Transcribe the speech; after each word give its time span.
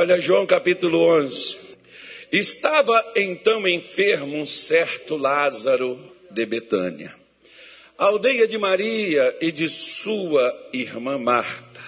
Olha, 0.00 0.18
João 0.18 0.46
capítulo 0.46 0.98
11. 0.98 1.58
Estava 2.32 3.12
então 3.14 3.68
enfermo 3.68 4.34
um 4.34 4.46
certo 4.46 5.14
Lázaro 5.14 6.00
de 6.30 6.46
Betânia, 6.46 7.14
aldeia 7.98 8.48
de 8.48 8.56
Maria 8.56 9.36
e 9.42 9.52
de 9.52 9.68
sua 9.68 10.70
irmã 10.72 11.18
Marta. 11.18 11.82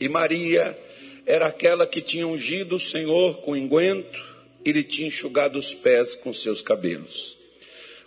E 0.00 0.08
Maria 0.08 0.74
era 1.26 1.48
aquela 1.48 1.86
que 1.86 2.00
tinha 2.00 2.26
ungido 2.26 2.76
o 2.76 2.80
Senhor 2.80 3.36
com 3.42 3.52
unguento 3.52 4.24
e 4.64 4.72
lhe 4.72 4.82
tinha 4.82 5.08
enxugado 5.08 5.58
os 5.58 5.74
pés 5.74 6.16
com 6.16 6.32
seus 6.32 6.62
cabelos, 6.62 7.36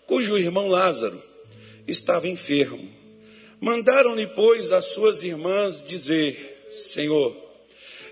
cujo 0.08 0.36
irmão 0.36 0.68
Lázaro 0.68 1.22
estava 1.88 2.28
enfermo. 2.28 2.90
Mandaram-lhe, 3.62 4.26
pois, 4.26 4.72
as 4.72 4.86
suas 4.86 5.22
irmãs 5.22 5.86
dizer: 5.86 6.66
Senhor, 6.72 7.47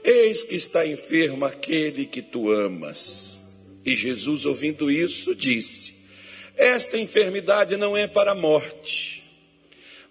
eis 0.06 0.44
que 0.44 0.56
está 0.56 0.86
enfermo 0.86 1.46
aquele 1.46 2.05
que 2.05 2.22
tu 2.22 2.52
amas. 2.52 3.41
E 3.84 3.95
Jesus, 3.95 4.45
ouvindo 4.45 4.91
isso, 4.91 5.34
disse: 5.34 5.95
Esta 6.55 6.98
enfermidade 6.98 7.76
não 7.76 7.98
é 7.98 8.08
para 8.08 8.31
a 8.31 8.36
morte, 8.36 9.23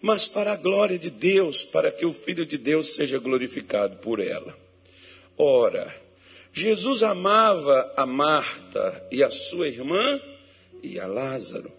mas 0.02 0.26
para 0.26 0.52
a 0.52 0.56
glória 0.56 0.98
de 0.98 1.10
Deus, 1.10 1.62
para 1.62 1.92
que 1.92 2.04
o 2.04 2.12
Filho 2.12 2.44
de 2.44 2.58
Deus 2.58 2.94
seja 2.94 3.18
glorificado 3.18 3.96
por 3.96 4.18
ela. 4.18 4.56
Ora, 5.36 5.94
Jesus 6.52 7.02
amava 7.02 7.92
a 7.96 8.04
Marta 8.04 9.08
e 9.10 9.22
a 9.22 9.30
sua 9.30 9.68
irmã 9.68 10.20
e 10.82 10.98
a 11.00 11.06
Lázaro. 11.06 11.70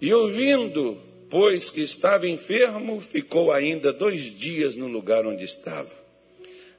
E 0.00 0.12
ouvindo, 0.12 1.00
pois 1.28 1.70
que 1.70 1.80
estava 1.80 2.28
enfermo, 2.28 3.00
ficou 3.00 3.52
ainda 3.52 3.92
dois 3.92 4.22
dias 4.22 4.74
no 4.74 4.86
lugar 4.86 5.26
onde 5.26 5.44
estava. 5.44 6.07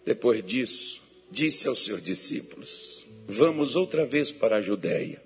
Depois 0.09 0.44
disso, 0.44 0.99
disse 1.30 1.68
aos 1.68 1.86
seus 1.86 2.04
discípulos: 2.04 3.05
Vamos 3.27 3.76
outra 3.76 4.04
vez 4.08 4.32
para 4.32 4.55
a 4.55 4.62
Judéia. 4.62 5.22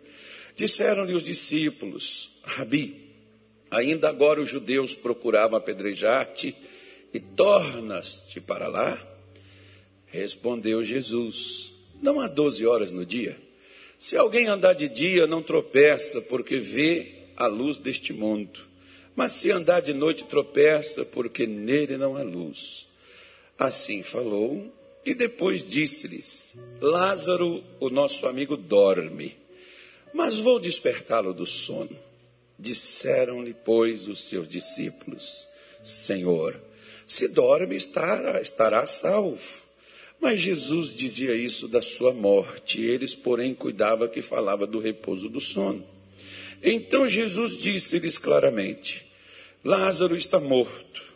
Disseram-lhe 0.58 1.14
os 1.14 1.23
discípulos: 1.23 2.31
Rabi, 2.44 2.94
ainda 3.72 4.09
agora 4.09 4.42
os 4.42 4.50
judeus 4.50 4.94
procuravam 4.94 5.58
apedrejar-te 5.58 6.53
e 7.14 7.20
tornas-te 7.22 8.42
para 8.42 8.67
lá? 8.67 9.02
Respondeu 10.08 10.84
Jesus: 10.84 11.72
Não 12.02 12.20
há 12.20 12.28
doze 12.28 12.66
horas 12.66 12.92
no 12.92 13.06
dia. 13.06 13.40
Se 13.97 14.18
alguém 14.18 14.47
andar 14.47 14.73
de 14.73 14.90
dia, 14.90 15.25
não 15.25 15.42
tropeça, 15.42 16.20
porque 16.23 16.58
vê 16.58 17.08
a 17.38 17.47
luz 17.47 17.78
deste 17.78 18.12
mundo. 18.12 18.59
Mas 19.16 19.31
se 19.31 19.50
andar 19.50 19.80
de 19.80 19.94
noite, 19.94 20.25
tropeça, 20.25 21.06
porque 21.06 21.47
nele 21.47 21.95
não 21.95 22.18
há 22.18 22.22
luz. 22.22 22.92
Assim 23.64 24.03
falou, 24.03 24.69
e 25.06 25.16
depois 25.16 25.66
disse-lhes: 25.66 26.58
Lázaro, 26.81 27.64
o 27.80 27.89
nosso 27.89 28.28
amigo, 28.28 28.58
dorme, 28.58 29.38
mas 30.14 30.38
vou 30.38 30.59
despertá-lo 30.59 31.33
do 31.33 31.47
sono. 31.47 31.97
Disseram-lhe, 32.59 33.56
pois, 33.64 34.06
os 34.09 34.25
seus 34.25 34.50
discípulos: 34.50 35.47
Senhor, 35.81 36.59
se 37.08 37.30
dorme, 37.30 37.78
estará, 37.78 38.41
estará 38.41 38.86
salvo. 38.86 39.64
Mas 40.19 40.41
Jesus 40.41 40.94
dizia 40.94 41.34
isso 41.34 41.69
da 41.69 41.81
sua 41.81 42.11
morte, 42.14 42.81
eles, 42.81 43.16
porém, 43.16 43.56
cuidavam 43.56 44.09
que 44.09 44.22
falava 44.22 44.67
do 44.67 44.78
repouso 44.78 45.30
do 45.30 45.39
sono. 45.39 45.88
Então 46.61 47.08
Jesus 47.08 47.58
disse-lhes 47.58 48.17
claramente: 48.17 49.06
Lázaro 49.64 50.17
está 50.17 50.38
morto, 50.38 51.12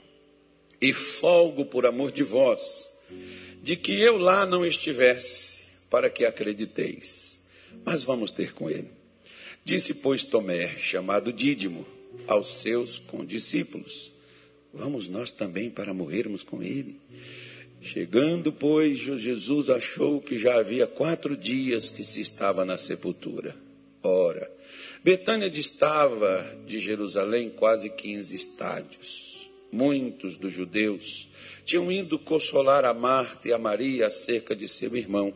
e 0.82 0.94
folgo 0.94 1.66
por 1.66 1.86
amor 1.86 2.12
de 2.12 2.24
vós, 2.24 2.90
de 3.62 3.76
que 3.76 4.00
eu 4.00 4.18
lá 4.18 4.46
não 4.46 4.66
estivesse, 4.66 5.64
para 5.90 6.10
que 6.10 6.26
acrediteis. 6.26 7.48
Mas 7.86 8.04
vamos 8.04 8.32
ter 8.32 8.54
com 8.54 8.70
ele. 8.70 8.90
Disse, 9.64 9.96
pois, 9.96 10.24
Tomé, 10.24 10.76
chamado 10.78 11.34
Dídimo, 11.34 11.86
aos 12.28 12.48
seus 12.62 12.98
condiscípulos: 12.98 14.12
Vamos 14.74 15.08
nós 15.08 15.32
também 15.32 15.70
para 15.70 15.94
morrermos 15.94 16.44
com 16.44 16.62
ele? 16.62 17.00
Chegando, 17.82 18.52
pois, 18.52 18.98
Jesus 18.98 19.70
achou 19.70 20.22
que 20.22 20.38
já 20.38 20.56
havia 20.60 20.88
quatro 20.88 21.38
dias 21.38 21.90
que 21.90 22.04
se 22.04 22.22
estava 22.22 22.66
na 22.66 22.78
sepultura. 22.78 23.56
Ora, 24.04 24.52
Betânia 25.04 25.50
distava 25.50 26.46
de 26.66 26.80
Jerusalém 26.80 27.50
quase 27.50 27.90
quinze 27.90 28.36
estádios. 28.36 29.27
Muitos 29.72 30.38
dos 30.38 30.54
judeus 30.54 31.30
tinham 31.66 31.92
ido 31.92 32.18
consolar 32.18 32.86
a 32.86 32.94
Marta 32.94 33.50
e 33.50 33.54
a 33.54 33.58
Maria 33.58 34.08
acerca 34.08 34.56
de 34.56 34.68
seu 34.68 34.96
irmão. 34.96 35.34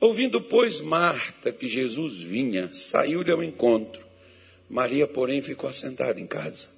Ouvindo, 0.00 0.40
pois, 0.40 0.80
Marta 0.80 1.50
que 1.50 1.66
Jesus 1.66 2.22
vinha, 2.22 2.72
saiu-lhe 2.72 3.32
ao 3.32 3.42
encontro. 3.42 4.06
Maria, 4.70 5.06
porém, 5.06 5.42
ficou 5.42 5.68
assentada 5.68 6.20
em 6.20 6.26
casa. 6.26 6.68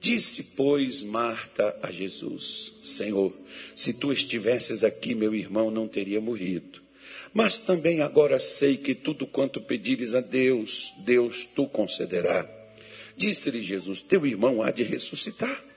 Disse, 0.00 0.54
pois, 0.56 1.02
Marta 1.02 1.76
a 1.82 1.90
Jesus: 1.90 2.78
Senhor, 2.82 3.36
se 3.74 3.92
tu 3.92 4.12
estivesses 4.12 4.82
aqui, 4.82 5.14
meu 5.14 5.34
irmão 5.34 5.70
não 5.70 5.86
teria 5.86 6.20
morrido. 6.20 6.80
Mas 7.34 7.58
também 7.58 8.00
agora 8.00 8.38
sei 8.38 8.76
que 8.76 8.94
tudo 8.94 9.26
quanto 9.26 9.60
pedires 9.60 10.14
a 10.14 10.20
Deus, 10.20 10.92
Deus 11.04 11.44
tu 11.44 11.66
concederá. 11.66 12.48
Disse-lhe 13.16 13.60
Jesus: 13.60 14.00
Teu 14.00 14.24
irmão 14.24 14.62
há 14.62 14.70
de 14.70 14.84
ressuscitar. 14.84 15.67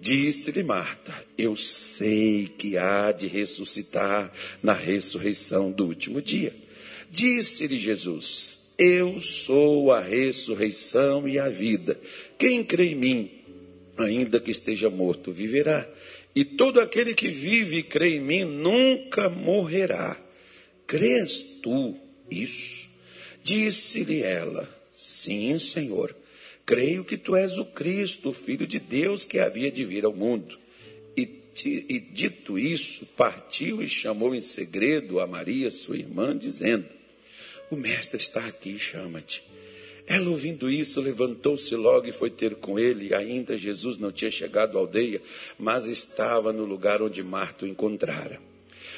Disse-lhe 0.00 0.62
Marta: 0.62 1.14
Eu 1.36 1.56
sei 1.56 2.46
que 2.58 2.76
há 2.76 3.12
de 3.12 3.26
ressuscitar 3.26 4.32
na 4.62 4.72
ressurreição 4.72 5.70
do 5.70 5.86
último 5.86 6.20
dia. 6.20 6.54
Disse-lhe 7.10 7.78
Jesus: 7.78 8.74
Eu 8.78 9.20
sou 9.20 9.92
a 9.92 10.00
ressurreição 10.00 11.28
e 11.28 11.38
a 11.38 11.48
vida. 11.48 11.98
Quem 12.36 12.62
crê 12.64 12.88
em 12.88 12.94
mim, 12.94 13.30
ainda 13.96 14.40
que 14.40 14.50
esteja 14.50 14.90
morto, 14.90 15.30
viverá. 15.30 15.88
E 16.34 16.44
todo 16.44 16.80
aquele 16.80 17.14
que 17.14 17.28
vive 17.28 17.78
e 17.78 17.82
crê 17.82 18.16
em 18.16 18.20
mim 18.20 18.44
nunca 18.44 19.28
morrerá. 19.28 20.20
Crês 20.86 21.60
tu 21.62 21.96
isso? 22.30 22.88
Disse-lhe 23.42 24.22
ela: 24.22 24.68
Sim, 24.92 25.58
Senhor. 25.58 26.14
Creio 26.66 27.04
que 27.04 27.16
tu 27.16 27.36
és 27.36 27.58
o 27.58 27.64
Cristo, 27.64 28.30
o 28.30 28.32
Filho 28.32 28.66
de 28.66 28.78
Deus 28.78 29.24
que 29.24 29.38
havia 29.38 29.70
de 29.70 29.84
vir 29.84 30.04
ao 30.04 30.14
mundo. 30.14 30.58
E, 31.16 31.28
e 31.64 32.00
dito 32.00 32.58
isso, 32.58 33.06
partiu 33.16 33.82
e 33.82 33.88
chamou 33.88 34.34
em 34.34 34.40
segredo 34.40 35.20
a 35.20 35.26
Maria, 35.26 35.70
sua 35.70 35.96
irmã, 35.96 36.36
dizendo: 36.36 36.86
O 37.70 37.76
Mestre 37.76 38.18
está 38.18 38.46
aqui, 38.46 38.78
chama-te. 38.78 39.42
Ela, 40.06 40.28
ouvindo 40.28 40.70
isso, 40.70 41.00
levantou-se 41.00 41.74
logo 41.74 42.06
e 42.06 42.12
foi 42.12 42.28
ter 42.28 42.56
com 42.56 42.78
ele. 42.78 43.14
Ainda 43.14 43.56
Jesus 43.56 43.96
não 43.96 44.12
tinha 44.12 44.30
chegado 44.30 44.76
à 44.76 44.80
aldeia, 44.80 45.20
mas 45.58 45.86
estava 45.86 46.52
no 46.52 46.64
lugar 46.64 47.00
onde 47.00 47.22
Marta 47.22 47.64
o 47.64 47.68
encontrara. 47.68 48.38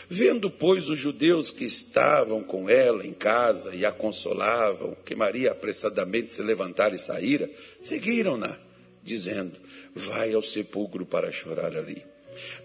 Vendo, 0.09 0.49
pois, 0.51 0.89
os 0.89 0.99
judeus 0.99 1.51
que 1.51 1.65
estavam 1.65 2.43
com 2.43 2.71
ela 2.71 3.05
em 3.07 3.13
casa 3.13 3.75
e 3.75 3.85
a 3.85 3.91
consolavam, 3.91 4.97
que 5.05 5.15
Maria 5.15 5.51
apressadamente 5.51 6.31
se 6.31 6.43
levantara 6.43 6.95
e 6.95 6.99
saíra, 6.99 7.51
seguiram-na, 7.81 8.57
dizendo: 9.03 9.57
Vai 9.95 10.33
ao 10.33 10.43
sepulcro 10.43 11.05
para 11.05 11.33
chorar 11.33 11.77
ali. 11.77 12.05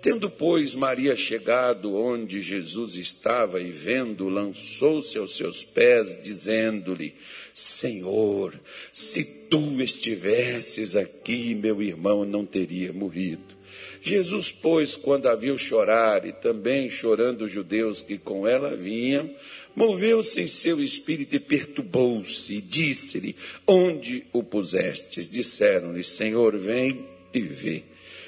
Tendo, 0.01 0.29
pois, 0.29 0.75
Maria 0.75 1.16
chegado 1.16 1.95
onde 1.95 2.41
Jesus 2.41 2.95
estava 2.95 3.61
e 3.61 3.71
vendo, 3.71 4.27
lançou-se 4.27 5.17
aos 5.17 5.35
seus 5.35 5.63
pés, 5.63 6.21
dizendo-lhe: 6.21 7.16
Senhor, 7.53 8.59
se 8.91 9.23
tu 9.23 9.81
estivesses 9.81 10.95
aqui, 10.95 11.55
meu 11.55 11.81
irmão 11.81 12.25
não 12.25 12.45
teria 12.45 12.91
morrido. 12.91 13.60
Jesus, 14.01 14.51
pois, 14.51 14.95
quando 14.95 15.28
a 15.28 15.35
viu 15.35 15.57
chorar, 15.57 16.25
e 16.25 16.31
também 16.31 16.89
chorando 16.89 17.45
os 17.45 17.51
judeus 17.51 18.01
que 18.01 18.17
com 18.17 18.47
ela 18.47 18.75
vinham, 18.75 19.29
moveu-se 19.75 20.42
em 20.42 20.48
seu 20.48 20.81
espírito 20.81 21.36
e 21.36 21.39
perturbou-se, 21.39 22.56
e 22.56 22.62
disse-lhe: 22.62 23.36
Onde 23.68 24.25
o 24.33 24.44
pusestes? 24.44 25.30
Disseram-lhe: 25.30 26.03
Senhor, 26.03 26.57
vem 26.57 27.06
e 27.33 27.39
vê. 27.42 27.83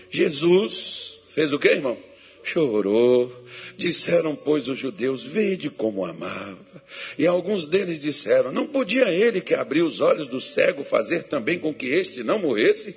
Jesus 0.09 1.13
Fez 1.33 1.51
o 1.51 1.57
que, 1.57 1.67
irmão? 1.67 1.97
Chorou. 2.43 3.31
Disseram, 3.75 4.35
pois, 4.35 4.67
os 4.67 4.77
judeus: 4.77 5.23
Vede 5.23 5.67
como 5.67 6.05
amava. 6.05 6.83
E 7.17 7.25
alguns 7.25 7.65
deles 7.65 7.99
disseram: 7.99 8.51
Não 8.51 8.67
podia 8.67 9.09
ele 9.09 9.41
que 9.41 9.55
abriu 9.55 9.87
os 9.87 9.99
olhos 9.99 10.27
do 10.27 10.39
cego 10.39 10.83
fazer 10.83 11.23
também 11.23 11.57
com 11.57 11.73
que 11.73 11.87
este 11.87 12.21
não 12.21 12.37
morresse? 12.37 12.95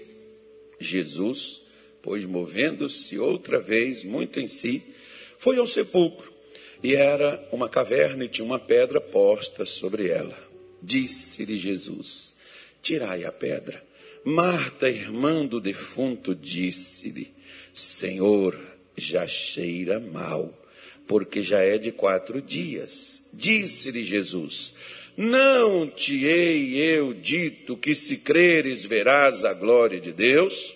Jesus, 0.79 1.63
pois, 2.07 2.25
movendo-se 2.25 3.19
outra 3.19 3.59
vez 3.59 4.05
muito 4.05 4.39
em 4.39 4.47
si, 4.47 4.81
foi 5.37 5.57
ao 5.57 5.67
sepulcro. 5.67 6.33
E 6.81 6.95
era 6.95 7.45
uma 7.51 7.69
caverna 7.69 8.25
e 8.25 8.29
tinha 8.29 8.45
uma 8.45 8.61
pedra 8.61 9.01
posta 9.01 9.67
sobre 9.67 10.09
ela. 10.09 10.39
Disse-lhe 10.81 11.57
Jesus: 11.57 12.35
Tirai 12.81 13.25
a 13.25 13.33
pedra. 13.33 13.85
Marta, 14.25 14.89
irmã 14.89 15.45
do 15.45 15.61
defunto, 15.61 16.33
disse-lhe: 16.33 17.35
Senhor, 17.75 18.57
já 18.97 19.27
cheira 19.27 19.99
mal, 19.99 20.57
porque 21.09 21.43
já 21.43 21.59
é 21.59 21.77
de 21.77 21.91
quatro 21.91 22.41
dias. 22.41 23.31
Disse-lhe 23.33 24.05
Jesus: 24.05 24.75
Não 25.17 25.89
te 25.89 26.25
hei 26.25 26.77
eu 26.77 27.13
dito 27.13 27.77
que 27.77 27.97
se 27.97 28.19
creres 28.19 28.85
verás 28.85 29.45
a 29.45 29.53
glória 29.53 30.01
de 30.01 30.13
Deus? 30.13 30.76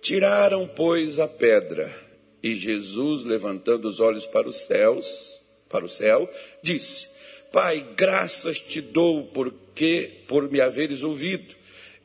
Tiraram, 0.00 0.66
pois, 0.66 1.18
a 1.18 1.28
pedra, 1.28 1.94
e 2.42 2.56
Jesus, 2.56 3.22
levantando 3.22 3.86
os 3.86 4.00
olhos 4.00 4.26
para 4.26 4.48
os 4.48 4.56
céus, 4.56 5.40
para 5.68 5.84
o 5.84 5.88
céu, 5.88 6.28
disse: 6.62 7.08
Pai, 7.52 7.86
graças 7.96 8.58
te 8.58 8.80
dou 8.80 9.24
porque 9.26 10.10
por 10.26 10.50
me 10.50 10.60
haveres 10.60 11.02
ouvido. 11.02 11.54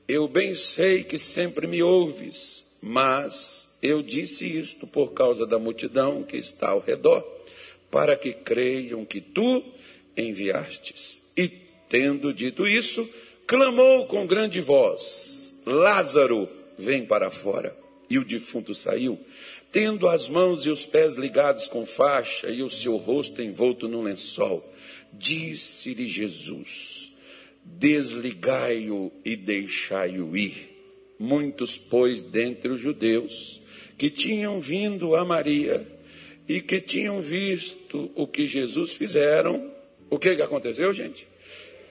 Eu 0.07 0.27
bem 0.27 0.53
sei 0.53 1.03
que 1.03 1.17
sempre 1.17 1.65
me 1.67 1.81
ouves, 1.81 2.77
mas 2.81 3.77
eu 3.81 4.03
disse 4.03 4.45
isto 4.45 4.85
por 4.85 5.13
causa 5.13 5.45
da 5.45 5.57
multidão 5.57 6.21
que 6.21 6.37
está 6.37 6.69
ao 6.69 6.79
redor, 6.79 7.25
para 7.89 8.15
que 8.15 8.33
creiam 8.33 9.05
que 9.05 9.21
tu 9.21 9.63
enviastes. 10.17 11.21
E 11.35 11.47
tendo 11.47 12.33
dito 12.33 12.67
isso, 12.67 13.07
clamou 13.47 14.05
com 14.05 14.27
grande 14.27 14.59
voz: 14.59 15.61
Lázaro, 15.65 16.49
vem 16.77 17.05
para 17.05 17.31
fora. 17.31 17.84
E 18.09 18.17
o 18.17 18.25
defunto 18.25 18.73
saiu, 18.75 19.19
tendo 19.71 20.07
as 20.07 20.29
mãos 20.29 20.65
e 20.65 20.69
os 20.69 20.85
pés 20.85 21.15
ligados 21.15 21.67
com 21.67 21.85
faixa 21.85 22.49
e 22.49 22.61
o 22.63 22.69
seu 22.69 22.97
rosto 22.97 23.41
envolto 23.41 23.87
num 23.87 24.03
lençol. 24.03 24.63
Disse-lhe 25.11 26.07
Jesus: 26.07 27.11
Desligai-o 27.63 29.11
e 29.23 29.35
deixai-o 29.35 30.35
ir. 30.37 30.75
Muitos, 31.17 31.77
pois, 31.77 32.21
dentre 32.21 32.71
os 32.71 32.79
judeus, 32.79 33.61
que 33.97 34.09
tinham 34.09 34.59
vindo 34.59 35.15
a 35.15 35.23
Maria 35.23 35.85
e 36.47 36.61
que 36.61 36.79
tinham 36.79 37.21
visto 37.21 38.11
o 38.15 38.27
que 38.27 38.47
Jesus 38.47 38.95
fizeram, 38.95 39.71
o 40.09 40.19
que, 40.19 40.35
que 40.35 40.41
aconteceu, 40.41 40.93
gente? 40.93 41.27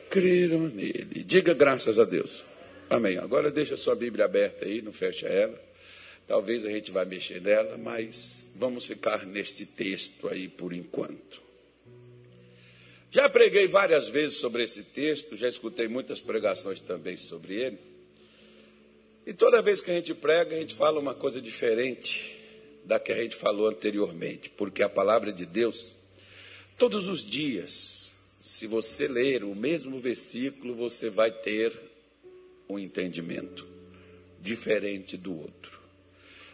Creram 0.09 0.69
nele. 0.69 1.25
Diga 1.27 1.53
graças 1.55 1.99
a 1.99 2.05
Deus. 2.05 2.45
Amém. 2.89 3.19
Agora 3.19 3.51
deixa 3.51 3.77
sua 3.77 3.97
Bíblia 3.97 4.27
aberta 4.27 4.65
aí, 4.65 4.81
não 4.81 4.93
fecha 4.93 5.27
ela. 5.27 5.61
Talvez 6.27 6.65
a 6.65 6.71
gente 6.71 6.91
vá 6.91 7.05
mexer 7.05 7.41
nela, 7.41 7.77
mas 7.77 8.49
vamos 8.57 8.87
ficar 8.87 9.27
neste 9.27 9.67
texto 9.67 10.29
aí 10.29 10.49
por 10.49 10.73
enquanto. 10.73 11.43
Já 13.11 13.29
preguei 13.29 13.69
várias 13.69 14.09
vezes 14.09 14.39
sobre 14.39 14.65
esse 14.65 14.83
texto, 14.83 15.37
já 15.37 15.49
escutei 15.49 15.87
muitas 15.87 16.21
pregações 16.21 16.81
também 16.81 17.17
sobre 17.17 17.55
ele. 17.55 17.79
E 19.27 19.33
toda 19.33 19.63
vez 19.63 19.81
que 19.81 19.91
a 19.91 19.95
gente 19.95 20.13
prega, 20.15 20.57
a 20.57 20.59
gente 20.59 20.75
fala 20.75 20.99
uma 20.99 21.15
coisa 21.15 21.41
diferente 21.41 22.37
da 22.85 22.99
que 22.99 23.13
a 23.13 23.23
gente 23.23 23.37
falou 23.37 23.69
anteriormente, 23.69 24.51
porque 24.51 24.83
a 24.83 24.89
palavra 24.89 25.33
de 25.33 25.47
Deus, 25.47 25.95
todos 26.77 27.07
os 27.07 27.25
dias, 27.25 28.15
se 28.41 28.67
você 28.67 29.07
ler 29.07 29.45
o 29.45 29.55
mesmo 29.55 29.99
versículo, 29.99 30.75
você 30.75 31.09
vai 31.09 31.31
ter 31.31 31.73
um 32.69 32.79
entendimento 32.79 33.67
diferente 34.41 35.17
do 35.17 35.39
outro. 35.39 35.84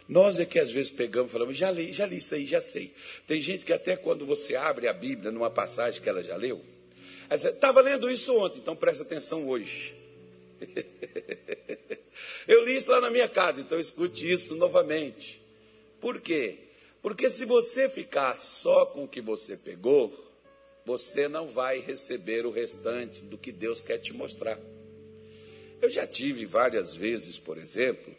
Nós 0.07 0.39
é 0.39 0.45
que 0.45 0.59
às 0.59 0.71
vezes 0.71 0.91
pegamos 0.91 1.29
e 1.29 1.33
falamos, 1.33 1.55
já 1.55 1.71
li, 1.71 1.91
já 1.91 2.05
li 2.05 2.17
isso 2.17 2.35
aí, 2.35 2.45
já 2.45 2.59
sei. 2.59 2.93
Tem 3.27 3.41
gente 3.41 3.63
que 3.63 3.73
até 3.73 3.95
quando 3.95 4.25
você 4.25 4.55
abre 4.55 4.87
a 4.87 4.93
Bíblia 4.93 5.31
numa 5.31 5.49
passagem 5.49 6.01
que 6.01 6.09
ela 6.09 6.21
já 6.21 6.35
leu, 6.35 6.61
estava 7.31 7.81
lendo 7.81 8.09
isso 8.09 8.35
ontem, 8.37 8.59
então 8.59 8.75
presta 8.75 9.03
atenção 9.03 9.47
hoje. 9.47 9.95
Eu 12.47 12.65
li 12.65 12.75
isso 12.75 12.89
lá 12.89 12.99
na 12.99 13.09
minha 13.09 13.27
casa, 13.27 13.61
então 13.61 13.79
escute 13.79 14.29
isso 14.29 14.55
novamente. 14.55 15.41
Por 15.99 16.19
quê? 16.19 16.57
Porque 17.01 17.29
se 17.29 17.45
você 17.45 17.87
ficar 17.87 18.37
só 18.37 18.85
com 18.87 19.03
o 19.05 19.07
que 19.07 19.21
você 19.21 19.55
pegou, 19.55 20.11
você 20.85 21.27
não 21.27 21.47
vai 21.47 21.79
receber 21.79 22.45
o 22.45 22.51
restante 22.51 23.21
do 23.21 23.37
que 23.37 23.51
Deus 23.51 23.81
quer 23.81 23.97
te 23.97 24.13
mostrar. 24.13 24.59
Eu 25.81 25.89
já 25.89 26.05
tive 26.05 26.45
várias 26.45 26.95
vezes, 26.95 27.39
por 27.39 27.57
exemplo, 27.57 28.13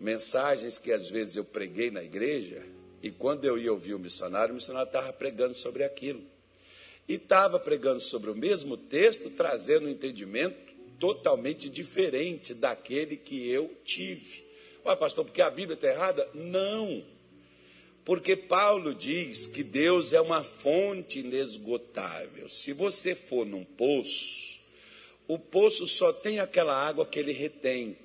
mensagens 0.00 0.78
que 0.78 0.90
às 0.90 1.10
vezes 1.10 1.36
eu 1.36 1.44
preguei 1.44 1.90
na 1.90 2.02
igreja, 2.02 2.64
e 3.02 3.10
quando 3.10 3.44
eu 3.44 3.58
ia 3.58 3.72
ouvir 3.72 3.94
o 3.94 3.98
missionário, 3.98 4.52
o 4.52 4.56
missionário 4.56 4.88
estava 4.88 5.12
pregando 5.12 5.54
sobre 5.54 5.84
aquilo. 5.84 6.22
E 7.08 7.14
estava 7.14 7.58
pregando 7.58 8.00
sobre 8.00 8.30
o 8.30 8.34
mesmo 8.34 8.76
texto, 8.76 9.30
trazendo 9.30 9.86
um 9.86 9.90
entendimento 9.90 10.70
totalmente 10.98 11.68
diferente 11.68 12.54
daquele 12.54 13.16
que 13.16 13.48
eu 13.48 13.74
tive. 13.84 14.44
Ué, 14.84 14.94
pastor, 14.96 15.24
porque 15.24 15.42
a 15.42 15.50
Bíblia 15.50 15.74
está 15.74 15.88
errada? 15.88 16.28
Não. 16.34 17.02
Porque 18.04 18.36
Paulo 18.36 18.94
diz 18.94 19.46
que 19.46 19.62
Deus 19.62 20.12
é 20.12 20.20
uma 20.20 20.42
fonte 20.42 21.20
inesgotável. 21.20 22.48
Se 22.48 22.72
você 22.72 23.14
for 23.14 23.46
num 23.46 23.64
poço, 23.64 24.60
o 25.26 25.38
poço 25.38 25.86
só 25.86 26.12
tem 26.12 26.38
aquela 26.38 26.74
água 26.74 27.06
que 27.06 27.18
ele 27.18 27.32
retém. 27.32 27.96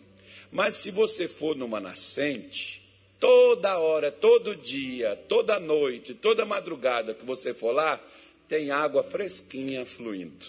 Mas 0.55 0.75
se 0.75 0.89
você 0.89 1.27
for 1.27 1.53
numa 1.53 1.81
nascente, 1.81 2.81
toda 3.19 3.77
hora, 3.77 4.09
todo 4.09 4.55
dia, 4.55 5.13
toda 5.27 5.59
noite, 5.59 6.13
toda 6.13 6.45
madrugada 6.45 7.13
que 7.13 7.25
você 7.25 7.53
for 7.53 7.73
lá, 7.73 8.01
tem 8.47 8.71
água 8.71 9.03
fresquinha 9.03 9.85
fluindo 9.85 10.45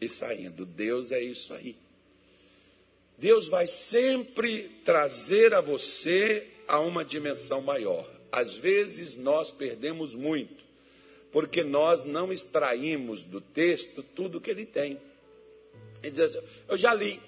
e 0.00 0.08
saindo. 0.08 0.66
Deus 0.66 1.12
é 1.12 1.22
isso 1.22 1.54
aí. 1.54 1.76
Deus 3.16 3.46
vai 3.46 3.68
sempre 3.68 4.68
trazer 4.84 5.54
a 5.54 5.60
você 5.60 6.44
a 6.66 6.80
uma 6.80 7.04
dimensão 7.04 7.62
maior. 7.62 8.04
Às 8.32 8.56
vezes 8.56 9.14
nós 9.14 9.52
perdemos 9.52 10.12
muito, 10.12 10.64
porque 11.30 11.62
nós 11.62 12.02
não 12.02 12.32
extraímos 12.32 13.22
do 13.22 13.40
texto 13.40 14.02
tudo 14.02 14.40
que 14.40 14.50
ele 14.50 14.66
tem. 14.66 15.00
Ele 16.02 16.10
diz 16.10 16.34
assim, 16.34 16.44
eu 16.68 16.76
já 16.76 16.92
li, 16.92 17.20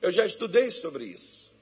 eu 0.00 0.12
já 0.12 0.24
estudei 0.24 0.70
sobre 0.70 1.04
isso. 1.04 1.52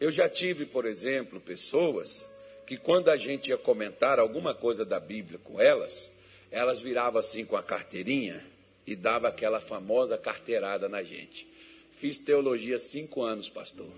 Eu 0.00 0.10
já 0.10 0.28
tive, 0.28 0.64
por 0.64 0.86
exemplo, 0.86 1.40
pessoas 1.40 2.28
que 2.66 2.76
quando 2.76 3.10
a 3.10 3.16
gente 3.16 3.48
ia 3.48 3.58
comentar 3.58 4.18
alguma 4.18 4.54
coisa 4.54 4.84
da 4.84 5.00
Bíblia 5.00 5.38
com 5.42 5.60
elas, 5.60 6.10
elas 6.50 6.80
viravam 6.80 7.20
assim 7.20 7.44
com 7.44 7.56
a 7.56 7.62
carteirinha 7.62 8.44
e 8.86 8.96
dava 8.96 9.28
aquela 9.28 9.60
famosa 9.60 10.16
carteirada 10.16 10.88
na 10.88 11.02
gente. 11.02 11.46
Fiz 11.92 12.16
teologia 12.16 12.78
cinco 12.78 13.22
anos, 13.22 13.48
pastor. 13.48 13.90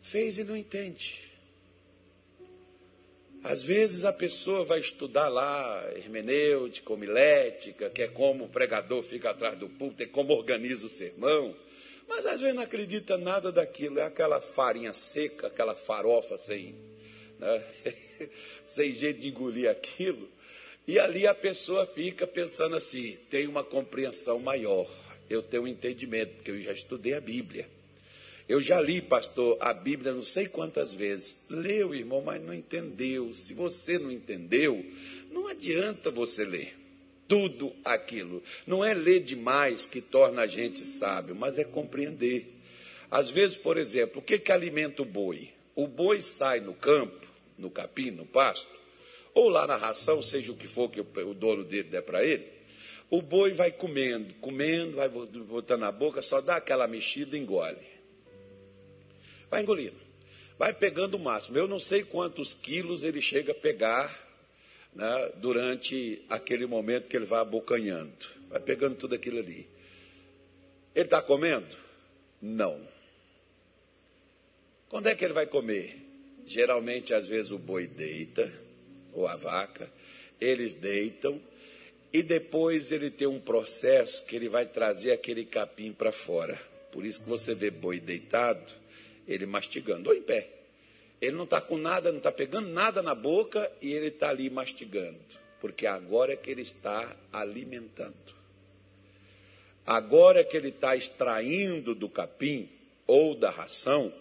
Fez 0.00 0.38
e 0.38 0.44
não 0.44 0.56
entende. 0.56 1.30
Às 3.42 3.62
vezes 3.62 4.04
a 4.04 4.12
pessoa 4.12 4.64
vai 4.64 4.80
estudar 4.80 5.28
lá 5.28 5.82
hermenêutica, 5.96 6.92
homilética, 6.92 7.88
que 7.88 8.02
é 8.02 8.08
como 8.08 8.44
o 8.44 8.48
pregador 8.48 9.02
fica 9.02 9.30
atrás 9.30 9.58
do 9.58 9.68
púlpito, 9.68 10.02
é 10.02 10.06
como 10.06 10.34
organiza 10.34 10.84
o 10.84 10.90
sermão, 10.90 11.56
mas 12.10 12.26
às 12.26 12.40
vezes 12.40 12.56
não 12.56 12.64
acredita 12.64 13.16
nada 13.16 13.52
daquilo, 13.52 14.00
é 14.00 14.02
aquela 14.02 14.40
farinha 14.40 14.92
seca, 14.92 15.46
aquela 15.46 15.76
farofa 15.76 16.36
sem, 16.36 16.74
né? 17.38 17.64
sem 18.64 18.92
jeito 18.92 19.20
de 19.20 19.28
engolir 19.28 19.70
aquilo. 19.70 20.28
E 20.88 20.98
ali 20.98 21.24
a 21.24 21.32
pessoa 21.32 21.86
fica 21.86 22.26
pensando 22.26 22.74
assim: 22.74 23.16
tem 23.30 23.46
uma 23.46 23.62
compreensão 23.62 24.40
maior, 24.40 24.90
eu 25.30 25.40
tenho 25.40 25.62
um 25.62 25.68
entendimento, 25.68 26.34
porque 26.34 26.50
eu 26.50 26.60
já 26.60 26.72
estudei 26.72 27.14
a 27.14 27.20
Bíblia. 27.20 27.68
Eu 28.48 28.60
já 28.60 28.80
li, 28.80 29.00
pastor, 29.00 29.56
a 29.60 29.72
Bíblia 29.72 30.12
não 30.12 30.20
sei 30.20 30.48
quantas 30.48 30.92
vezes. 30.92 31.42
Leu, 31.48 31.94
irmão, 31.94 32.20
mas 32.20 32.42
não 32.42 32.52
entendeu. 32.52 33.32
Se 33.32 33.54
você 33.54 33.96
não 33.96 34.10
entendeu, 34.10 34.84
não 35.30 35.46
adianta 35.46 36.10
você 36.10 36.44
ler 36.44 36.79
tudo 37.30 37.72
aquilo. 37.84 38.42
Não 38.66 38.84
é 38.84 38.92
ler 38.92 39.20
demais 39.20 39.86
que 39.86 40.00
torna 40.00 40.42
a 40.42 40.46
gente 40.48 40.84
sábio, 40.84 41.36
mas 41.36 41.60
é 41.60 41.64
compreender. 41.64 42.56
Às 43.08 43.30
vezes, 43.30 43.56
por 43.56 43.78
exemplo, 43.78 44.18
o 44.18 44.22
que, 44.22 44.36
que 44.36 44.50
alimenta 44.50 45.02
o 45.02 45.04
boi? 45.04 45.52
O 45.76 45.86
boi 45.86 46.20
sai 46.20 46.58
no 46.58 46.74
campo, 46.74 47.24
no 47.56 47.70
capim, 47.70 48.10
no 48.10 48.26
pasto, 48.26 48.68
ou 49.32 49.48
lá 49.48 49.64
na 49.64 49.76
ração, 49.76 50.20
seja 50.20 50.50
o 50.50 50.56
que 50.56 50.66
for 50.66 50.90
que 50.90 51.00
o 51.00 51.32
dono 51.32 51.62
dele 51.62 51.84
der 51.84 52.02
para 52.02 52.24
ele, 52.24 52.48
o 53.08 53.22
boi 53.22 53.52
vai 53.52 53.70
comendo, 53.70 54.34
comendo, 54.40 54.96
vai 54.96 55.08
botando 55.08 55.80
na 55.80 55.92
boca, 55.92 56.20
só 56.22 56.40
dá 56.40 56.56
aquela 56.56 56.88
mexida 56.88 57.36
e 57.36 57.40
engole. 57.40 57.78
Vai 59.48 59.62
engolindo. 59.62 59.98
Vai 60.58 60.72
pegando 60.72 61.14
o 61.14 61.20
máximo. 61.20 61.56
Eu 61.56 61.68
não 61.68 61.78
sei 61.78 62.02
quantos 62.02 62.54
quilos 62.54 63.04
ele 63.04 63.22
chega 63.22 63.52
a 63.52 63.54
pegar 63.54 64.29
né, 64.94 65.32
durante 65.36 66.22
aquele 66.28 66.66
momento 66.66 67.08
que 67.08 67.16
ele 67.16 67.26
vai 67.26 67.40
abocanhando. 67.40 68.26
Vai 68.48 68.60
pegando 68.60 68.96
tudo 68.96 69.14
aquilo 69.14 69.38
ali. 69.38 69.68
Ele 70.94 71.04
está 71.04 71.22
comendo? 71.22 71.76
Não. 72.42 72.80
Quando 74.88 75.06
é 75.06 75.14
que 75.14 75.24
ele 75.24 75.34
vai 75.34 75.46
comer? 75.46 75.96
Geralmente, 76.44 77.14
às 77.14 77.28
vezes, 77.28 77.52
o 77.52 77.58
boi 77.58 77.86
deita 77.86 78.50
ou 79.12 79.26
a 79.26 79.36
vaca, 79.36 79.90
eles 80.40 80.74
deitam 80.74 81.40
e 82.12 82.22
depois 82.22 82.90
ele 82.90 83.10
tem 83.10 83.28
um 83.28 83.38
processo 83.38 84.26
que 84.26 84.34
ele 84.34 84.48
vai 84.48 84.66
trazer 84.66 85.12
aquele 85.12 85.44
capim 85.44 85.92
para 85.92 86.10
fora. 86.10 86.60
Por 86.90 87.06
isso 87.06 87.22
que 87.22 87.28
você 87.28 87.54
vê 87.54 87.70
boi 87.70 88.00
deitado, 88.00 88.72
ele 89.28 89.46
mastigando, 89.46 90.10
ou 90.10 90.16
em 90.16 90.22
pé. 90.22 90.48
Ele 91.20 91.36
não 91.36 91.44
está 91.44 91.60
com 91.60 91.76
nada, 91.76 92.10
não 92.10 92.18
está 92.18 92.32
pegando 92.32 92.68
nada 92.68 93.02
na 93.02 93.14
boca 93.14 93.70
e 93.82 93.92
ele 93.92 94.06
está 94.06 94.30
ali 94.30 94.48
mastigando. 94.48 95.18
porque 95.60 95.86
agora 95.86 96.32
é 96.32 96.36
que 96.36 96.50
ele 96.50 96.62
está 96.62 97.14
alimentando. 97.30 98.14
Agora 99.86 100.40
é 100.40 100.44
que 100.44 100.56
ele 100.56 100.68
está 100.68 100.96
extraindo 100.96 101.94
do 101.94 102.08
capim 102.08 102.68
ou 103.06 103.34
da 103.34 103.50
ração 103.50 104.12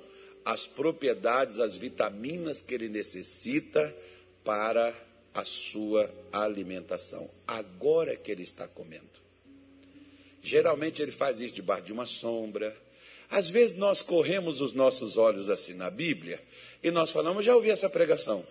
as 0.44 0.68
propriedades, 0.68 1.60
as 1.60 1.78
vitaminas 1.78 2.62
que 2.62 2.74
ele 2.74 2.90
necessita 2.90 3.96
para 4.44 4.94
a 5.34 5.46
sua 5.46 6.12
alimentação. 6.32 7.30
Agora 7.48 8.14
é 8.14 8.16
que 8.16 8.32
ele 8.32 8.44
está 8.44 8.68
comendo. 8.68 9.08
Geralmente 10.42 11.02
ele 11.02 11.12
faz 11.12 11.40
isso 11.40 11.54
debaixo 11.54 11.84
de 11.84 11.94
uma 11.94 12.06
sombra. 12.06 12.76
Às 13.30 13.50
vezes 13.50 13.76
nós 13.78 14.02
corremos 14.02 14.60
os 14.60 14.74
nossos 14.74 15.16
olhos 15.16 15.50
assim 15.50 15.74
na 15.74 15.90
Bíblia 15.90 16.42
e 16.82 16.90
nós 16.90 17.12
falamos, 17.12 17.46
já 17.46 17.56
ouvi 17.56 17.70
essa 17.70 17.90
pregação. 17.90 18.46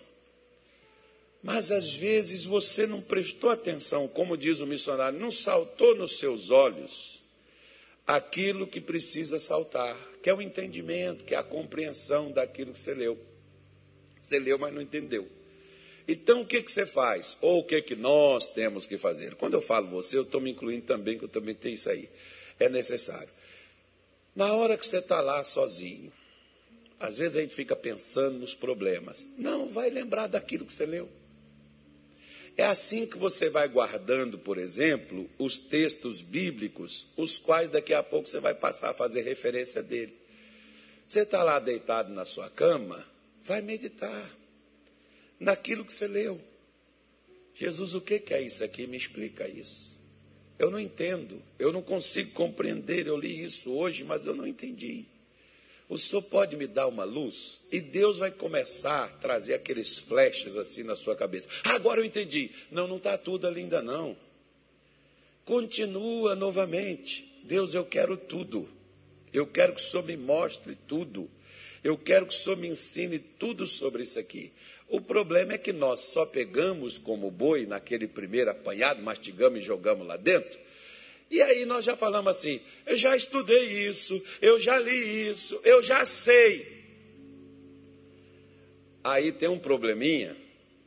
Mas 1.42 1.70
às 1.70 1.94
vezes 1.94 2.44
você 2.44 2.86
não 2.86 3.00
prestou 3.00 3.50
atenção, 3.50 4.06
como 4.08 4.36
diz 4.36 4.60
o 4.60 4.66
missionário, 4.66 5.18
não 5.18 5.30
saltou 5.30 5.94
nos 5.94 6.18
seus 6.18 6.50
olhos 6.50 7.22
aquilo 8.06 8.66
que 8.66 8.80
precisa 8.80 9.38
saltar, 9.38 9.96
que 10.22 10.30
é 10.30 10.34
o 10.34 10.40
entendimento, 10.40 11.24
que 11.24 11.34
é 11.34 11.38
a 11.38 11.42
compreensão 11.42 12.30
daquilo 12.30 12.72
que 12.72 12.80
você 12.80 12.94
leu. 12.94 13.18
Você 14.18 14.38
leu, 14.38 14.58
mas 14.58 14.72
não 14.72 14.80
entendeu. 14.80 15.28
Então, 16.06 16.40
o 16.40 16.46
que, 16.46 16.62
que 16.62 16.72
você 16.72 16.86
faz? 16.86 17.36
Ou 17.40 17.60
o 17.60 17.64
que, 17.64 17.82
que 17.82 17.94
nós 17.94 18.48
temos 18.48 18.86
que 18.86 18.96
fazer? 18.96 19.34
Quando 19.34 19.54
eu 19.54 19.60
falo 19.60 19.88
você, 19.88 20.16
eu 20.16 20.22
estou 20.22 20.40
me 20.40 20.50
incluindo 20.50 20.86
também, 20.86 21.18
que 21.18 21.24
eu 21.24 21.28
também 21.28 21.54
tenho 21.54 21.74
isso 21.74 21.90
aí. 21.90 22.08
É 22.58 22.68
necessário. 22.68 23.28
Na 24.38 24.52
hora 24.52 24.78
que 24.78 24.86
você 24.86 24.98
está 24.98 25.20
lá 25.20 25.42
sozinho, 25.42 26.12
às 27.00 27.18
vezes 27.18 27.36
a 27.36 27.40
gente 27.40 27.56
fica 27.56 27.74
pensando 27.74 28.38
nos 28.38 28.54
problemas. 28.54 29.26
Não, 29.36 29.68
vai 29.68 29.90
lembrar 29.90 30.28
daquilo 30.28 30.64
que 30.64 30.72
você 30.72 30.86
leu. 30.86 31.10
É 32.56 32.62
assim 32.62 33.04
que 33.04 33.18
você 33.18 33.50
vai 33.50 33.66
guardando, 33.66 34.38
por 34.38 34.56
exemplo, 34.56 35.28
os 35.40 35.58
textos 35.58 36.22
bíblicos, 36.22 37.08
os 37.16 37.36
quais 37.36 37.68
daqui 37.68 37.92
a 37.92 38.00
pouco 38.00 38.28
você 38.28 38.38
vai 38.38 38.54
passar 38.54 38.90
a 38.90 38.94
fazer 38.94 39.22
referência 39.22 39.82
dele. 39.82 40.16
Você 41.04 41.22
está 41.22 41.42
lá 41.42 41.58
deitado 41.58 42.12
na 42.12 42.24
sua 42.24 42.48
cama, 42.48 43.04
vai 43.42 43.60
meditar 43.60 44.32
naquilo 45.40 45.84
que 45.84 45.92
você 45.92 46.06
leu. 46.06 46.40
Jesus, 47.56 47.92
o 47.92 48.00
que 48.00 48.22
é 48.30 48.40
isso 48.40 48.62
aqui? 48.62 48.86
Me 48.86 48.96
explica 48.96 49.48
isso. 49.48 49.97
Eu 50.58 50.70
não 50.70 50.80
entendo, 50.80 51.40
eu 51.58 51.72
não 51.72 51.82
consigo 51.82 52.32
compreender. 52.32 53.06
Eu 53.06 53.16
li 53.16 53.42
isso 53.42 53.70
hoje, 53.70 54.02
mas 54.02 54.26
eu 54.26 54.34
não 54.34 54.46
entendi. 54.46 55.04
O 55.88 55.96
Senhor 55.96 56.22
pode 56.22 56.56
me 56.56 56.66
dar 56.66 56.86
uma 56.86 57.04
luz? 57.04 57.62
E 57.72 57.80
Deus 57.80 58.18
vai 58.18 58.30
começar 58.30 59.04
a 59.04 59.08
trazer 59.08 59.54
aqueles 59.54 59.96
flashes 59.98 60.56
assim 60.56 60.82
na 60.82 60.94
sua 60.94 61.16
cabeça. 61.16 61.48
Agora 61.64 62.00
eu 62.00 62.04
entendi. 62.04 62.50
Não, 62.70 62.86
não 62.86 62.98
está 62.98 63.16
tudo 63.16 63.46
ali 63.46 63.60
ainda 63.62 63.80
não. 63.80 64.16
Continua 65.44 66.34
novamente. 66.34 67.40
Deus, 67.44 67.72
eu 67.72 67.86
quero 67.86 68.16
tudo. 68.18 68.68
Eu 69.32 69.46
quero 69.46 69.74
que 69.74 69.80
o 69.80 69.84
Senhor 69.84 70.04
me 70.04 70.16
mostre 70.16 70.76
tudo. 70.86 71.30
Eu 71.82 71.96
quero 71.96 72.26
que 72.26 72.34
o 72.34 72.36
Senhor 72.36 72.56
me 72.56 72.68
ensine 72.68 73.18
tudo 73.18 73.66
sobre 73.66 74.02
isso 74.02 74.18
aqui. 74.18 74.52
O 74.88 75.00
problema 75.00 75.52
é 75.52 75.58
que 75.58 75.72
nós 75.72 76.00
só 76.00 76.24
pegamos 76.24 76.98
como 76.98 77.30
boi 77.30 77.66
naquele 77.66 78.08
primeiro 78.08 78.50
apanhado, 78.50 79.02
mastigamos 79.02 79.60
e 79.60 79.62
jogamos 79.62 80.06
lá 80.06 80.16
dentro. 80.16 80.58
E 81.30 81.42
aí 81.42 81.64
nós 81.64 81.84
já 81.84 81.96
falamos 81.96 82.36
assim: 82.36 82.60
eu 82.86 82.96
já 82.96 83.14
estudei 83.14 83.86
isso, 83.88 84.20
eu 84.40 84.58
já 84.58 84.78
li 84.78 85.28
isso, 85.28 85.60
eu 85.62 85.82
já 85.82 86.04
sei. 86.04 86.78
Aí 89.04 89.30
tem 89.30 89.48
um 89.48 89.58
probleminha 89.58 90.36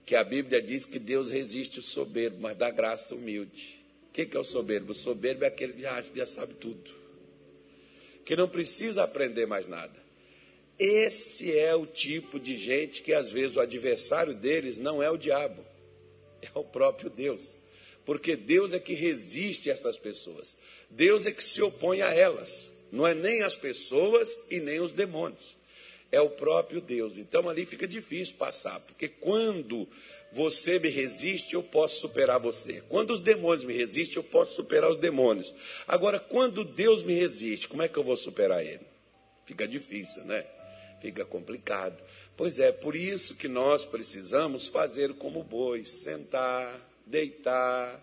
que 0.05 0.15
a 0.15 0.23
Bíblia 0.23 0.61
diz 0.61 0.85
que 0.85 0.99
Deus 0.99 1.29
resiste 1.29 1.79
o 1.79 1.81
soberbo, 1.83 2.37
mas 2.41 2.57
dá 2.57 2.69
graça 2.69 3.15
humilde. 3.15 3.79
O 4.09 4.13
que, 4.13 4.25
que 4.25 4.35
é 4.35 4.39
o 4.39 4.43
soberbo? 4.43 4.91
O 4.91 4.95
soberbo 4.95 5.45
é 5.45 5.47
aquele 5.47 5.73
que 5.73 5.81
já 5.81 5.93
acha 5.93 6.09
que 6.09 6.17
já 6.17 6.25
sabe 6.25 6.53
tudo, 6.55 6.91
que 8.25 8.35
não 8.35 8.49
precisa 8.49 9.03
aprender 9.03 9.45
mais 9.45 9.67
nada. 9.67 10.01
Esse 10.83 11.55
é 11.55 11.75
o 11.75 11.85
tipo 11.85 12.39
de 12.39 12.55
gente 12.55 13.03
que 13.03 13.13
às 13.13 13.31
vezes 13.31 13.55
o 13.55 13.59
adversário 13.59 14.33
deles 14.33 14.79
não 14.79 15.01
é 15.01 15.11
o 15.11 15.15
diabo, 15.15 15.63
é 16.41 16.49
o 16.57 16.63
próprio 16.63 17.07
Deus. 17.07 17.55
Porque 18.03 18.35
Deus 18.35 18.73
é 18.73 18.79
que 18.79 18.93
resiste 18.93 19.69
a 19.69 19.73
essas 19.73 19.99
pessoas. 19.99 20.57
Deus 20.89 21.27
é 21.27 21.31
que 21.31 21.43
se 21.43 21.61
opõe 21.61 22.01
a 22.01 22.11
elas. 22.11 22.73
Não 22.91 23.05
é 23.05 23.13
nem 23.13 23.43
as 23.43 23.55
pessoas 23.55 24.35
e 24.49 24.59
nem 24.59 24.79
os 24.79 24.91
demônios. 24.91 25.55
É 26.11 26.19
o 26.19 26.31
próprio 26.31 26.81
Deus. 26.81 27.19
Então 27.19 27.47
ali 27.47 27.63
fica 27.63 27.87
difícil 27.87 28.37
passar, 28.37 28.79
porque 28.79 29.07
quando 29.07 29.87
você 30.31 30.79
me 30.79 30.89
resiste, 30.89 31.53
eu 31.53 31.61
posso 31.61 32.01
superar 32.01 32.39
você. 32.39 32.81
Quando 32.89 33.11
os 33.11 33.19
demônios 33.19 33.63
me 33.63 33.73
resistem, 33.73 34.17
eu 34.17 34.23
posso 34.23 34.55
superar 34.55 34.89
os 34.89 34.97
demônios. 34.97 35.53
Agora, 35.87 36.19
quando 36.19 36.65
Deus 36.65 37.03
me 37.03 37.13
resiste, 37.13 37.67
como 37.67 37.83
é 37.83 37.87
que 37.87 37.99
eu 37.99 38.03
vou 38.03 38.17
superar 38.17 38.65
ele? 38.65 38.87
Fica 39.45 39.67
difícil, 39.67 40.23
né? 40.23 40.43
Fica 41.01 41.25
complicado. 41.25 42.01
Pois 42.37 42.59
é, 42.59 42.71
por 42.71 42.95
isso 42.95 43.35
que 43.35 43.47
nós 43.47 43.85
precisamos 43.85 44.67
fazer 44.67 45.13
como 45.15 45.43
bois, 45.43 45.89
sentar, 45.89 46.79
deitar, 47.05 47.99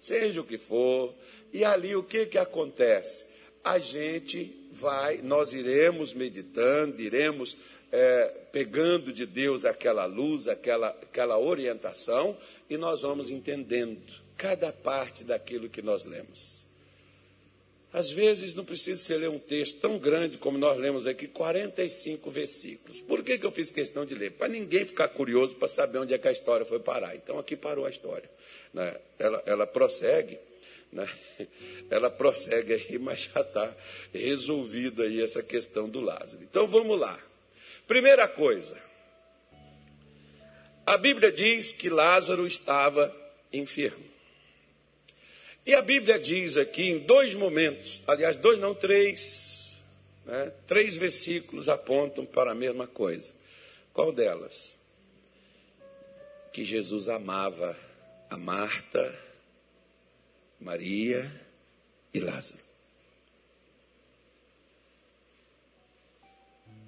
seja 0.00 0.40
o 0.40 0.44
que 0.44 0.58
for, 0.58 1.14
e 1.52 1.64
ali 1.64 1.96
o 1.96 2.02
que, 2.02 2.26
que 2.26 2.38
acontece? 2.38 3.26
A 3.64 3.78
gente 3.78 4.52
vai, 4.72 5.18
nós 5.18 5.52
iremos 5.52 6.12
meditando, 6.12 7.00
iremos 7.00 7.56
é, 7.90 8.26
pegando 8.50 9.12
de 9.12 9.26
Deus 9.26 9.64
aquela 9.64 10.06
luz, 10.06 10.48
aquela, 10.48 10.88
aquela 10.88 11.38
orientação, 11.38 12.36
e 12.68 12.76
nós 12.76 13.02
vamos 13.02 13.30
entendendo 13.30 14.00
cada 14.36 14.72
parte 14.72 15.22
daquilo 15.22 15.68
que 15.68 15.82
nós 15.82 16.04
lemos. 16.04 16.62
Às 17.92 18.10
vezes 18.10 18.54
não 18.54 18.64
precisa 18.64 19.02
ser 19.02 19.16
ler 19.16 19.28
um 19.28 19.38
texto 19.38 19.78
tão 19.78 19.98
grande 19.98 20.38
como 20.38 20.56
nós 20.56 20.78
lemos 20.78 21.06
aqui, 21.06 21.26
45 21.26 22.30
versículos. 22.30 23.00
Por 23.02 23.22
que, 23.22 23.36
que 23.36 23.44
eu 23.44 23.52
fiz 23.52 23.70
questão 23.70 24.06
de 24.06 24.14
ler? 24.14 24.32
Para 24.32 24.48
ninguém 24.48 24.86
ficar 24.86 25.08
curioso 25.08 25.54
para 25.56 25.68
saber 25.68 25.98
onde 25.98 26.14
é 26.14 26.18
que 26.18 26.26
a 26.26 26.32
história 26.32 26.64
foi 26.64 26.78
parar. 26.78 27.14
Então 27.14 27.38
aqui 27.38 27.54
parou 27.54 27.84
a 27.84 27.90
história. 27.90 28.28
Né? 28.72 28.96
Ela, 29.18 29.42
ela 29.44 29.66
prossegue, 29.66 30.38
né? 30.90 31.06
ela 31.90 32.08
prossegue 32.08 32.72
aí, 32.72 32.98
mas 32.98 33.30
já 33.34 33.42
está 33.42 33.76
resolvida 34.10 35.02
aí 35.02 35.22
essa 35.22 35.42
questão 35.42 35.86
do 35.86 36.00
Lázaro. 36.00 36.42
Então 36.42 36.66
vamos 36.66 36.98
lá. 36.98 37.18
Primeira 37.86 38.26
coisa, 38.26 38.78
a 40.86 40.96
Bíblia 40.96 41.30
diz 41.30 41.72
que 41.72 41.90
Lázaro 41.90 42.46
estava 42.46 43.14
enfermo. 43.52 44.11
E 45.64 45.74
a 45.74 45.82
Bíblia 45.82 46.18
diz 46.18 46.56
aqui 46.56 46.90
em 46.90 46.98
dois 46.98 47.34
momentos, 47.34 48.02
aliás, 48.06 48.36
dois 48.36 48.58
não, 48.58 48.74
três, 48.74 49.76
né? 50.24 50.52
três 50.66 50.96
versículos 50.96 51.68
apontam 51.68 52.26
para 52.26 52.50
a 52.50 52.54
mesma 52.54 52.86
coisa. 52.86 53.32
Qual 53.92 54.12
delas? 54.12 54.76
Que 56.52 56.64
Jesus 56.64 57.08
amava 57.08 57.78
a 58.28 58.36
Marta, 58.36 59.18
Maria 60.60 61.30
e 62.12 62.18
Lázaro. 62.18 62.60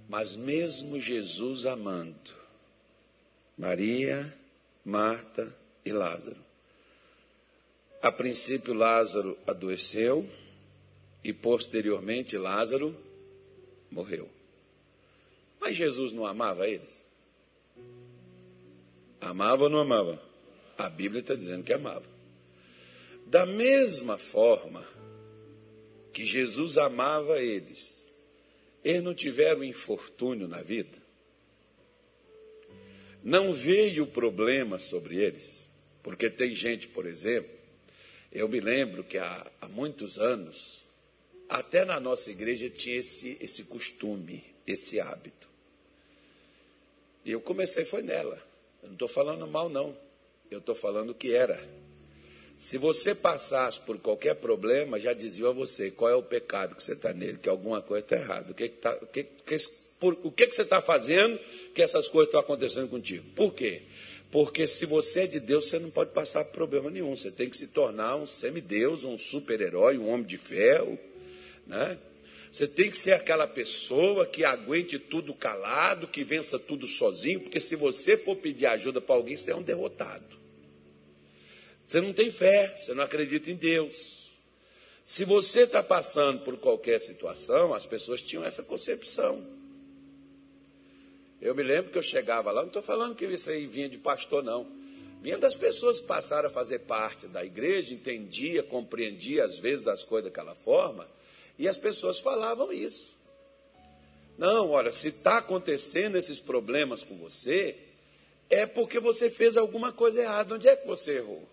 Mas 0.08 0.34
mesmo 0.34 1.00
Jesus 1.00 1.64
amando 1.64 2.32
Maria, 3.56 4.36
Marta 4.84 5.54
e 5.84 5.92
Lázaro, 5.92 6.43
a 8.04 8.12
princípio, 8.12 8.74
Lázaro 8.74 9.34
adoeceu 9.46 10.28
e 11.24 11.32
posteriormente 11.32 12.36
Lázaro 12.36 12.94
morreu. 13.90 14.28
Mas 15.58 15.74
Jesus 15.74 16.12
não 16.12 16.26
amava 16.26 16.68
eles? 16.68 17.02
Amava 19.22 19.64
ou 19.64 19.70
não 19.70 19.78
amava? 19.78 20.22
A 20.76 20.90
Bíblia 20.90 21.22
está 21.22 21.34
dizendo 21.34 21.64
que 21.64 21.72
amava. 21.72 22.04
Da 23.24 23.46
mesma 23.46 24.18
forma 24.18 24.86
que 26.12 26.26
Jesus 26.26 26.76
amava 26.76 27.40
eles, 27.40 28.12
eles 28.84 29.02
não 29.02 29.14
tiveram 29.14 29.64
infortúnio 29.64 30.46
na 30.46 30.60
vida? 30.60 30.98
Não 33.22 33.50
veio 33.50 34.06
problema 34.06 34.78
sobre 34.78 35.16
eles? 35.16 35.70
Porque 36.02 36.28
tem 36.28 36.54
gente, 36.54 36.86
por 36.86 37.06
exemplo, 37.06 37.63
eu 38.34 38.48
me 38.48 38.60
lembro 38.60 39.04
que 39.04 39.16
há, 39.16 39.46
há 39.60 39.68
muitos 39.68 40.18
anos, 40.18 40.84
até 41.48 41.84
na 41.84 42.00
nossa 42.00 42.30
igreja 42.32 42.68
tinha 42.68 42.96
esse, 42.96 43.38
esse 43.40 43.62
costume, 43.64 44.44
esse 44.66 45.00
hábito. 45.00 45.48
E 47.24 47.30
eu 47.30 47.40
comecei 47.40 47.84
foi 47.84 48.02
nela. 48.02 48.42
Eu 48.82 48.88
não 48.88 48.94
estou 48.94 49.08
falando 49.08 49.46
mal, 49.46 49.68
não. 49.68 49.96
Eu 50.50 50.58
estou 50.58 50.74
falando 50.74 51.14
que 51.14 51.32
era. 51.32 51.62
Se 52.56 52.76
você 52.76 53.14
passasse 53.14 53.80
por 53.80 53.98
qualquer 53.98 54.34
problema, 54.34 55.00
já 55.00 55.12
dizia 55.12 55.48
a 55.48 55.52
você 55.52 55.90
qual 55.90 56.10
é 56.10 56.14
o 56.14 56.22
pecado 56.22 56.74
que 56.74 56.82
você 56.82 56.92
está 56.92 57.12
nele, 57.12 57.38
que 57.38 57.48
alguma 57.48 57.80
coisa 57.80 58.04
está 58.04 58.16
errada. 58.16 58.52
O 58.52 58.54
que, 58.54 58.68
que, 58.68 58.76
tá, 58.76 58.98
o 59.00 59.06
que, 59.06 59.24
que, 59.24 59.56
por, 59.98 60.18
o 60.22 60.30
que, 60.30 60.46
que 60.46 60.54
você 60.54 60.62
está 60.62 60.82
fazendo 60.82 61.38
que 61.74 61.82
essas 61.82 62.08
coisas 62.08 62.28
estão 62.28 62.40
acontecendo 62.40 62.88
contigo? 62.88 63.24
Por 63.34 63.54
quê? 63.54 63.82
Porque 64.34 64.66
se 64.66 64.84
você 64.84 65.20
é 65.20 65.26
de 65.28 65.38
Deus, 65.38 65.66
você 65.66 65.78
não 65.78 65.90
pode 65.90 66.10
passar 66.10 66.44
por 66.44 66.54
problema 66.54 66.90
nenhum. 66.90 67.14
Você 67.14 67.30
tem 67.30 67.48
que 67.48 67.56
se 67.56 67.68
tornar 67.68 68.16
um 68.16 68.26
semideus, 68.26 69.04
um 69.04 69.16
super-herói, 69.16 69.96
um 69.96 70.08
homem 70.08 70.26
de 70.26 70.36
ferro. 70.36 70.98
Né? 71.64 71.96
Você 72.50 72.66
tem 72.66 72.90
que 72.90 72.96
ser 72.96 73.12
aquela 73.12 73.46
pessoa 73.46 74.26
que 74.26 74.44
aguente 74.44 74.98
tudo 74.98 75.32
calado, 75.34 76.08
que 76.08 76.24
vença 76.24 76.58
tudo 76.58 76.88
sozinho, 76.88 77.42
porque 77.42 77.60
se 77.60 77.76
você 77.76 78.16
for 78.16 78.34
pedir 78.34 78.66
ajuda 78.66 79.00
para 79.00 79.14
alguém, 79.14 79.36
você 79.36 79.52
é 79.52 79.54
um 79.54 79.62
derrotado. 79.62 80.36
Você 81.86 82.00
não 82.00 82.12
tem 82.12 82.28
fé, 82.28 82.74
você 82.76 82.92
não 82.92 83.04
acredita 83.04 83.52
em 83.52 83.54
Deus. 83.54 84.32
Se 85.04 85.24
você 85.24 85.60
está 85.60 85.80
passando 85.80 86.40
por 86.40 86.56
qualquer 86.56 87.00
situação, 87.00 87.72
as 87.72 87.86
pessoas 87.86 88.20
tinham 88.20 88.44
essa 88.44 88.64
concepção. 88.64 89.53
Eu 91.44 91.54
me 91.54 91.62
lembro 91.62 91.90
que 91.90 91.98
eu 91.98 92.02
chegava 92.02 92.50
lá, 92.50 92.62
não 92.62 92.68
estou 92.68 92.80
falando 92.80 93.14
que 93.14 93.26
isso 93.26 93.50
aí 93.50 93.66
vinha 93.66 93.86
de 93.86 93.98
pastor, 93.98 94.42
não. 94.42 94.66
Vinha 95.20 95.36
das 95.36 95.54
pessoas 95.54 96.00
que 96.00 96.06
passaram 96.06 96.48
a 96.48 96.50
fazer 96.50 96.78
parte 96.80 97.26
da 97.26 97.44
igreja, 97.44 97.92
entendia, 97.92 98.62
compreendia 98.62 99.44
às 99.44 99.58
vezes 99.58 99.86
as 99.86 100.02
coisas 100.02 100.30
daquela 100.30 100.54
forma, 100.54 101.06
e 101.58 101.68
as 101.68 101.76
pessoas 101.76 102.18
falavam 102.18 102.72
isso. 102.72 103.14
Não, 104.38 104.70
olha, 104.70 104.90
se 104.90 105.08
está 105.08 105.36
acontecendo 105.36 106.16
esses 106.16 106.40
problemas 106.40 107.02
com 107.02 107.14
você, 107.18 107.76
é 108.48 108.64
porque 108.64 108.98
você 108.98 109.30
fez 109.30 109.58
alguma 109.58 109.92
coisa 109.92 110.22
errada. 110.22 110.54
Onde 110.54 110.66
é 110.66 110.74
que 110.74 110.86
você 110.86 111.18
errou? 111.18 111.46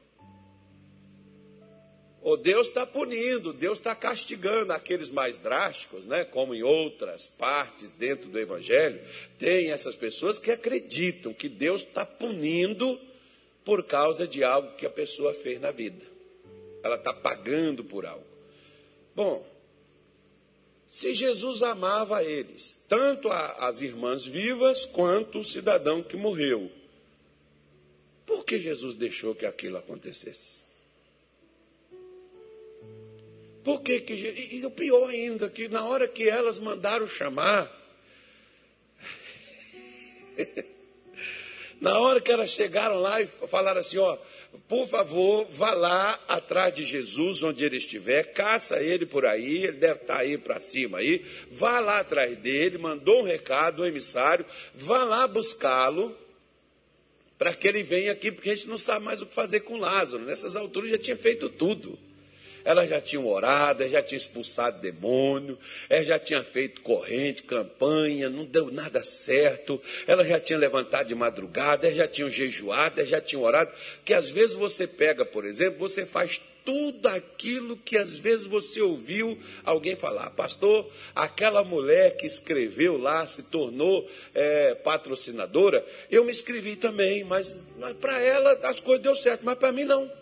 Ou 2.21 2.37
Deus 2.37 2.67
está 2.67 2.85
punindo, 2.85 3.51
Deus 3.51 3.79
está 3.79 3.95
castigando 3.95 4.71
aqueles 4.71 5.09
mais 5.09 5.37
drásticos, 5.37 6.05
né? 6.05 6.23
como 6.23 6.53
em 6.53 6.61
outras 6.61 7.25
partes 7.25 7.89
dentro 7.89 8.29
do 8.29 8.39
Evangelho, 8.39 9.01
tem 9.39 9.71
essas 9.71 9.95
pessoas 9.95 10.37
que 10.37 10.51
acreditam 10.51 11.33
que 11.33 11.49
Deus 11.49 11.81
está 11.81 12.05
punindo 12.05 12.99
por 13.65 13.83
causa 13.83 14.27
de 14.27 14.43
algo 14.43 14.75
que 14.75 14.85
a 14.85 14.89
pessoa 14.89 15.33
fez 15.33 15.59
na 15.59 15.71
vida. 15.71 16.05
Ela 16.83 16.95
está 16.95 17.11
pagando 17.11 17.83
por 17.83 18.05
algo. 18.05 18.25
Bom, 19.15 19.45
se 20.87 21.13
Jesus 21.15 21.63
amava 21.63 22.23
eles, 22.23 22.79
tanto 22.87 23.29
as 23.31 23.81
irmãs 23.81 24.25
vivas 24.25 24.85
quanto 24.85 25.39
o 25.39 25.43
cidadão 25.43 26.03
que 26.03 26.17
morreu, 26.17 26.71
por 28.25 28.45
que 28.45 28.59
Jesus 28.59 28.93
deixou 28.93 29.33
que 29.33 29.45
aquilo 29.45 29.77
acontecesse? 29.77 30.60
Por 33.63 33.81
que 33.81 33.99
que. 33.99 34.13
E, 34.13 34.65
o 34.65 34.71
pior 34.71 35.09
ainda, 35.09 35.49
que 35.49 35.67
na 35.67 35.85
hora 35.85 36.07
que 36.07 36.27
elas 36.27 36.59
mandaram 36.59 37.07
chamar. 37.07 37.69
na 41.79 41.99
hora 41.99 42.19
que 42.21 42.31
elas 42.31 42.49
chegaram 42.49 42.99
lá 42.99 43.21
e 43.21 43.27
falaram 43.27 43.81
assim: 43.81 43.97
ó, 43.97 44.17
por 44.67 44.87
favor, 44.87 45.45
vá 45.49 45.73
lá 45.73 46.19
atrás 46.27 46.73
de 46.73 46.83
Jesus, 46.83 47.43
onde 47.43 47.63
ele 47.63 47.77
estiver, 47.77 48.33
caça 48.33 48.81
ele 48.81 49.05
por 49.05 49.25
aí, 49.25 49.65
ele 49.65 49.77
deve 49.77 50.01
estar 50.01 50.17
aí 50.17 50.37
para 50.37 50.59
cima 50.59 50.97
aí, 50.97 51.23
vá 51.51 51.79
lá 51.79 51.99
atrás 51.99 52.35
dele, 52.37 52.77
mandou 52.77 53.21
um 53.21 53.25
recado, 53.25 53.83
um 53.83 53.85
emissário, 53.85 54.45
vá 54.73 55.03
lá 55.03 55.27
buscá-lo, 55.27 56.17
para 57.37 57.53
que 57.53 57.67
ele 57.67 57.83
venha 57.83 58.11
aqui, 58.11 58.31
porque 58.31 58.49
a 58.49 58.55
gente 58.55 58.67
não 58.67 58.77
sabe 58.77 59.05
mais 59.05 59.21
o 59.21 59.25
que 59.25 59.33
fazer 59.33 59.61
com 59.61 59.77
Lázaro. 59.77 60.23
Nessas 60.23 60.55
alturas 60.55 60.89
já 60.91 60.97
tinha 60.97 61.17
feito 61.17 61.49
tudo. 61.49 61.97
Elas 62.63 62.89
já 62.89 63.01
tinham 63.01 63.27
orado, 63.27 63.87
já 63.87 64.01
tinham 64.01 64.17
expulsado 64.17 64.81
demônio, 64.81 65.57
elas 65.89 66.07
já 66.07 66.19
tinham 66.19 66.43
feito 66.43 66.81
corrente, 66.81 67.43
campanha, 67.43 68.29
não 68.29 68.45
deu 68.45 68.71
nada 68.71 69.03
certo. 69.03 69.81
Elas 70.07 70.27
já 70.27 70.39
tinham 70.39 70.59
levantado 70.59 71.07
de 71.07 71.15
madrugada, 71.15 71.87
elas 71.87 71.97
já 71.97 72.07
tinham 72.07 72.29
jejuado, 72.29 72.99
elas 72.99 73.09
já 73.09 73.21
tinham 73.21 73.43
orado. 73.43 73.71
Que 74.05 74.13
às 74.13 74.29
vezes 74.29 74.55
você 74.55 74.87
pega, 74.87 75.25
por 75.25 75.45
exemplo, 75.45 75.79
você 75.79 76.05
faz 76.05 76.39
tudo 76.65 77.07
aquilo 77.07 77.75
que 77.77 77.97
às 77.97 78.17
vezes 78.17 78.45
você 78.45 78.81
ouviu 78.81 79.37
alguém 79.63 79.95
falar. 79.95 80.29
Pastor, 80.31 80.89
aquela 81.15 81.63
mulher 81.63 82.17
que 82.17 82.25
escreveu 82.25 82.97
lá 82.97 83.25
se 83.25 83.43
tornou 83.43 84.07
é, 84.33 84.75
patrocinadora. 84.75 85.85
Eu 86.09 86.23
me 86.23 86.31
inscrevi 86.31 86.75
também, 86.75 87.23
mas, 87.23 87.55
mas 87.77 87.93
para 87.93 88.19
ela 88.21 88.51
as 88.63 88.79
coisas 88.79 89.03
deu 89.03 89.15
certo, 89.15 89.41
mas 89.43 89.57
para 89.57 89.71
mim 89.71 89.83
não. 89.83 90.20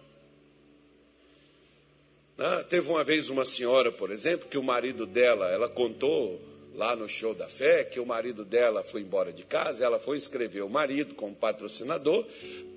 Ah, 2.42 2.64
teve 2.64 2.90
uma 2.90 3.04
vez 3.04 3.30
uma 3.30 3.44
senhora, 3.44 3.92
por 3.92 4.12
exemplo, 4.12 4.48
que 4.48 4.58
o 4.58 4.64
marido 4.64 5.06
dela, 5.06 5.50
ela 5.52 5.68
contou 5.68 6.40
lá 6.74 6.96
no 6.96 7.10
show 7.10 7.34
da 7.34 7.50
fé 7.50 7.84
que 7.84 8.00
o 8.00 8.06
marido 8.06 8.46
dela 8.46 8.82
foi 8.82 9.02
embora 9.02 9.34
de 9.34 9.44
casa, 9.44 9.84
ela 9.84 10.00
foi 10.00 10.16
inscrever 10.16 10.64
o 10.64 10.70
marido 10.70 11.14
como 11.16 11.36
patrocinador. 11.36 12.26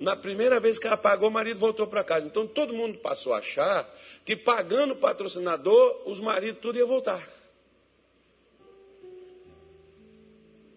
Na 0.01 0.17
primeira 0.17 0.59
vez 0.59 0.77
que 0.77 0.85
ela 0.85 0.97
pagou, 0.97 1.29
o 1.29 1.31
marido 1.31 1.57
voltou 1.57 1.87
para 1.87 2.03
casa. 2.03 2.25
Então 2.25 2.45
todo 2.45 2.73
mundo 2.73 2.97
passou 2.97 3.33
a 3.33 3.37
achar 3.37 3.89
que 4.25 4.35
pagando 4.35 4.95
o 4.95 4.97
patrocinador, 4.97 6.01
os 6.05 6.19
maridos 6.19 6.59
tudo 6.61 6.77
ia 6.77 6.85
voltar. 6.85 7.25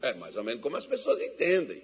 É 0.01 0.15
mais 0.15 0.37
ou 0.37 0.45
menos 0.45 0.63
como 0.63 0.77
as 0.77 0.87
pessoas 0.87 1.21
entendem. 1.21 1.83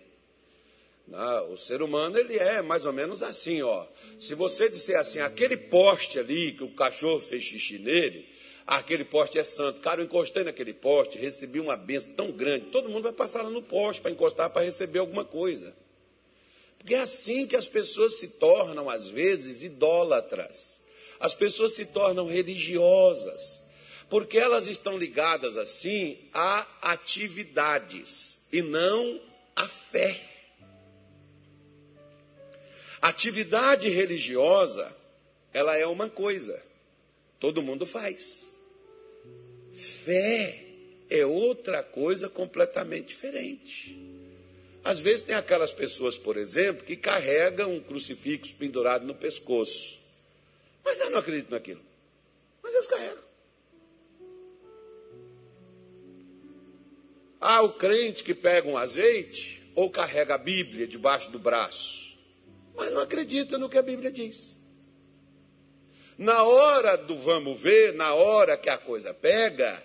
Não, 1.06 1.52
o 1.52 1.56
ser 1.56 1.82
humano 1.82 2.18
ele 2.18 2.38
é 2.38 2.62
mais 2.62 2.86
ou 2.86 2.92
menos 2.92 3.22
assim, 3.22 3.60
ó. 3.62 3.86
Se 4.18 4.34
você 4.34 4.68
disser 4.68 4.98
assim, 4.98 5.20
aquele 5.20 5.56
poste 5.56 6.18
ali 6.18 6.52
que 6.52 6.62
o 6.62 6.74
cachorro 6.74 7.20
fez 7.20 7.44
xixi 7.44 7.78
nele, 7.78 8.28
aquele 8.66 9.04
poste 9.04 9.38
é 9.38 9.44
santo. 9.44 9.80
Cara, 9.80 10.00
eu 10.00 10.04
encostei 10.04 10.44
naquele 10.44 10.72
poste, 10.72 11.18
recebi 11.18 11.60
uma 11.60 11.76
benção 11.76 12.12
tão 12.14 12.30
grande. 12.30 12.66
Todo 12.66 12.88
mundo 12.88 13.04
vai 13.04 13.12
passar 13.12 13.42
lá 13.42 13.50
no 13.50 13.62
poste 13.62 14.00
para 14.00 14.10
encostar 14.10 14.50
para 14.50 14.64
receber 14.64 15.00
alguma 15.00 15.24
coisa. 15.24 15.74
Porque 16.78 16.94
é 16.94 17.00
assim 17.00 17.46
que 17.46 17.56
as 17.56 17.68
pessoas 17.68 18.18
se 18.18 18.28
tornam 18.28 18.88
às 18.88 19.08
vezes 19.08 19.62
idólatras. 19.62 20.80
As 21.20 21.34
pessoas 21.34 21.74
se 21.74 21.86
tornam 21.86 22.26
religiosas, 22.26 23.62
porque 24.10 24.36
elas 24.36 24.66
estão 24.66 24.98
ligadas 24.98 25.56
assim 25.56 26.18
a 26.34 26.66
atividades 26.82 28.40
e 28.52 28.60
não 28.60 29.20
à 29.54 29.68
fé. 29.68 30.31
Atividade 33.02 33.88
religiosa, 33.88 34.96
ela 35.52 35.76
é 35.76 35.84
uma 35.84 36.08
coisa, 36.08 36.62
todo 37.40 37.60
mundo 37.60 37.84
faz. 37.84 38.46
Fé 39.72 40.64
é 41.10 41.26
outra 41.26 41.82
coisa 41.82 42.28
completamente 42.28 43.08
diferente. 43.08 43.98
Às 44.84 45.00
vezes 45.00 45.24
tem 45.24 45.34
aquelas 45.34 45.72
pessoas, 45.72 46.16
por 46.16 46.36
exemplo, 46.36 46.84
que 46.84 46.94
carregam 46.94 47.74
um 47.74 47.80
crucifixo 47.80 48.54
pendurado 48.54 49.04
no 49.04 49.16
pescoço. 49.16 50.00
Mas 50.84 51.00
eu 51.00 51.10
não 51.10 51.18
acredito 51.18 51.50
naquilo. 51.50 51.82
Mas 52.62 52.72
eles 52.72 52.86
carregam. 52.86 53.24
Há 57.40 57.62
o 57.62 57.72
crente 57.72 58.22
que 58.22 58.32
pega 58.32 58.68
um 58.68 58.76
azeite 58.76 59.60
ou 59.74 59.90
carrega 59.90 60.36
a 60.36 60.38
Bíblia 60.38 60.86
debaixo 60.86 61.28
do 61.32 61.40
braço 61.40 62.11
mas 62.74 62.92
não 62.92 63.00
acredita 63.00 63.58
no 63.58 63.68
que 63.68 63.78
a 63.78 63.82
Bíblia 63.82 64.10
diz. 64.10 64.56
Na 66.16 66.42
hora 66.44 66.96
do 66.96 67.16
vamos 67.16 67.60
ver, 67.60 67.94
na 67.94 68.14
hora 68.14 68.56
que 68.56 68.68
a 68.68 68.78
coisa 68.78 69.12
pega, 69.12 69.82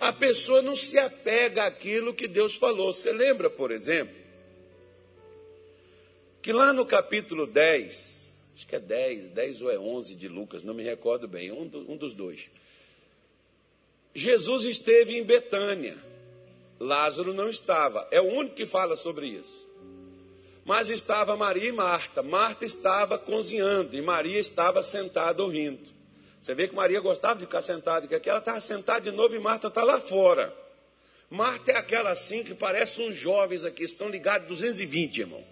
a 0.00 0.12
pessoa 0.12 0.60
não 0.60 0.76
se 0.76 0.98
apega 0.98 1.64
àquilo 1.64 2.14
que 2.14 2.28
Deus 2.28 2.56
falou. 2.56 2.92
Você 2.92 3.12
lembra, 3.12 3.48
por 3.48 3.70
exemplo, 3.70 4.14
que 6.42 6.52
lá 6.52 6.72
no 6.72 6.84
capítulo 6.84 7.46
10, 7.46 8.32
acho 8.54 8.66
que 8.66 8.76
é 8.76 8.80
10, 8.80 9.28
10 9.28 9.62
ou 9.62 9.70
é 9.70 9.78
11 9.78 10.14
de 10.14 10.28
Lucas, 10.28 10.62
não 10.62 10.74
me 10.74 10.82
recordo 10.82 11.26
bem, 11.26 11.50
um, 11.50 11.66
do, 11.66 11.90
um 11.90 11.96
dos 11.96 12.12
dois. 12.12 12.50
Jesus 14.14 14.64
esteve 14.64 15.16
em 15.16 15.24
Betânia, 15.24 15.96
Lázaro 16.78 17.32
não 17.32 17.48
estava, 17.48 18.06
é 18.10 18.20
o 18.20 18.24
único 18.24 18.56
que 18.56 18.66
fala 18.66 18.96
sobre 18.96 19.26
isso. 19.26 19.66
Mas 20.64 20.88
estava 20.88 21.36
Maria 21.36 21.68
e 21.68 21.72
Marta. 21.72 22.22
Marta 22.22 22.64
estava 22.64 23.18
cozinhando 23.18 23.96
e 23.96 24.00
Maria 24.00 24.38
estava 24.38 24.82
sentada 24.82 25.42
ouvindo. 25.42 25.92
Você 26.40 26.54
vê 26.54 26.68
que 26.68 26.74
Maria 26.74 27.00
gostava 27.00 27.38
de 27.38 27.46
ficar 27.46 27.62
sentada, 27.62 28.06
que 28.06 28.14
aqui 28.14 28.28
ela 28.28 28.38
estava 28.38 28.60
sentada 28.60 29.00
de 29.00 29.10
novo 29.10 29.34
e 29.34 29.38
Marta 29.38 29.68
está 29.68 29.82
lá 29.82 30.00
fora. 30.00 30.54
Marta 31.30 31.72
é 31.72 31.76
aquela 31.76 32.10
assim 32.10 32.44
que 32.44 32.54
parece 32.54 33.00
uns 33.00 33.16
jovens 33.16 33.64
aqui, 33.64 33.82
estão 33.82 34.08
ligados 34.08 34.46
220, 34.48 35.18
irmão. 35.18 35.44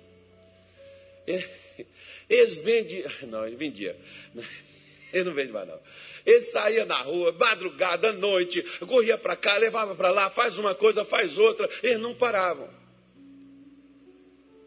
Eles 2.29 2.57
vendiam. 2.57 3.11
Não, 3.29 3.47
ele 3.47 3.57
vendia. 3.57 3.97
Ele 5.13 5.25
não 5.25 5.35
vende 5.35 5.53
mais, 5.53 5.69
não. 5.69 5.79
Ele 6.25 6.41
saía 6.41 6.87
na 6.87 6.97
rua, 7.03 7.37
madrugada, 7.39 8.15
noite, 8.15 8.63
corria 8.87 9.19
para 9.19 9.37
cá, 9.37 9.59
levava 9.59 9.95
para 9.95 10.11
lá, 10.11 10.31
faz 10.31 10.57
uma 10.57 10.75
coisa, 10.75 11.05
faz 11.05 11.37
outra. 11.37 11.69
Eles 11.83 11.99
não 11.99 12.15
paravam. 12.15 12.67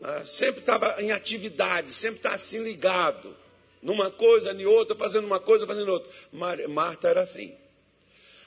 Ah, 0.08 0.22
sempre 0.24 0.60
estava 0.60 1.02
em 1.02 1.12
atividade, 1.12 1.92
sempre 1.92 2.18
estava 2.18 2.36
assim 2.36 2.64
ligado, 2.64 3.36
numa 3.82 4.12
coisa, 4.12 4.52
em 4.52 4.64
outra, 4.64 4.96
fazendo 4.96 5.26
uma 5.26 5.40
coisa, 5.40 5.66
fazendo 5.66 5.92
outra. 5.92 6.12
Marta 6.70 7.08
era 7.08 7.22
assim. 7.22 7.52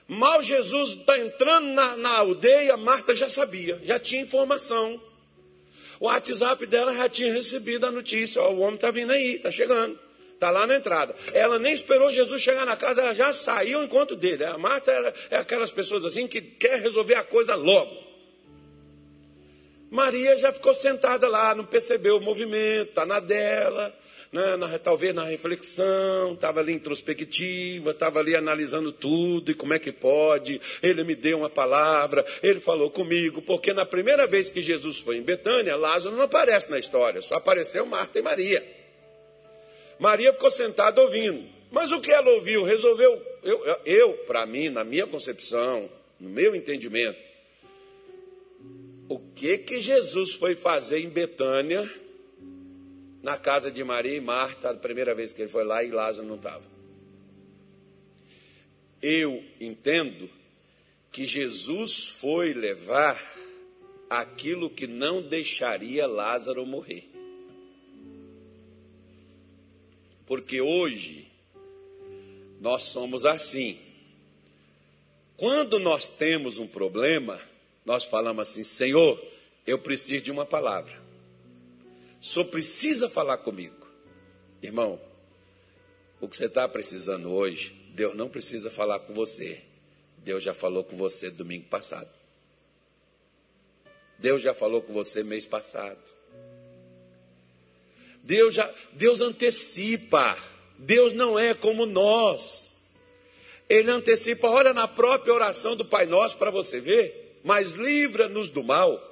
Mal 0.07 0.40
Jesus 0.40 0.90
está 0.90 1.18
entrando 1.18 1.66
na, 1.66 1.97
na 1.97 2.11
aldeia, 2.11 2.77
Marta 2.77 3.12
já 3.12 3.29
sabia, 3.29 3.81
já 3.83 3.99
tinha 3.99 4.23
informação. 4.23 5.03
O 5.99 6.07
WhatsApp 6.07 6.64
dela 6.66 6.94
já 6.94 7.09
tinha 7.09 7.33
recebido 7.33 7.87
a 7.87 7.90
notícia: 7.90 8.40
ó, 8.40 8.53
o 8.53 8.61
homem 8.61 8.77
está 8.77 8.92
vindo 8.92 9.11
aí, 9.11 9.35
está 9.35 9.51
chegando. 9.51 9.99
Está 10.35 10.51
lá 10.51 10.64
na 10.64 10.77
entrada. 10.77 11.12
Ela 11.33 11.59
nem 11.59 11.73
esperou 11.73 12.12
Jesus 12.12 12.40
chegar 12.40 12.64
na 12.64 12.77
casa, 12.77 13.03
ela 13.03 13.12
já 13.12 13.33
saiu 13.33 13.81
ao 13.81 13.85
encontro 13.85 14.14
dele. 14.14 14.44
A 14.44 14.57
Marta 14.57 14.92
é 15.29 15.37
aquelas 15.37 15.73
pessoas 15.73 16.05
assim 16.05 16.29
que 16.29 16.40
quer 16.40 16.81
resolver 16.81 17.16
a 17.16 17.25
coisa 17.25 17.57
logo. 17.57 18.08
Maria 19.90 20.37
já 20.37 20.53
ficou 20.53 20.74
sentada 20.74 21.29
lá, 21.29 21.55
não 21.55 21.64
percebeu 21.64 22.18
o 22.18 22.20
movimento, 22.20 22.90
está 22.90 23.07
na 23.07 23.20
dela, 23.20 23.94
né, 24.31 24.57
na, 24.57 24.79
talvez 24.79 25.14
na 25.14 25.24
reflexão, 25.24 26.35
estava 26.35 26.61
ali 26.61 26.72
introspectiva, 26.72 27.92
estava 27.92 28.18
ali 28.18 28.37
analisando 28.37 28.92
tudo 28.92 29.51
e 29.51 29.55
como 29.55 29.72
é 29.72 29.79
que 29.79 29.90
pode. 29.90 30.61
Ele 30.83 31.03
me 31.05 31.14
deu 31.14 31.38
uma 31.38 31.51
palavra, 31.51 32.24
ele 32.42 32.61
falou 32.61 32.90
comigo, 32.90 33.40
porque 33.42 33.72
na 33.72 33.87
primeira 33.87 34.27
vez 34.27 34.51
que 34.51 34.61
Jesus 34.61 34.98
foi 34.98 35.16
em 35.16 35.22
Betânia, 35.22 35.77
Lázaro 35.77 36.14
não 36.16 36.24
aparece 36.24 36.70
na 36.70 36.79
história, 36.79 37.22
só 37.22 37.37
apareceu 37.37 37.87
Marta 37.87 38.18
e 38.18 38.22
Maria. 38.22 38.62
Maria 39.98 40.33
ficou 40.33 40.51
sentada 40.51 41.01
ouvindo. 41.01 41.59
Mas 41.70 41.92
o 41.92 42.01
que 42.01 42.11
ela 42.11 42.31
ouviu? 42.31 42.62
Resolveu. 42.62 43.22
Eu, 43.42 43.64
eu, 43.64 43.81
eu 43.85 44.12
para 44.27 44.46
mim, 44.46 44.68
na 44.68 44.85
minha 44.85 45.07
concepção, 45.07 45.90
no 46.18 46.29
meu 46.29 46.55
entendimento, 46.55 47.18
o 49.09 49.18
que 49.18 49.59
que 49.59 49.81
Jesus 49.81 50.35
foi 50.35 50.55
fazer 50.55 51.01
em 51.01 51.09
Betânia, 51.09 51.88
na 53.23 53.37
casa 53.37 53.71
de 53.71 53.83
Maria 53.83 54.16
e 54.16 54.21
Marta, 54.21 54.71
a 54.71 54.75
primeira 54.75 55.14
vez 55.14 55.33
que 55.33 55.42
ele 55.42 55.49
foi 55.49 55.64
lá 55.64 55.83
e 55.83 55.90
Lázaro 55.90 56.27
não 56.27 56.37
estava? 56.37 56.64
Eu 59.01 59.42
entendo 59.61 60.29
que 61.11 61.25
Jesus 61.25 62.09
foi 62.09 62.53
levar 62.53 63.21
aquilo 64.11 64.68
que 64.68 64.87
não 64.87 65.23
deixaria 65.23 66.07
Lázaro 66.07 66.66
morrer. 66.66 67.09
Porque 70.27 70.61
hoje 70.61 71.27
nós 72.61 72.83
somos 72.85 73.25
assim. 73.25 73.79
Quando 75.37 75.79
nós 75.79 76.09
temos 76.09 76.59
um 76.59 76.66
problema, 76.66 77.40
nós 77.88 78.05
falamos 78.05 78.46
assim: 78.46 78.62
Senhor, 78.62 79.18
eu 79.66 79.79
preciso 79.79 80.22
de 80.22 80.31
uma 80.31 80.44
palavra. 80.44 80.94
Só 82.20 82.44
precisa 82.44 83.09
falar 83.09 83.38
comigo. 83.38 83.88
Irmão, 84.62 85.01
o 86.20 86.29
que 86.29 86.37
você 86.37 86.44
está 86.44 86.68
precisando 86.68 87.33
hoje, 87.33 87.72
Deus 87.94 88.14
não 88.14 88.29
precisa 88.29 88.68
falar 88.70 88.98
com 88.98 89.14
você. 89.14 89.62
Deus 90.18 90.42
já 90.44 90.53
falou 90.53 90.85
com 90.85 90.98
você 90.98 91.31
domingo 91.31 91.66
passado. 91.68 92.11
Deus 94.18 94.42
já 94.42 94.53
falou 94.53 94.83
com 94.83 94.92
você 94.92 95.22
mês 95.22 95.46
passado. 95.46 96.12
Deus 98.22 98.53
já, 98.53 98.70
Deus 98.92 99.22
antecipa. 99.22 100.37
Deus 100.77 101.14
não 101.14 101.38
é 101.38 101.55
como 101.55 101.87
nós. 101.87 102.74
Ele 103.66 103.90
antecipa, 103.90 104.46
olha 104.46 104.74
na 104.74 104.87
própria 104.87 105.33
oração 105.33 105.74
do 105.74 105.87
Pai 105.87 106.05
Nosso 106.05 106.37
para 106.37 106.51
você 106.51 106.81
ver, 106.81 107.28
mas 107.48 107.72
livra-nos 107.72 108.50
do 108.50 108.62
mal. 108.62 109.02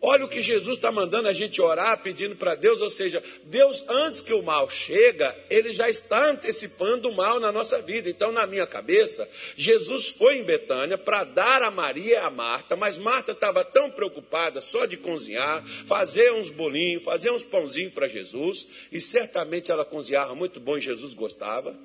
Olha 0.00 0.24
o 0.24 0.28
que 0.28 0.40
Jesus 0.40 0.76
está 0.76 0.92
mandando 0.92 1.26
a 1.26 1.32
gente 1.32 1.60
orar, 1.60 2.00
pedindo 2.04 2.36
para 2.36 2.54
Deus, 2.54 2.80
ou 2.80 2.88
seja, 2.88 3.20
Deus, 3.46 3.84
antes 3.88 4.20
que 4.20 4.32
o 4.32 4.40
mal 4.40 4.70
chega, 4.70 5.36
Ele 5.50 5.72
já 5.72 5.90
está 5.90 6.30
antecipando 6.30 7.08
o 7.08 7.16
mal 7.16 7.40
na 7.40 7.50
nossa 7.50 7.82
vida. 7.82 8.08
Então, 8.08 8.30
na 8.30 8.46
minha 8.46 8.64
cabeça, 8.64 9.28
Jesus 9.56 10.08
foi 10.08 10.38
em 10.38 10.44
Betânia 10.44 10.96
para 10.96 11.24
dar 11.24 11.62
a 11.62 11.70
Maria 11.70 12.12
e 12.12 12.16
a 12.16 12.30
Marta, 12.30 12.76
mas 12.76 12.96
Marta 12.96 13.32
estava 13.32 13.64
tão 13.64 13.90
preocupada 13.90 14.60
só 14.60 14.86
de 14.86 14.96
cozinhar, 14.96 15.66
fazer 15.84 16.32
uns 16.32 16.48
bolinhos, 16.48 17.02
fazer 17.02 17.32
uns 17.32 17.42
pãozinhos 17.42 17.92
para 17.92 18.06
Jesus, 18.06 18.68
e 18.92 19.00
certamente 19.00 19.72
ela 19.72 19.84
cozinhava 19.84 20.32
muito 20.32 20.60
bom 20.60 20.78
e 20.78 20.80
Jesus 20.80 21.12
gostava, 21.12 21.76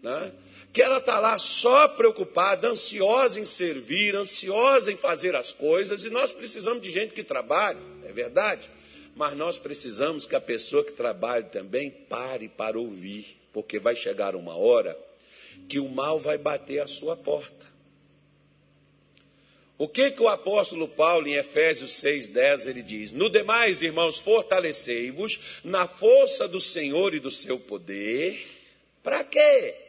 né? 0.00 0.32
Que 0.72 0.82
ela 0.82 0.98
está 0.98 1.18
lá 1.18 1.38
só 1.38 1.88
preocupada, 1.88 2.68
ansiosa 2.68 3.40
em 3.40 3.44
servir, 3.44 4.14
ansiosa 4.14 4.92
em 4.92 4.96
fazer 4.96 5.34
as 5.34 5.52
coisas, 5.52 6.04
e 6.04 6.10
nós 6.10 6.32
precisamos 6.32 6.82
de 6.82 6.90
gente 6.90 7.14
que 7.14 7.24
trabalhe, 7.24 7.78
é 8.04 8.12
verdade, 8.12 8.68
mas 9.16 9.34
nós 9.36 9.58
precisamos 9.58 10.26
que 10.26 10.36
a 10.36 10.40
pessoa 10.40 10.84
que 10.84 10.92
trabalhe 10.92 11.44
também 11.46 11.90
pare 11.90 12.48
para 12.48 12.78
ouvir, 12.78 13.38
porque 13.52 13.78
vai 13.78 13.96
chegar 13.96 14.36
uma 14.36 14.56
hora 14.56 14.96
que 15.68 15.80
o 15.80 15.88
mal 15.88 16.20
vai 16.20 16.38
bater 16.38 16.80
a 16.80 16.86
sua 16.86 17.16
porta. 17.16 17.66
O 19.76 19.88
que 19.88 20.10
que 20.10 20.22
o 20.22 20.28
apóstolo 20.28 20.88
Paulo 20.88 21.28
em 21.28 21.34
Efésios 21.34 21.92
6:10 21.92 22.66
ele 22.66 22.82
diz: 22.82 23.12
"No 23.12 23.30
demais, 23.30 23.80
irmãos, 23.80 24.18
fortalecei-vos 24.18 25.60
na 25.62 25.86
força 25.86 26.48
do 26.48 26.60
Senhor 26.60 27.14
e 27.14 27.20
do 27.20 27.30
seu 27.30 27.60
poder". 27.60 28.44
Para 29.04 29.22
quê? 29.22 29.87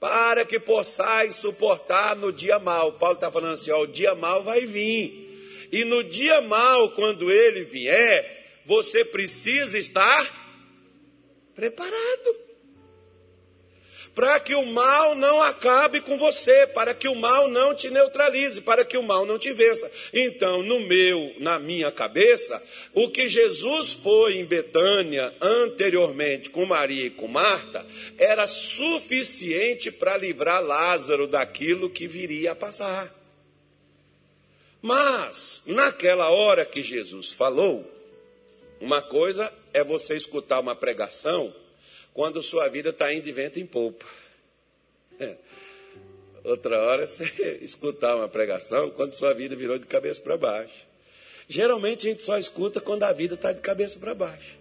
Para 0.00 0.44
que 0.44 0.60
possais 0.60 1.34
suportar 1.34 2.14
no 2.16 2.32
dia 2.32 2.58
mal. 2.58 2.92
Paulo 2.92 3.14
está 3.14 3.30
falando 3.30 3.54
assim: 3.54 3.70
ó, 3.70 3.82
o 3.82 3.86
dia 3.86 4.14
mal 4.14 4.42
vai 4.42 4.66
vir. 4.66 5.26
E 5.70 5.84
no 5.84 6.02
dia 6.02 6.40
mal, 6.40 6.90
quando 6.92 7.30
ele 7.30 7.64
vier, 7.64 8.62
você 8.64 9.04
precisa 9.04 9.78
estar 9.78 10.36
preparado 11.54 12.47
para 14.18 14.40
que 14.40 14.52
o 14.52 14.66
mal 14.66 15.14
não 15.14 15.40
acabe 15.40 16.00
com 16.00 16.18
você, 16.18 16.66
para 16.66 16.92
que 16.92 17.06
o 17.06 17.14
mal 17.14 17.46
não 17.46 17.72
te 17.72 17.88
neutralize, 17.88 18.60
para 18.60 18.84
que 18.84 18.98
o 18.98 19.02
mal 19.04 19.24
não 19.24 19.38
te 19.38 19.52
vença. 19.52 19.88
Então, 20.12 20.60
no 20.60 20.80
meu, 20.80 21.36
na 21.38 21.60
minha 21.60 21.92
cabeça, 21.92 22.60
o 22.92 23.08
que 23.10 23.28
Jesus 23.28 23.92
foi 23.92 24.38
em 24.38 24.44
Betânia 24.44 25.32
anteriormente 25.40 26.50
com 26.50 26.66
Maria 26.66 27.06
e 27.06 27.10
com 27.10 27.28
Marta 27.28 27.86
era 28.18 28.48
suficiente 28.48 29.92
para 29.92 30.16
livrar 30.16 30.64
Lázaro 30.64 31.28
daquilo 31.28 31.88
que 31.88 32.08
viria 32.08 32.50
a 32.50 32.56
passar. 32.56 33.14
Mas, 34.82 35.62
naquela 35.64 36.28
hora 36.28 36.66
que 36.66 36.82
Jesus 36.82 37.30
falou, 37.30 37.88
uma 38.80 39.00
coisa 39.00 39.54
é 39.72 39.84
você 39.84 40.16
escutar 40.16 40.58
uma 40.58 40.74
pregação 40.74 41.54
quando 42.18 42.42
sua 42.42 42.66
vida 42.66 42.88
está 42.88 43.14
indo 43.14 43.22
de 43.22 43.30
vento 43.30 43.60
em 43.60 43.64
polpa. 43.64 44.04
Outra 46.42 46.82
hora 46.82 47.06
você 47.06 47.24
escutar 47.62 48.16
uma 48.16 48.28
pregação 48.28 48.90
quando 48.90 49.12
sua 49.12 49.32
vida 49.32 49.54
virou 49.54 49.78
de 49.78 49.86
cabeça 49.86 50.20
para 50.20 50.36
baixo. 50.36 50.84
Geralmente 51.46 52.08
a 52.08 52.10
gente 52.10 52.24
só 52.24 52.36
escuta 52.36 52.80
quando 52.80 53.04
a 53.04 53.12
vida 53.12 53.36
está 53.36 53.52
de 53.52 53.60
cabeça 53.60 54.00
para 54.00 54.16
baixo. 54.16 54.58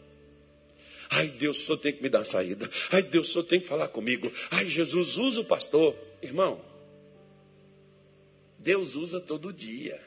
Ai, 1.10 1.30
Deus, 1.30 1.58
só 1.58 1.76
tem 1.76 1.94
que 1.94 2.04
me 2.04 2.10
dar 2.10 2.24
saída. 2.26 2.70
Ai, 2.92 3.02
Deus, 3.02 3.30
só 3.30 3.42
tem 3.42 3.60
que 3.60 3.66
falar 3.66 3.88
comigo. 3.88 4.32
Ai, 4.52 4.70
Jesus, 4.70 5.18
usa 5.18 5.42
o 5.42 5.46
pastor. 5.46 5.96
Irmão, 6.22 6.62
Deus 8.60 8.94
usa 8.94 9.20
todo 9.20 9.52
dia. 9.52 10.00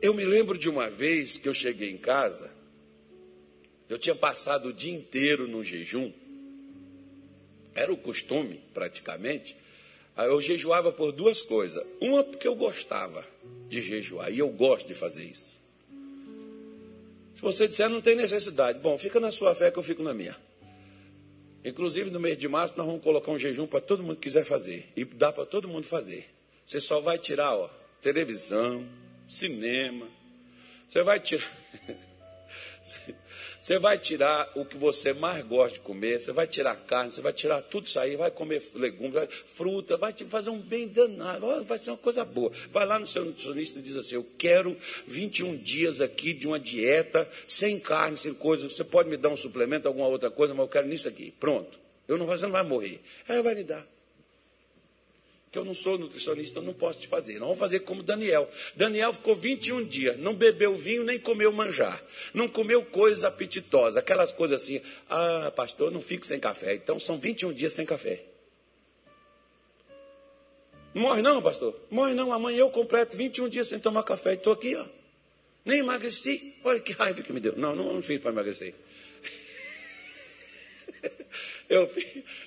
Eu 0.00 0.14
me 0.14 0.24
lembro 0.24 0.56
de 0.56 0.68
uma 0.68 0.88
vez 0.88 1.36
que 1.36 1.48
eu 1.48 1.54
cheguei 1.54 1.90
em 1.90 1.98
casa 1.98 2.57
eu 3.88 3.98
tinha 3.98 4.14
passado 4.14 4.68
o 4.68 4.72
dia 4.72 4.92
inteiro 4.92 5.48
no 5.48 5.64
jejum. 5.64 6.12
Era 7.74 7.92
o 7.92 7.96
costume, 7.96 8.60
praticamente. 8.74 9.56
Eu 10.16 10.40
jejuava 10.40 10.90
por 10.92 11.12
duas 11.12 11.40
coisas. 11.40 11.84
Uma, 12.00 12.24
porque 12.24 12.46
eu 12.46 12.54
gostava 12.54 13.24
de 13.68 13.80
jejuar, 13.80 14.32
e 14.32 14.38
eu 14.38 14.48
gosto 14.48 14.86
de 14.86 14.94
fazer 14.94 15.24
isso. 15.24 15.58
Se 17.34 17.42
você 17.42 17.68
disser, 17.68 17.88
não 17.88 18.00
tem 18.00 18.16
necessidade. 18.16 18.80
Bom, 18.80 18.98
fica 18.98 19.20
na 19.20 19.30
sua 19.30 19.54
fé 19.54 19.70
que 19.70 19.78
eu 19.78 19.82
fico 19.82 20.02
na 20.02 20.12
minha. 20.12 20.36
Inclusive, 21.64 22.10
no 22.10 22.18
mês 22.18 22.36
de 22.36 22.48
março, 22.48 22.74
nós 22.76 22.86
vamos 22.86 23.02
colocar 23.02 23.30
um 23.30 23.38
jejum 23.38 23.66
para 23.66 23.80
todo 23.80 24.02
mundo 24.02 24.16
que 24.16 24.22
quiser 24.22 24.44
fazer. 24.44 24.88
E 24.96 25.04
dá 25.04 25.32
para 25.32 25.46
todo 25.46 25.68
mundo 25.68 25.86
fazer. 25.86 26.26
Você 26.66 26.80
só 26.80 27.00
vai 27.00 27.16
tirar, 27.16 27.54
ó, 27.54 27.70
televisão, 28.02 28.84
cinema. 29.28 30.08
Você 30.88 31.02
vai 31.02 31.20
tirar. 31.20 31.48
Você 33.60 33.78
vai 33.78 33.98
tirar 33.98 34.50
o 34.54 34.64
que 34.64 34.76
você 34.76 35.12
mais 35.12 35.44
gosta 35.44 35.78
de 35.78 35.80
comer, 35.80 36.20
você 36.20 36.32
vai 36.32 36.46
tirar 36.46 36.76
carne, 36.76 37.12
você 37.12 37.20
vai 37.20 37.32
tirar 37.32 37.60
tudo 37.62 37.86
isso 37.86 37.98
aí, 37.98 38.16
vai 38.16 38.30
comer 38.30 38.62
legumes, 38.74 39.28
fruta, 39.46 39.96
vai 39.96 40.12
te 40.12 40.24
fazer 40.24 40.50
um 40.50 40.60
bem 40.60 40.86
danado, 40.86 41.64
vai 41.64 41.78
ser 41.78 41.90
uma 41.90 41.96
coisa 41.96 42.24
boa. 42.24 42.52
Vai 42.70 42.86
lá 42.86 42.98
no 42.98 43.06
seu 43.06 43.24
nutricionista 43.24 43.78
e 43.78 43.82
diz 43.82 43.96
assim: 43.96 44.14
Eu 44.14 44.26
quero 44.38 44.76
21 45.06 45.56
dias 45.56 46.00
aqui 46.00 46.32
de 46.32 46.46
uma 46.46 46.60
dieta 46.60 47.28
sem 47.46 47.80
carne, 47.80 48.16
sem 48.16 48.32
coisa. 48.32 48.70
Você 48.70 48.84
pode 48.84 49.08
me 49.08 49.16
dar 49.16 49.30
um 49.30 49.36
suplemento, 49.36 49.88
alguma 49.88 50.06
outra 50.06 50.30
coisa, 50.30 50.54
mas 50.54 50.64
eu 50.64 50.68
quero 50.68 50.86
nisso 50.86 51.08
aqui. 51.08 51.32
Pronto. 51.40 51.78
Eu 52.06 52.16
não, 52.16 52.26
você 52.26 52.44
não 52.44 52.52
vai 52.52 52.62
morrer. 52.62 53.00
Aí 53.28 53.42
vai 53.42 53.54
lhe 53.54 53.64
dar 53.64 53.97
que 55.50 55.58
eu 55.58 55.64
não 55.64 55.74
sou 55.74 55.98
nutricionista, 55.98 56.58
eu 56.58 56.62
não 56.62 56.74
posso 56.74 57.00
te 57.00 57.08
fazer. 57.08 57.34
Não 57.34 57.46
vamos 57.46 57.58
fazer 57.58 57.80
como 57.80 58.02
Daniel. 58.02 58.48
Daniel 58.76 59.12
ficou 59.12 59.34
21 59.34 59.84
dias, 59.84 60.18
não 60.18 60.34
bebeu 60.34 60.76
vinho 60.76 61.04
nem 61.04 61.18
comeu 61.18 61.50
manjar, 61.52 62.02
não 62.34 62.48
comeu 62.48 62.84
coisas 62.84 63.24
apetitosas, 63.24 63.96
aquelas 63.96 64.30
coisas 64.32 64.62
assim. 64.62 64.80
Ah, 65.08 65.52
pastor, 65.54 65.90
não 65.90 66.00
fico 66.00 66.26
sem 66.26 66.38
café. 66.38 66.74
Então 66.74 67.00
são 67.00 67.18
21 67.18 67.52
dias 67.52 67.72
sem 67.72 67.86
café. 67.86 68.22
Morre 70.94 71.22
não, 71.22 71.40
pastor? 71.40 71.78
Morre 71.90 72.14
não, 72.14 72.32
amanhã 72.32 72.58
eu 72.58 72.70
completo 72.70 73.16
21 73.16 73.48
dias 73.48 73.68
sem 73.68 73.78
tomar 73.78 74.02
café 74.02 74.32
e 74.32 74.34
estou 74.34 74.52
aqui, 74.52 74.74
ó. 74.74 74.84
Nem 75.64 75.80
emagreci. 75.80 76.54
Olha 76.64 76.80
que 76.80 76.92
raiva 76.92 77.22
que 77.22 77.32
me 77.32 77.40
deu. 77.40 77.54
Não, 77.56 77.74
não, 77.74 77.92
não 77.92 78.02
fiz 78.02 78.20
para 78.20 78.30
emagrecer. 78.32 78.74
Eu 81.68 81.86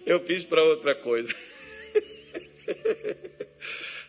eu 0.04 0.20
fiz 0.22 0.44
para 0.44 0.64
outra 0.64 0.96
coisa. 0.96 1.32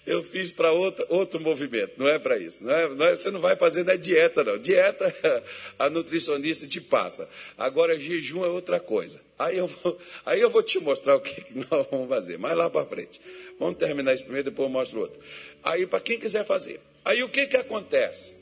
Eu 0.04 0.24
fiz 0.24 0.50
para 0.50 0.72
outro, 0.72 1.06
outro 1.08 1.40
movimento, 1.40 1.92
não 1.96 2.08
é 2.08 2.18
para 2.18 2.36
isso. 2.36 2.64
Não 2.64 2.74
é, 2.74 2.88
não 2.88 3.06
é, 3.06 3.16
você 3.16 3.30
não 3.30 3.40
vai 3.40 3.54
fazer 3.54 3.84
na 3.84 3.94
dieta, 3.94 4.42
não. 4.42 4.58
Dieta, 4.58 5.14
a 5.78 5.88
nutricionista 5.88 6.66
te 6.66 6.80
passa. 6.80 7.28
Agora, 7.56 7.96
jejum 7.96 8.44
é 8.44 8.48
outra 8.48 8.80
coisa. 8.80 9.20
Aí 9.38 9.58
eu 9.58 9.68
vou, 9.68 9.98
aí 10.26 10.40
eu 10.40 10.50
vou 10.50 10.62
te 10.62 10.80
mostrar 10.80 11.14
o 11.14 11.20
que 11.20 11.54
nós 11.70 11.86
vamos 11.88 12.08
fazer, 12.08 12.36
mais 12.36 12.56
lá 12.56 12.68
para 12.68 12.84
frente. 12.84 13.20
Vamos 13.60 13.78
terminar 13.78 14.14
isso 14.14 14.24
primeiro, 14.24 14.50
depois 14.50 14.66
eu 14.66 14.72
mostro 14.72 15.00
outro. 15.00 15.20
Aí, 15.62 15.86
para 15.86 16.00
quem 16.00 16.18
quiser 16.18 16.44
fazer. 16.44 16.80
Aí 17.04 17.22
o 17.22 17.28
que, 17.28 17.46
que 17.46 17.56
acontece? 17.56 18.36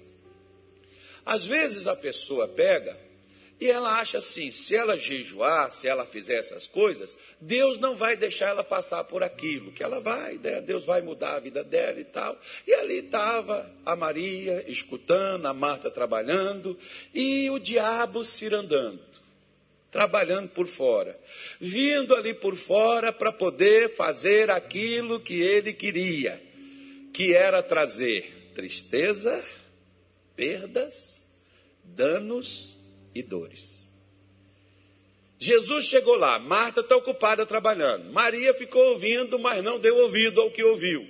Às 1.26 1.46
vezes 1.46 1.86
a 1.86 1.94
pessoa 1.94 2.48
pega 2.48 2.96
e 3.60 3.70
ela 3.70 4.00
acha 4.00 4.18
assim: 4.18 4.50
se 4.50 4.74
ela 4.74 4.96
jejuar, 4.96 5.70
se 5.70 5.86
ela 5.86 6.06
fizer 6.06 6.36
essas 6.36 6.66
coisas, 6.66 7.16
Deus 7.38 7.78
não 7.78 7.94
vai 7.94 8.16
deixar 8.16 8.48
ela 8.48 8.64
passar 8.64 9.04
por 9.04 9.22
aquilo, 9.22 9.70
que 9.70 9.82
ela 9.82 10.00
vai, 10.00 10.38
né? 10.38 10.62
Deus 10.62 10.86
vai 10.86 11.02
mudar 11.02 11.34
a 11.34 11.40
vida 11.40 11.62
dela 11.62 12.00
e 12.00 12.04
tal. 12.04 12.40
E 12.66 12.72
ali 12.72 13.00
estava 13.00 13.70
a 13.84 13.94
Maria 13.94 14.64
escutando, 14.66 15.44
a 15.44 15.52
Marta 15.52 15.90
trabalhando 15.90 16.78
e 17.12 17.50
o 17.50 17.58
diabo 17.58 18.24
cirandando, 18.24 19.02
trabalhando 19.90 20.48
por 20.48 20.66
fora, 20.66 21.18
vindo 21.60 22.16
ali 22.16 22.32
por 22.32 22.56
fora 22.56 23.12
para 23.12 23.30
poder 23.30 23.90
fazer 23.90 24.50
aquilo 24.50 25.20
que 25.20 25.38
ele 25.38 25.74
queria, 25.74 26.40
que 27.12 27.34
era 27.34 27.62
trazer 27.62 28.52
tristeza, 28.54 29.44
perdas, 30.34 31.22
danos 31.84 32.79
e 33.14 33.22
dores. 33.22 33.88
Jesus 35.38 35.86
chegou 35.86 36.16
lá, 36.16 36.38
Marta 36.38 36.82
está 36.82 36.94
ocupada 36.96 37.46
trabalhando. 37.46 38.12
Maria 38.12 38.52
ficou 38.52 38.92
ouvindo, 38.92 39.38
mas 39.38 39.64
não 39.64 39.78
deu 39.78 39.96
ouvido 39.96 40.40
ao 40.40 40.50
que 40.50 40.62
ouviu. 40.62 41.06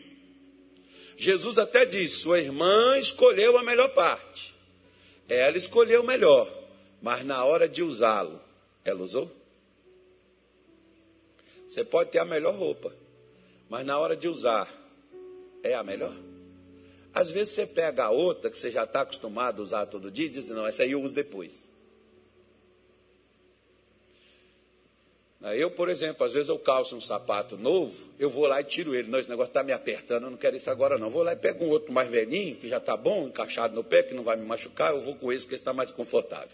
Jesus 1.17 1.59
até 1.59 1.85
disse: 1.85 2.21
Sua 2.21 2.39
irmã 2.39 2.97
escolheu 2.97 3.59
a 3.59 3.63
melhor 3.63 3.89
parte. 3.89 4.55
Ela 5.29 5.57
escolheu 5.57 6.05
melhor, 6.05 6.49
mas 7.03 7.25
na 7.25 7.45
hora 7.45 7.69
de 7.69 7.83
usá-lo, 7.83 8.41
ela 8.85 9.03
usou? 9.03 9.31
Você 11.69 11.85
pode 11.85 12.11
ter 12.11 12.19
a 12.19 12.25
melhor 12.25 12.55
roupa, 12.55 12.95
mas 13.69 13.85
na 13.87 13.99
hora 13.99 14.17
de 14.17 14.29
usar, 14.29 14.69
é 15.63 15.75
a 15.75 15.83
melhor? 15.83 16.15
Às 17.13 17.31
vezes 17.31 17.55
você 17.55 17.67
pega 17.67 18.05
a 18.05 18.11
outra 18.11 18.51
que 18.51 18.59
você 18.59 18.71
já 18.71 18.85
está 18.85 19.03
acostumado 19.03 19.61
a 19.61 19.65
usar 19.65 19.87
todo 19.87 20.11
dia 20.11 20.27
e 20.27 20.31
diz: 20.31 20.49
Não, 20.49 20.67
essa 20.67 20.85
aí 20.85 20.93
eu 20.93 21.03
uso 21.03 21.15
depois. 21.15 21.70
Eu, 25.43 25.71
por 25.71 25.89
exemplo, 25.89 26.27
às 26.27 26.35
vezes 26.35 26.51
eu 26.51 26.59
calço 26.59 26.95
um 26.95 27.01
sapato 27.01 27.57
novo, 27.57 27.97
eu 28.19 28.29
vou 28.29 28.47
lá 28.47 28.61
e 28.61 28.65
tiro 28.65 28.95
ele. 28.95 29.09
Não, 29.09 29.19
esse 29.19 29.29
negócio 29.29 29.51
está 29.51 29.63
me 29.63 29.73
apertando, 29.73 30.25
eu 30.25 30.31
não 30.31 30.37
quero 30.37 30.55
isso 30.55 30.71
agora 30.71 30.99
não. 30.99 31.09
Vou 31.09 31.23
lá 31.23 31.33
e 31.33 31.37
pego 31.37 31.65
um 31.65 31.71
outro 31.71 31.91
mais 31.93 32.11
velhinho, 32.11 32.57
que 32.57 32.69
já 32.69 32.77
está 32.77 32.95
bom, 32.95 33.27
encaixado 33.27 33.75
no 33.75 33.83
pé, 33.83 34.03
que 34.03 34.13
não 34.13 34.23
vai 34.23 34.37
me 34.37 34.45
machucar, 34.45 34.93
eu 34.93 35.01
vou 35.01 35.15
com 35.15 35.33
esse 35.33 35.47
que 35.47 35.55
está 35.55 35.73
mais 35.73 35.91
confortável. 35.91 36.51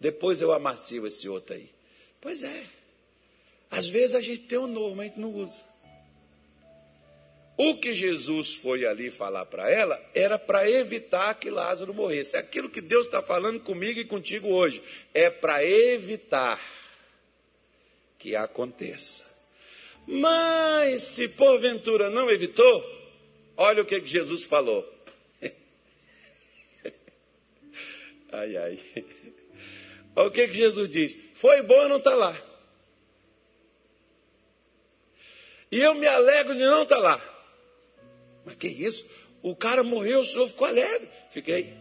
Depois 0.00 0.40
eu 0.40 0.52
amacio 0.52 1.06
esse 1.06 1.28
outro 1.28 1.54
aí. 1.54 1.70
Pois 2.20 2.42
é. 2.42 2.64
Às 3.70 3.88
vezes 3.88 4.16
a 4.16 4.20
gente 4.20 4.42
tem 4.42 4.58
um 4.58 4.66
novo, 4.66 4.96
mas 4.96 5.06
a 5.06 5.08
gente 5.08 5.20
não 5.20 5.32
usa. 5.34 5.62
O 7.56 7.76
que 7.76 7.94
Jesus 7.94 8.54
foi 8.54 8.84
ali 8.84 9.10
falar 9.10 9.44
para 9.46 9.70
ela 9.70 10.00
era 10.14 10.38
para 10.38 10.68
evitar 10.68 11.34
que 11.34 11.50
Lázaro 11.50 11.94
morresse. 11.94 12.36
É 12.36 12.38
aquilo 12.40 12.70
que 12.70 12.80
Deus 12.80 13.06
está 13.06 13.22
falando 13.22 13.60
comigo 13.60 14.00
e 14.00 14.04
contigo 14.04 14.48
hoje. 14.48 14.82
É 15.12 15.28
para 15.28 15.64
evitar 15.64 16.60
que 18.18 18.34
aconteça. 18.34 19.24
Mas 20.06 21.02
se 21.02 21.28
porventura 21.28 22.08
não 22.10 22.30
evitou, 22.30 22.82
olha 23.56 23.82
o 23.82 23.86
que, 23.86 24.04
Jesus 24.04 24.42
falou. 24.44 24.82
ai, 28.32 28.56
ai. 28.56 28.80
Olha 30.16 30.28
o 30.28 30.30
que, 30.30 30.48
que 30.48 30.54
Jesus 30.54 30.88
diz: 30.88 31.16
Foi 31.34 31.62
bom 31.62 31.88
não 31.88 31.98
estar 31.98 32.12
tá 32.12 32.16
lá. 32.16 32.44
E 35.70 35.78
eu 35.80 35.94
me 35.94 36.06
alegro 36.06 36.54
de 36.54 36.62
não 36.62 36.84
estar 36.84 36.96
tá 36.96 37.02
lá. 37.02 37.34
Mas 38.44 38.54
que 38.54 38.68
isso? 38.68 39.06
O 39.42 39.54
cara 39.54 39.84
morreu, 39.84 40.20
o 40.20 40.24
senhor 40.24 40.48
ficou 40.48 40.66
alegre. 40.66 41.08
Fiquei. 41.30 41.74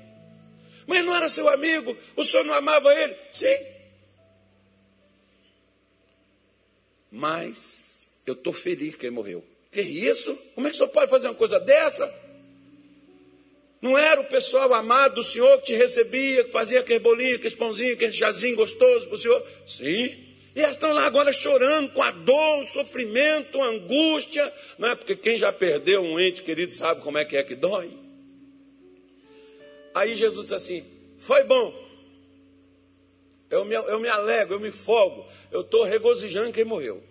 Mas 0.85 1.03
não 1.03 1.15
era 1.15 1.29
seu 1.29 1.47
amigo, 1.49 1.97
o 2.15 2.23
senhor 2.23 2.43
não 2.43 2.53
amava 2.53 2.93
ele? 2.93 3.15
Sim. 3.31 3.76
Mas 7.17 8.07
eu 8.27 8.33
estou 8.33 8.53
feliz 8.53 8.95
que 8.95 9.07
ele 9.07 9.15
morreu. 9.15 9.43
Que 9.71 9.81
isso? 9.81 10.37
Como 10.53 10.67
é 10.67 10.69
que 10.69 10.75
o 10.75 10.77
senhor 10.77 10.89
pode 10.89 11.09
fazer 11.09 11.27
uma 11.27 11.33
coisa 11.33 11.59
dessa? 11.59 12.07
Não 13.81 13.97
era 13.97 14.21
o 14.21 14.25
pessoal 14.25 14.71
amado 14.73 15.15
do 15.15 15.23
senhor 15.23 15.57
que 15.59 15.67
te 15.67 15.75
recebia, 15.75 16.43
que 16.43 16.51
fazia 16.51 16.79
aquele 16.79 16.99
bolinho, 16.99 17.35
aquele 17.35 17.55
pãozinho, 17.55 17.93
aquele 17.93 18.13
chazinho 18.13 18.55
gostoso 18.55 19.07
para 19.07 19.15
o 19.15 19.17
senhor? 19.17 19.43
Sim. 19.65 20.15
E 20.55 20.59
elas 20.59 20.75
estão 20.75 20.93
lá 20.93 21.05
agora 21.05 21.33
chorando 21.33 21.91
com 21.91 22.03
a 22.03 22.11
dor, 22.11 22.59
o 22.59 22.65
sofrimento, 22.65 23.59
a 23.61 23.65
angústia, 23.65 24.53
não 24.77 24.89
é? 24.89 24.95
Porque 24.95 25.15
quem 25.15 25.37
já 25.37 25.51
perdeu 25.51 26.01
um 26.01 26.19
ente 26.19 26.43
querido 26.43 26.71
sabe 26.71 27.01
como 27.01 27.17
é 27.17 27.25
que 27.25 27.35
é 27.35 27.43
que 27.43 27.55
dói. 27.55 27.89
Aí 29.93 30.15
Jesus 30.15 30.49
disse 30.49 30.55
assim: 30.55 30.85
Foi 31.17 31.43
bom, 31.43 31.86
eu 33.49 33.63
me, 33.63 33.75
eu 33.75 33.99
me 33.99 34.07
alegro, 34.07 34.55
eu 34.55 34.59
me 34.59 34.71
folgo, 34.71 35.25
eu 35.51 35.61
estou 35.61 35.83
regozijando 35.83 36.51
quem 36.51 36.65
morreu. 36.65 37.03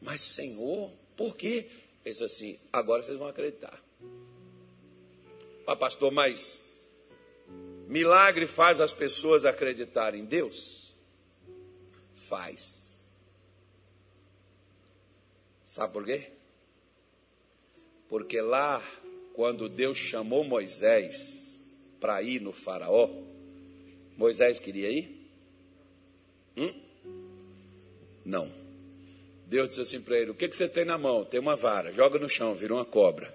Mas, 0.00 0.20
Senhor, 0.22 0.90
por 1.16 1.36
quê? 1.36 1.68
Ele 2.04 2.12
disse 2.12 2.24
assim: 2.24 2.58
agora 2.72 3.02
vocês 3.02 3.18
vão 3.18 3.28
acreditar. 3.28 3.82
Ah, 5.66 5.76
pastor, 5.76 6.10
mas 6.10 6.62
milagre 7.86 8.46
faz 8.46 8.80
as 8.80 8.94
pessoas 8.94 9.44
acreditarem 9.44 10.22
em 10.22 10.24
Deus? 10.24 10.94
Faz. 12.14 12.94
Sabe 15.62 15.92
por 15.92 16.06
quê? 16.06 16.30
Porque 18.08 18.40
lá, 18.40 18.82
quando 19.34 19.68
Deus 19.68 19.98
chamou 19.98 20.42
Moisés 20.42 21.60
para 22.00 22.22
ir 22.22 22.40
no 22.40 22.54
Faraó, 22.54 23.10
Moisés 24.16 24.58
queria 24.58 24.90
ir? 24.90 25.17
Hum? 26.58 26.74
Não. 28.24 28.52
Deus 29.46 29.70
disse 29.70 29.80
assim 29.80 30.00
para 30.00 30.18
ele: 30.18 30.32
O 30.32 30.34
que, 30.34 30.48
que 30.48 30.56
você 30.56 30.68
tem 30.68 30.84
na 30.84 30.98
mão? 30.98 31.24
Tem 31.24 31.40
uma 31.40 31.56
vara, 31.56 31.92
joga 31.92 32.18
no 32.18 32.28
chão, 32.28 32.54
vira 32.54 32.74
uma 32.74 32.84
cobra. 32.84 33.34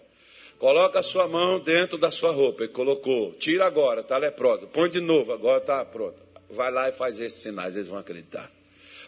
Coloca 0.59 0.99
a 0.99 1.03
sua 1.03 1.27
mão 1.27 1.59
dentro 1.59 1.97
da 1.97 2.11
sua 2.11 2.31
roupa. 2.31 2.63
Ele 2.63 2.71
colocou. 2.71 3.33
Tira 3.33 3.65
agora, 3.65 4.01
está 4.01 4.17
leprosa. 4.17 4.67
Põe 4.67 4.89
de 4.89 5.01
novo, 5.01 5.33
agora 5.33 5.57
está 5.57 5.83
pronta. 5.83 6.21
Vai 6.49 6.71
lá 6.71 6.87
e 6.87 6.91
faz 6.91 7.19
esses 7.19 7.41
sinais, 7.41 7.75
eles 7.75 7.89
vão 7.89 7.97
acreditar. 7.97 8.51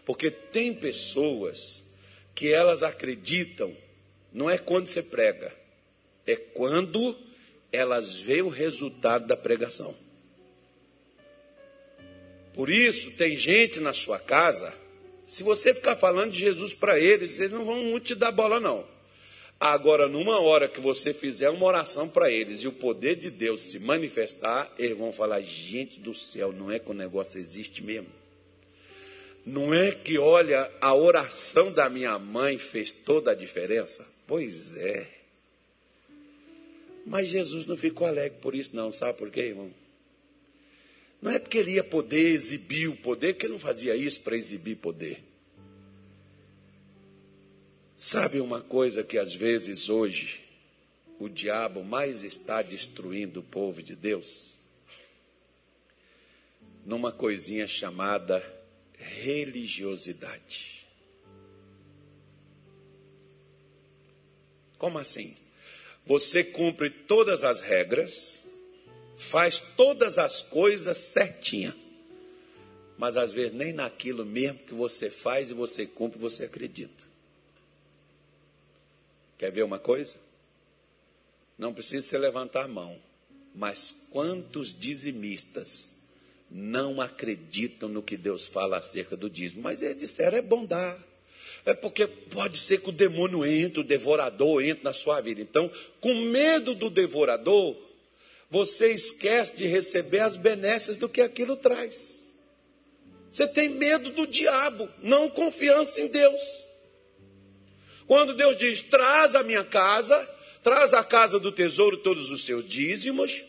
Porque 0.04 0.32
tem 0.32 0.74
pessoas 0.74 1.86
que 2.34 2.52
elas 2.52 2.84
acreditam, 2.84 3.76
não 4.34 4.50
é 4.50 4.58
quando 4.58 4.88
você 4.88 5.02
prega, 5.02 5.54
é 6.28 6.36
quando 6.36 7.16
elas 7.72 8.20
veem 8.20 8.42
o 8.42 8.50
resultado 8.50 9.28
da 9.28 9.38
pregação. 9.38 9.96
Por 12.56 12.70
isso, 12.70 13.12
tem 13.12 13.36
gente 13.36 13.82
na 13.82 13.92
sua 13.92 14.18
casa, 14.18 14.74
se 15.26 15.44
você 15.44 15.74
ficar 15.74 15.98
falando 15.98 16.32
de 16.32 16.40
Jesus 16.40 16.74
para 16.74 16.98
eles, 16.98 17.38
eles 17.38 17.52
não 17.52 17.66
vão 17.66 17.84
muito 17.84 18.06
te 18.06 18.16
dar 18.16 18.32
bola, 18.32 18.62
não. 18.62 18.88
Agora, 19.60 20.08
numa 20.08 20.40
hora 20.40 20.70
que 20.70 20.80
você 20.80 21.14
fizer 21.14 21.50
uma 21.50 21.66
oração 21.66 22.08
para 22.08 22.32
eles 22.32 22.62
e 22.62 22.68
o 22.68 22.72
poder 22.72 23.18
de 23.18 23.30
Deus 23.30 23.60
se 23.60 23.78
manifestar, 23.78 24.74
eles 24.80 24.98
vão 24.98 25.12
falar: 25.12 25.42
gente 25.42 26.00
do 26.00 26.14
céu, 26.14 26.54
não 26.54 26.72
é 26.72 26.80
que 26.80 26.90
o 26.90 26.94
negócio 26.94 27.40
existe 27.40 27.84
mesmo? 27.84 28.08
Não 29.46 29.74
é 29.74 29.92
que, 29.92 30.18
olha, 30.18 30.72
a 30.80 30.96
oração 30.96 31.72
da 31.72 31.90
minha 31.90 32.18
mãe 32.18 32.58
fez 32.58 32.90
toda 32.90 33.32
a 33.32 33.36
diferença? 33.36 34.08
Pois 34.26 34.76
é. 34.78 35.10
Mas 37.06 37.28
Jesus 37.28 37.66
não 37.66 37.76
ficou 37.76 38.08
alegre 38.08 38.40
por 38.42 38.56
isso, 38.56 38.76
não. 38.76 38.92
Sabe 38.92 39.18
por 39.18 39.30
quê, 39.30 39.42
irmão? 39.42 39.85
Não 41.22 41.32
é 41.32 41.40
porque 41.40 41.58
ele 41.58 41.72
ia 41.74 41.84
poder 41.84 42.30
exibir 42.30 42.88
o 42.88 42.96
poder, 42.98 43.34
que 43.36 43.46
ele 43.46 43.54
não 43.54 43.60
fazia 43.60 43.96
isso 43.96 44.22
para 44.22 44.36
exibir 44.36 44.76
poder. 44.78 45.24
Sabe 47.96 48.40
uma 48.40 48.62
coisa 48.62 49.04
que 49.04 49.18
às 49.18 49.34
vezes 49.34 49.90
hoje 49.90 50.44
o 51.18 51.30
diabo 51.30 51.84
mais 51.84 52.24
está 52.24 52.62
destruindo 52.62 53.40
o 53.40 53.44
povo 53.44 53.82
de 53.82 53.96
Deus? 53.96 54.56
Numa 56.86 57.12
coisinha 57.12 57.66
chamada 57.66 58.44
religiosidade. 58.98 60.86
Como 64.78 64.98
assim? 64.98 65.36
Você 66.06 66.44
cumpre 66.44 66.90
todas 66.90 67.44
as 67.44 67.62
regras, 67.62 68.44
faz 69.18 69.60
todas 69.60 70.18
as 70.18 70.42
coisas 70.42 70.98
certinha, 70.98 71.76
mas 72.98 73.18
às 73.18 73.34
vezes 73.34 73.54
nem 73.54 73.74
naquilo 73.74 74.26
mesmo 74.26 74.60
que 74.60 74.74
você 74.74 75.10
faz 75.10 75.50
e 75.50 75.54
você 75.54 75.86
cumpre, 75.86 76.20
você 76.20 76.46
acredita. 76.46 77.06
Quer 79.38 79.52
ver 79.52 79.64
uma 79.64 79.80
coisa? 79.80 80.16
Não 81.58 81.74
precisa 81.74 82.06
você 82.06 82.18
levantar 82.18 82.66
a 82.66 82.68
mão, 82.68 82.98
mas 83.54 83.94
quantos 84.12 84.78
dizimistas 84.78 85.94
não 86.50 87.02
acreditam 87.02 87.90
no 87.90 88.04
que 88.04 88.18
Deus 88.18 88.46
fala 88.46 88.78
acerca 88.78 89.16
do 89.16 89.30
dízimo? 89.30 89.62
Mas 89.62 89.82
eles 89.82 89.98
disseram: 89.98 90.38
é 90.38 90.42
bom 90.42 90.66
dar. 90.66 90.98
É 91.66 91.74
porque 91.74 92.06
pode 92.06 92.58
ser 92.58 92.80
que 92.80 92.90
o 92.90 92.94
demônio 92.94 93.44
entre, 93.44 93.80
o 93.80 93.84
devorador 93.84 94.62
entre 94.62 94.84
na 94.84 94.94
sua 94.94 95.20
vida. 95.20 95.42
Então, 95.42 95.72
com 96.00 96.14
medo 96.14 96.76
do 96.76 96.92
devorador, 96.92 97.76
você 98.56 98.94
esquece 98.94 99.58
de 99.58 99.68
receber 99.68 100.22
as 100.22 100.38
benesses 100.38 100.96
do 100.96 101.10
que 101.10 101.20
aquilo 101.20 101.58
traz. 101.58 102.32
Você 103.30 103.46
tem 103.46 103.68
medo 103.68 104.12
do 104.12 104.26
diabo, 104.26 104.88
não 105.04 105.30
confiança 105.30 106.00
em 106.00 106.08
Deus. 106.08 106.42
Quando 108.08 108.34
Deus 108.34 108.56
diz: 108.58 108.82
traz 108.82 109.36
a 109.36 109.44
minha 109.44 109.66
casa, 109.66 110.18
traz 110.64 110.94
a 110.94 111.04
casa 111.04 111.38
do 111.38 111.52
tesouro 111.52 111.98
todos 111.98 112.32
os 112.32 112.46
seus 112.46 112.66
dízimos, 112.66 113.44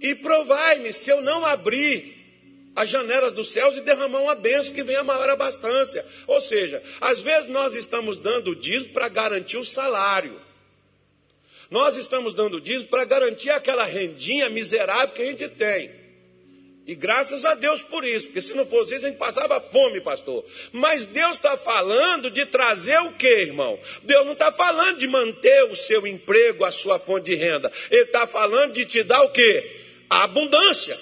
e 0.00 0.16
provai-me 0.16 0.92
se 0.92 1.10
eu 1.10 1.20
não 1.20 1.46
abrir 1.46 2.72
as 2.74 2.90
janelas 2.90 3.32
dos 3.32 3.52
céus 3.52 3.76
e 3.76 3.82
derramar 3.82 4.18
uma 4.18 4.34
benção 4.34 4.74
que 4.74 4.82
venha 4.82 5.02
a 5.02 5.04
maior 5.04 5.30
abastança. 5.30 6.04
Ou 6.26 6.40
seja, 6.40 6.82
às 7.00 7.20
vezes 7.20 7.48
nós 7.48 7.76
estamos 7.76 8.18
dando 8.18 8.50
o 8.50 8.56
dízimo 8.56 8.92
para 8.94 9.08
garantir 9.08 9.58
o 9.58 9.64
salário. 9.64 10.36
Nós 11.74 11.96
estamos 11.96 12.34
dando 12.34 12.60
dízimo 12.60 12.86
para 12.86 13.04
garantir 13.04 13.50
aquela 13.50 13.82
rendinha 13.82 14.48
miserável 14.48 15.12
que 15.12 15.22
a 15.22 15.26
gente 15.26 15.48
tem. 15.48 15.90
E 16.86 16.94
graças 16.94 17.44
a 17.44 17.56
Deus 17.56 17.82
por 17.82 18.04
isso, 18.04 18.26
porque 18.26 18.40
se 18.40 18.54
não 18.54 18.64
fosse 18.64 18.94
isso, 18.94 19.04
a 19.04 19.08
gente 19.08 19.18
passava 19.18 19.60
fome, 19.60 20.00
pastor. 20.00 20.44
Mas 20.70 21.04
Deus 21.04 21.32
está 21.32 21.56
falando 21.56 22.30
de 22.30 22.46
trazer 22.46 22.96
o 23.00 23.14
que, 23.14 23.26
irmão? 23.26 23.76
Deus 24.04 24.24
não 24.24 24.34
está 24.34 24.52
falando 24.52 24.98
de 24.98 25.08
manter 25.08 25.64
o 25.64 25.74
seu 25.74 26.06
emprego, 26.06 26.64
a 26.64 26.70
sua 26.70 27.00
fonte 27.00 27.32
de 27.32 27.34
renda. 27.34 27.72
Ele 27.90 28.02
está 28.02 28.24
falando 28.24 28.72
de 28.72 28.84
te 28.84 29.02
dar 29.02 29.22
o 29.24 29.30
que? 29.30 29.70
A 30.08 30.22
abundância. 30.22 30.96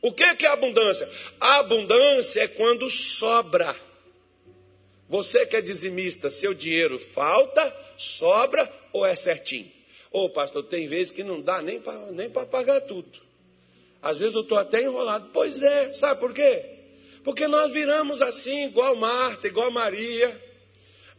O 0.00 0.14
que 0.14 0.24
é 0.24 0.46
abundância? 0.46 1.06
A 1.38 1.58
abundância 1.58 2.40
é 2.40 2.48
quando 2.48 2.88
sobra. 2.88 3.76
Você 5.10 5.44
que 5.44 5.56
é 5.56 5.60
dizimista, 5.60 6.30
seu 6.30 6.54
dinheiro 6.54 6.98
falta, 6.98 7.70
sobra 7.98 8.66
ou 8.94 9.04
é 9.04 9.14
certinho? 9.14 9.78
Ô 10.10 10.24
oh, 10.24 10.30
pastor, 10.30 10.64
tem 10.64 10.88
vezes 10.88 11.12
que 11.12 11.22
não 11.22 11.40
dá 11.40 11.62
nem 11.62 11.80
para 11.80 12.10
nem 12.10 12.28
pagar 12.28 12.80
tudo. 12.80 13.20
Às 14.02 14.18
vezes 14.18 14.34
eu 14.34 14.40
estou 14.40 14.58
até 14.58 14.82
enrolado. 14.82 15.30
Pois 15.32 15.62
é, 15.62 15.92
sabe 15.92 16.18
por 16.18 16.34
quê? 16.34 16.64
Porque 17.22 17.46
nós 17.46 17.72
viramos 17.72 18.20
assim, 18.22 18.64
igual 18.64 18.96
Marta, 18.96 19.46
igual 19.46 19.70
Maria. 19.70 20.50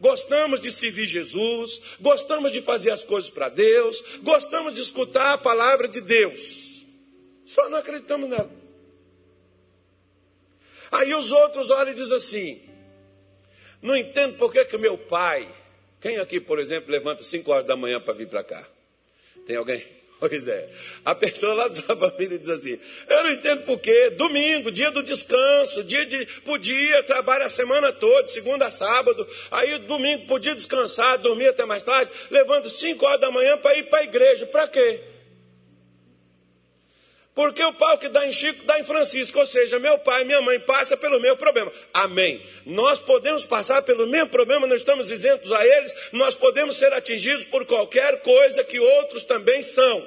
Gostamos 0.00 0.60
de 0.60 0.72
servir 0.72 1.06
Jesus, 1.06 1.80
gostamos 2.00 2.50
de 2.50 2.60
fazer 2.60 2.90
as 2.90 3.04
coisas 3.04 3.30
para 3.30 3.48
Deus, 3.48 4.02
gostamos 4.22 4.74
de 4.74 4.80
escutar 4.80 5.34
a 5.34 5.38
palavra 5.38 5.86
de 5.86 6.00
Deus. 6.00 6.84
Só 7.46 7.68
não 7.68 7.78
acreditamos 7.78 8.28
nela. 8.28 8.50
Aí 10.90 11.14
os 11.14 11.30
outros 11.30 11.70
olham 11.70 11.92
e 11.92 11.94
dizem 11.94 12.16
assim: 12.16 12.60
não 13.80 13.96
entendo 13.96 14.36
por 14.36 14.52
que, 14.52 14.64
que 14.64 14.76
meu 14.76 14.98
pai, 14.98 15.48
quem 16.00 16.18
aqui, 16.18 16.40
por 16.40 16.58
exemplo, 16.58 16.90
levanta 16.90 17.22
5 17.22 17.50
horas 17.50 17.66
da 17.66 17.76
manhã 17.76 18.00
para 18.00 18.12
vir 18.12 18.28
para 18.28 18.42
cá? 18.42 18.71
Tem 19.46 19.56
alguém? 19.56 19.82
Pois 20.22 20.46
é. 20.46 20.68
A 21.04 21.16
pessoa 21.16 21.52
lá 21.52 21.66
da 21.66 21.74
sua 21.74 21.96
família 21.96 22.38
diz 22.38 22.48
assim: 22.48 22.78
Eu 23.08 23.24
não 23.24 23.32
entendo 23.32 23.64
por 23.64 23.80
quê. 23.80 24.10
Domingo, 24.10 24.70
dia 24.70 24.88
do 24.92 25.02
descanso, 25.02 25.82
dia 25.82 26.06
de 26.06 26.24
podia, 26.44 27.02
trabalha 27.02 27.46
a 27.46 27.50
semana 27.50 27.92
toda, 27.92 28.28
segunda 28.28 28.66
a 28.66 28.70
sábado. 28.70 29.26
Aí 29.50 29.80
domingo 29.80 30.28
podia 30.28 30.54
descansar, 30.54 31.18
dormir 31.18 31.48
até 31.48 31.64
mais 31.64 31.82
tarde. 31.82 32.12
Levando 32.30 32.68
5 32.70 33.04
horas 33.04 33.20
da 33.20 33.32
manhã 33.32 33.58
para 33.58 33.76
ir 33.76 33.90
para 33.90 33.98
a 33.98 34.04
igreja. 34.04 34.46
Para 34.46 34.68
quê? 34.68 35.00
Porque 37.34 37.64
o 37.64 37.72
pau 37.72 37.96
que 37.96 38.10
dá 38.10 38.26
em 38.26 38.32
Chico 38.32 38.62
dá 38.64 38.78
em 38.78 38.84
Francisco, 38.84 39.38
ou 39.38 39.46
seja, 39.46 39.78
meu 39.78 39.98
pai 39.98 40.20
e 40.22 40.24
minha 40.26 40.42
mãe 40.42 40.60
passa 40.60 40.98
pelo 40.98 41.18
meu 41.18 41.34
problema. 41.34 41.72
Amém. 41.92 42.44
Nós 42.66 42.98
podemos 42.98 43.46
passar 43.46 43.80
pelo 43.82 44.06
mesmo 44.06 44.28
problema, 44.28 44.66
não 44.66 44.76
estamos 44.76 45.10
isentos 45.10 45.50
a 45.50 45.66
eles, 45.66 45.94
nós 46.12 46.34
podemos 46.34 46.76
ser 46.76 46.92
atingidos 46.92 47.46
por 47.46 47.64
qualquer 47.64 48.20
coisa 48.20 48.62
que 48.62 48.78
outros 48.78 49.24
também 49.24 49.62
são. 49.62 50.06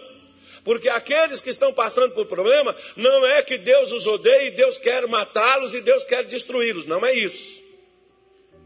Porque 0.63 0.87
aqueles 0.87 1.41
que 1.41 1.49
estão 1.49 1.73
passando 1.73 2.13
por 2.13 2.27
problema, 2.27 2.75
não 2.95 3.25
é 3.25 3.41
que 3.41 3.57
Deus 3.57 3.91
os 3.91 4.05
odeia 4.05 4.47
e 4.47 4.51
Deus 4.51 4.77
quer 4.77 5.07
matá-los 5.07 5.73
e 5.73 5.81
Deus 5.81 6.03
quer 6.05 6.25
destruí-los, 6.25 6.85
não 6.85 7.03
é 7.03 7.13
isso. 7.13 7.63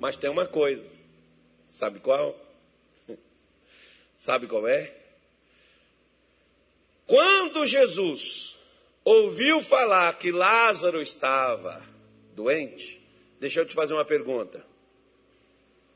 Mas 0.01 0.17
tem 0.17 0.29
uma 0.29 0.45
coisa, 0.45 0.83
sabe 1.65 1.99
qual? 1.99 2.37
Sabe 4.17 4.47
qual 4.47 4.67
é? 4.67 4.98
Quando 7.09 7.65
Jesus 7.65 8.55
ouviu 9.03 9.63
falar 9.63 10.13
que 10.19 10.31
Lázaro 10.31 11.01
estava 11.01 11.83
doente, 12.35 13.01
deixa 13.39 13.61
eu 13.61 13.65
te 13.65 13.73
fazer 13.73 13.95
uma 13.95 14.05
pergunta. 14.05 14.63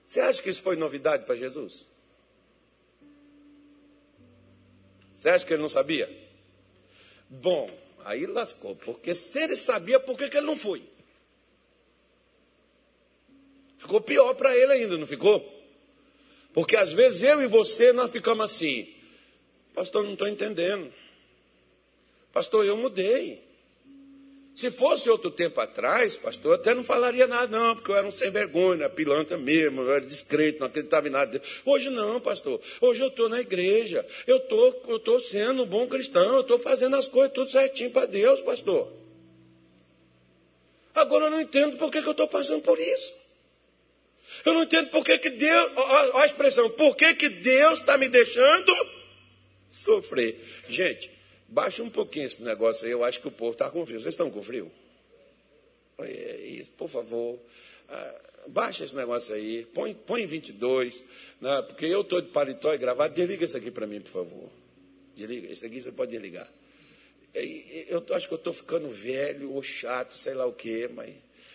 Você 0.04 0.20
acha 0.20 0.42
que 0.42 0.50
isso 0.50 0.64
foi 0.64 0.76
novidade 0.76 1.24
para 1.24 1.36
Jesus? 1.36 1.88
Você 5.14 5.30
acha 5.30 5.46
que 5.46 5.54
ele 5.54 5.62
não 5.62 5.70
sabia? 5.70 6.10
Bom, 7.30 7.68
aí 8.04 8.26
lascou, 8.26 8.76
porque 8.78 9.14
se 9.14 9.38
ele 9.38 9.56
sabia, 9.56 10.00
por 10.00 10.18
que, 10.18 10.28
que 10.28 10.38
ele 10.38 10.48
não 10.48 10.56
foi? 10.56 10.82
Ficou 13.78 14.02
pior 14.02 14.34
para 14.34 14.58
ele 14.58 14.72
ainda, 14.72 14.98
não 14.98 15.06
ficou? 15.06 15.48
Porque 16.56 16.76
às 16.76 16.92
vezes 16.92 17.22
eu 17.22 17.40
e 17.40 17.46
você 17.46 17.94
nós 17.94 18.12
ficamos 18.12 18.44
assim, 18.46 18.92
pastor, 19.76 20.04
não 20.04 20.14
estou 20.14 20.28
entendendo. 20.28 21.03
Pastor, 22.34 22.66
eu 22.66 22.76
mudei. 22.76 23.42
Se 24.56 24.70
fosse 24.70 25.10
outro 25.10 25.32
tempo 25.32 25.60
atrás, 25.60 26.16
pastor, 26.16 26.52
eu 26.52 26.56
até 26.56 26.76
não 26.76 26.84
falaria 26.84 27.26
nada, 27.26 27.48
não, 27.48 27.76
porque 27.76 27.90
eu 27.90 27.96
era 27.96 28.08
um 28.08 28.12
sem 28.12 28.30
vergonha, 28.30 28.88
pilantra 28.88 29.36
mesmo, 29.36 29.82
eu 29.82 29.94
era 29.94 30.06
discreto, 30.06 30.60
não 30.60 30.68
acreditava 30.68 31.08
em 31.08 31.12
nada. 31.12 31.42
Hoje 31.66 31.90
não, 31.90 32.20
pastor. 32.20 32.62
Hoje 32.80 33.02
eu 33.02 33.08
estou 33.08 33.28
na 33.28 33.42
igreja, 33.42 34.06
eu 34.28 34.40
tô, 34.40 34.96
estou 34.96 35.20
sendo 35.20 35.64
um 35.64 35.66
bom 35.66 35.88
cristão, 35.88 36.36
eu 36.36 36.42
estou 36.42 36.60
fazendo 36.60 36.96
as 36.96 37.08
coisas 37.08 37.34
tudo 37.34 37.50
certinho 37.50 37.90
para 37.90 38.06
Deus, 38.06 38.42
pastor. 38.42 38.92
Agora 40.94 41.26
eu 41.26 41.32
não 41.32 41.42
entendo 41.42 41.78
por 41.78 41.92
que, 41.92 42.02
que 42.02 42.08
eu 42.08 42.12
estou 42.12 42.28
passando 42.28 42.62
por 42.62 42.80
isso. 42.80 43.14
Eu 44.46 44.54
não 44.54 44.64
entendo 44.64 44.90
por 44.90 45.04
que, 45.04 45.18
que 45.18 45.32
Deus, 45.32 45.72
olha 45.76 46.22
a 46.22 46.26
expressão, 46.28 46.70
por 46.70 46.96
que, 46.96 47.16
que 47.16 47.30
Deus 47.30 47.80
está 47.80 47.98
me 47.98 48.08
deixando 48.08 48.72
sofrer. 49.68 50.40
Gente, 50.70 51.13
Baixa 51.54 51.84
um 51.84 51.90
pouquinho 51.90 52.26
esse 52.26 52.42
negócio 52.42 52.84
aí, 52.84 52.92
eu 52.92 53.04
acho 53.04 53.22
que 53.22 53.28
o 53.28 53.32
povo 53.32 53.52
está 53.52 53.70
com 53.70 53.86
frio. 53.86 54.02
Vocês 54.02 54.16
estão 54.16 54.32
com 54.32 54.42
frio? 54.42 54.72
É 56.00 56.38
isso, 56.48 56.72
por 56.72 56.90
favor. 56.90 57.40
Ah, 57.88 58.22
baixa 58.48 58.84
esse 58.84 58.96
negócio 58.96 59.36
aí, 59.36 59.64
põe, 59.72 59.94
põe 59.94 60.26
22, 60.26 61.04
né, 61.40 61.62
porque 61.62 61.86
eu 61.86 62.02
estou 62.02 62.22
de 62.22 62.30
paletó 62.30 62.74
e 62.74 62.78
gravado. 62.80 63.14
Desliga 63.14 63.46
isso 63.46 63.56
aqui 63.56 63.70
para 63.70 63.86
mim, 63.86 64.02
por 64.02 64.10
favor. 64.10 64.50
Desliga, 65.16 65.54
esse 65.54 65.64
aqui 65.64 65.80
você 65.80 65.92
pode 65.92 66.10
desligar. 66.10 66.52
Eu 67.36 68.04
acho 68.16 68.28
que 68.28 68.34
eu 68.34 68.38
estou 68.38 68.52
ficando 68.54 68.90
velho 68.90 69.52
ou 69.52 69.62
chato, 69.62 70.16
sei 70.16 70.34
lá 70.34 70.48
o 70.48 70.54
quê, 70.54 70.90
mas 70.92 71.14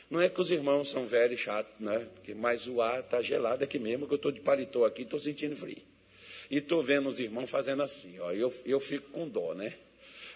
não 0.08 0.20
é 0.20 0.28
que 0.28 0.40
os 0.40 0.52
irmãos 0.52 0.90
são 0.90 1.06
velhos 1.06 1.40
e 1.40 1.42
chatos, 1.42 1.72
né? 1.80 2.06
Porque, 2.14 2.34
mas 2.34 2.68
o 2.68 2.80
ar 2.80 3.00
está 3.00 3.20
gelado 3.20 3.64
aqui 3.64 3.80
mesmo, 3.80 4.06
que 4.06 4.14
eu 4.14 4.16
estou 4.16 4.30
de 4.30 4.38
paletó 4.38 4.84
aqui, 4.84 5.02
estou 5.02 5.18
sentindo 5.18 5.56
frio. 5.56 5.82
E 6.48 6.58
estou 6.58 6.84
vendo 6.84 7.08
os 7.08 7.18
irmãos 7.18 7.50
fazendo 7.50 7.82
assim, 7.82 8.16
ó, 8.20 8.30
eu, 8.30 8.54
eu 8.64 8.78
fico 8.78 9.10
com 9.10 9.28
dó, 9.28 9.54
né? 9.54 9.74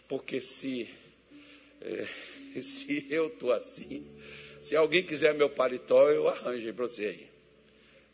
Porque 0.08 0.40
se, 0.40 0.88
é, 1.80 2.08
se 2.62 3.06
eu 3.10 3.28
estou 3.28 3.52
assim, 3.52 4.06
se 4.60 4.76
alguém 4.76 5.04
quiser 5.04 5.34
meu 5.34 5.50
paletó, 5.50 6.10
eu 6.10 6.28
arranjo 6.28 6.72
para 6.72 6.86
você 6.86 7.06
aí. 7.06 7.32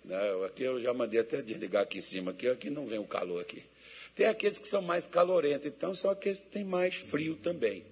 Né? 0.04 0.46
Aqui 0.46 0.62
eu 0.62 0.80
já 0.80 0.94
mandei 0.94 1.20
até 1.20 1.42
desligar 1.42 1.82
aqui 1.82 1.98
em 1.98 2.02
cima, 2.02 2.30
aqui, 2.30 2.48
aqui 2.48 2.70
não 2.70 2.86
vem 2.86 2.98
o 2.98 3.04
calor 3.04 3.40
aqui. 3.40 3.62
Tem 4.14 4.26
aqueles 4.26 4.58
que 4.58 4.66
são 4.66 4.82
mais 4.82 5.06
calorentos, 5.06 5.66
então 5.66 5.94
são 5.94 6.10
aqueles 6.10 6.40
que 6.40 6.46
têm 6.46 6.64
mais 6.64 6.94
frio 6.96 7.36
também. 7.36 7.84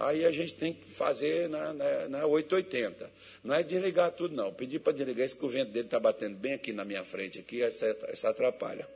Aí 0.00 0.24
a 0.24 0.32
gente 0.32 0.54
tem 0.54 0.72
que 0.72 0.88
fazer 0.90 1.46
na, 1.50 1.74
na, 1.74 2.08
na 2.08 2.26
880. 2.26 3.10
Não 3.44 3.54
é 3.54 3.62
desligar 3.62 4.10
tudo, 4.12 4.34
não. 4.34 4.50
Pedir 4.50 4.78
para 4.78 4.94
desligar, 4.94 5.26
esse 5.26 5.36
que 5.36 5.44
o 5.44 5.48
vento 5.48 5.70
dele 5.72 5.86
está 5.86 6.00
batendo 6.00 6.36
bem 6.36 6.54
aqui 6.54 6.72
na 6.72 6.86
minha 6.86 7.04
frente, 7.04 7.38
aqui, 7.38 7.62
essa, 7.62 7.86
essa 8.08 8.30
atrapalha. 8.30 8.88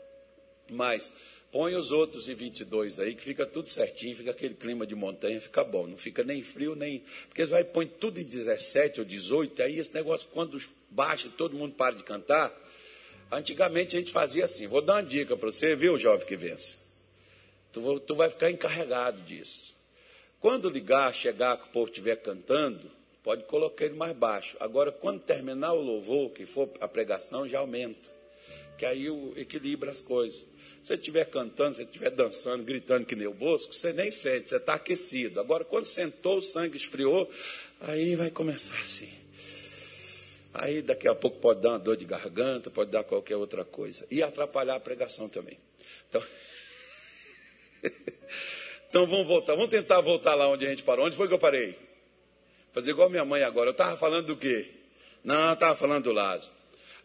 Mas 0.70 1.12
Põe 1.54 1.76
os 1.76 1.92
outros 1.92 2.28
em 2.28 2.34
22 2.34 2.98
aí, 2.98 3.14
que 3.14 3.22
fica 3.22 3.46
tudo 3.46 3.68
certinho, 3.68 4.16
fica 4.16 4.32
aquele 4.32 4.54
clima 4.54 4.84
de 4.84 4.96
montanha, 4.96 5.40
fica 5.40 5.62
bom. 5.62 5.86
Não 5.86 5.96
fica 5.96 6.24
nem 6.24 6.42
frio, 6.42 6.74
nem. 6.74 7.04
Porque 7.28 7.42
eles 7.42 7.52
vai 7.52 7.62
põe 7.62 7.86
tudo 7.86 8.18
em 8.18 8.24
17 8.24 8.98
ou 8.98 9.06
18, 9.06 9.62
aí 9.62 9.78
esse 9.78 9.94
negócio, 9.94 10.28
quando 10.32 10.60
baixa, 10.90 11.30
todo 11.38 11.56
mundo 11.56 11.72
para 11.76 11.94
de 11.94 12.02
cantar. 12.02 12.52
Antigamente 13.30 13.94
a 13.94 14.00
gente 14.00 14.10
fazia 14.10 14.46
assim. 14.46 14.66
Vou 14.66 14.82
dar 14.82 14.94
uma 14.94 15.04
dica 15.04 15.36
para 15.36 15.48
você, 15.48 15.76
viu, 15.76 15.96
jovem 15.96 16.26
que 16.26 16.36
vence. 16.36 16.74
Tu, 17.72 18.00
tu 18.00 18.16
vai 18.16 18.28
ficar 18.28 18.50
encarregado 18.50 19.22
disso. 19.22 19.76
Quando 20.40 20.68
ligar, 20.68 21.14
chegar, 21.14 21.56
que 21.56 21.68
o 21.68 21.70
povo 21.70 21.86
estiver 21.86 22.16
cantando, 22.16 22.90
pode 23.22 23.44
colocar 23.44 23.84
ele 23.84 23.94
mais 23.94 24.16
baixo. 24.16 24.56
Agora, 24.58 24.90
quando 24.90 25.20
terminar 25.20 25.72
o 25.74 25.80
louvor, 25.80 26.30
que 26.30 26.46
for 26.46 26.68
a 26.80 26.88
pregação, 26.88 27.48
já 27.48 27.60
aumenta. 27.60 28.10
Que 28.76 28.84
aí 28.84 29.06
equilibra 29.36 29.92
as 29.92 30.00
coisas. 30.00 30.42
Se 30.84 30.88
você 30.88 30.94
estiver 30.96 31.24
cantando, 31.24 31.76
se 31.76 31.76
você 31.80 31.88
estiver 31.88 32.10
dançando, 32.10 32.62
gritando 32.62 33.06
que 33.06 33.16
nem 33.16 33.26
o 33.26 33.32
Bosco, 33.32 33.72
você 33.72 33.90
nem 33.94 34.10
sente, 34.10 34.50
você 34.50 34.56
está 34.56 34.74
aquecido. 34.74 35.40
Agora, 35.40 35.64
quando 35.64 35.86
sentou, 35.86 36.36
o 36.36 36.42
sangue 36.42 36.76
esfriou, 36.76 37.26
aí 37.80 38.14
vai 38.14 38.28
começar 38.28 38.78
assim. 38.78 39.08
Aí 40.52 40.82
daqui 40.82 41.08
a 41.08 41.14
pouco 41.14 41.38
pode 41.38 41.62
dar 41.62 41.70
uma 41.70 41.78
dor 41.78 41.96
de 41.96 42.04
garganta, 42.04 42.70
pode 42.70 42.90
dar 42.90 43.02
qualquer 43.02 43.36
outra 43.36 43.64
coisa. 43.64 44.06
E 44.10 44.22
atrapalhar 44.22 44.74
a 44.74 44.80
pregação 44.80 45.26
também. 45.26 45.58
Então, 46.10 46.22
então 48.90 49.06
vamos 49.06 49.26
voltar, 49.26 49.54
vamos 49.54 49.70
tentar 49.70 50.02
voltar 50.02 50.34
lá 50.34 50.48
onde 50.48 50.66
a 50.66 50.68
gente 50.68 50.82
parou. 50.82 51.06
Onde 51.06 51.16
foi 51.16 51.26
que 51.26 51.32
eu 51.32 51.38
parei? 51.38 51.78
Fazer 52.74 52.90
igual 52.90 53.08
minha 53.08 53.24
mãe 53.24 53.42
agora. 53.42 53.70
Eu 53.70 53.72
estava 53.72 53.96
falando 53.96 54.26
do 54.26 54.36
quê? 54.36 54.68
Não, 55.24 55.48
eu 55.48 55.54
estava 55.54 55.74
falando 55.74 56.04
do 56.04 56.12
Lázaro. 56.12 56.52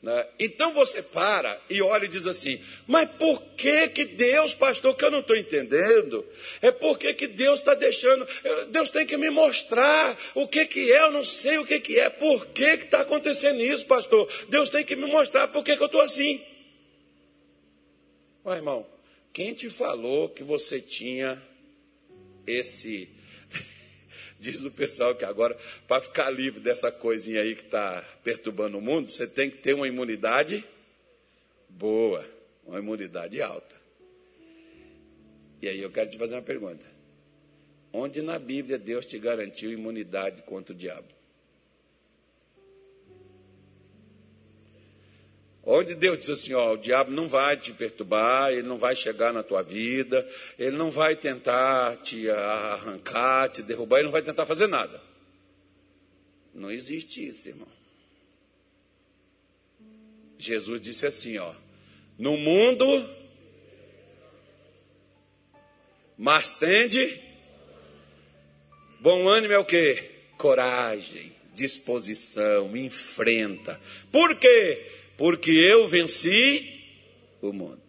Né? 0.01 0.25
Então 0.39 0.71
você 0.71 1.01
para 1.01 1.59
e 1.69 1.81
olha 1.81 2.05
e 2.05 2.07
diz 2.07 2.25
assim: 2.25 2.61
mas 2.87 3.09
por 3.11 3.41
que 3.57 3.89
que 3.89 4.05
Deus, 4.05 4.53
pastor, 4.53 4.95
que 4.95 5.03
eu 5.03 5.11
não 5.11 5.19
estou 5.19 5.35
entendendo? 5.35 6.25
É 6.61 6.71
porque 6.71 7.13
que 7.13 7.27
Deus 7.27 7.59
está 7.59 7.75
deixando, 7.75 8.25
Deus 8.69 8.89
tem 8.89 9.05
que 9.05 9.17
me 9.17 9.29
mostrar 9.29 10.17
o 10.35 10.47
que 10.47 10.65
que 10.65 10.91
é, 10.93 11.03
eu 11.03 11.11
não 11.11 11.23
sei 11.23 11.57
o 11.57 11.65
que 11.65 11.81
que 11.81 11.99
é, 11.99 12.09
por 12.09 12.45
que 12.47 12.77
que 12.77 12.85
está 12.85 13.01
acontecendo 13.01 13.59
isso, 13.61 13.85
pastor? 13.85 14.29
Deus 14.47 14.69
tem 14.69 14.85
que 14.85 14.95
me 14.95 15.05
mostrar 15.05 15.49
por 15.49 15.65
que 15.65 15.75
que 15.75 15.83
eu 15.83 15.87
estou 15.87 16.01
assim. 16.01 16.41
Ué, 18.45 18.55
irmão, 18.55 18.87
quem 19.33 19.53
te 19.53 19.69
falou 19.69 20.29
que 20.29 20.43
você 20.43 20.79
tinha 20.79 21.41
esse 22.47 23.09
Diz 24.39 24.63
o 24.63 24.71
pessoal 24.71 25.13
que 25.13 25.25
agora, 25.25 25.57
para 25.87 26.01
ficar 26.01 26.29
livre 26.29 26.61
dessa 26.61 26.89
coisinha 26.91 27.41
aí 27.41 27.55
que 27.55 27.63
está 27.63 28.01
perturbando 28.23 28.77
o 28.77 28.81
mundo, 28.81 29.09
você 29.09 29.27
tem 29.27 29.49
que 29.49 29.57
ter 29.57 29.73
uma 29.73 29.87
imunidade 29.87 30.63
boa, 31.67 32.25
uma 32.65 32.79
imunidade 32.79 33.41
alta. 33.41 33.75
E 35.61 35.67
aí 35.67 35.81
eu 35.81 35.91
quero 35.91 36.09
te 36.09 36.17
fazer 36.17 36.35
uma 36.35 36.41
pergunta. 36.41 36.85
Onde 37.91 38.21
na 38.21 38.39
Bíblia 38.39 38.77
Deus 38.77 39.05
te 39.05 39.19
garantiu 39.19 39.71
imunidade 39.71 40.41
contra 40.43 40.73
o 40.73 40.77
diabo? 40.77 41.18
Onde 45.71 45.93
Deus 45.93 46.17
diz 46.17 46.31
assim: 46.31 46.55
ó, 46.55 46.73
o 46.73 46.77
diabo 46.77 47.11
não 47.11 47.27
vai 47.27 47.55
te 47.55 47.71
perturbar, 47.71 48.51
ele 48.51 48.63
não 48.63 48.75
vai 48.75 48.95
chegar 48.95 49.31
na 49.31 49.43
tua 49.43 49.61
vida, 49.61 50.27
ele 50.57 50.75
não 50.75 50.89
vai 50.89 51.15
tentar 51.15 51.95
te 51.97 52.27
arrancar, 52.27 53.49
te 53.49 53.61
derrubar, 53.61 53.97
ele 53.97 54.05
não 54.05 54.11
vai 54.11 54.23
tentar 54.23 54.47
fazer 54.47 54.65
nada. 54.65 54.99
Não 56.55 56.71
existe 56.71 57.23
isso, 57.27 57.49
irmão. 57.49 57.67
Jesus 60.39 60.81
disse 60.81 61.05
assim: 61.05 61.37
ó, 61.37 61.53
no 62.17 62.35
mundo, 62.35 63.07
mas 66.17 66.49
tende, 66.49 67.21
bom 68.99 69.27
ânimo 69.27 69.53
é 69.53 69.59
o 69.59 69.65
que? 69.65 70.03
Coragem, 70.35 71.31
disposição, 71.53 72.75
enfrenta. 72.75 73.79
Por 74.11 74.35
quê? 74.35 74.98
Porque 75.19 75.51
eu 75.51 75.85
venci 75.85 76.81
o 77.41 77.51
mundo. 77.51 77.83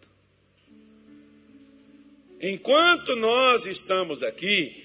Enquanto 2.41 3.15
nós 3.15 3.65
estamos 3.65 4.21
aqui, 4.21 4.83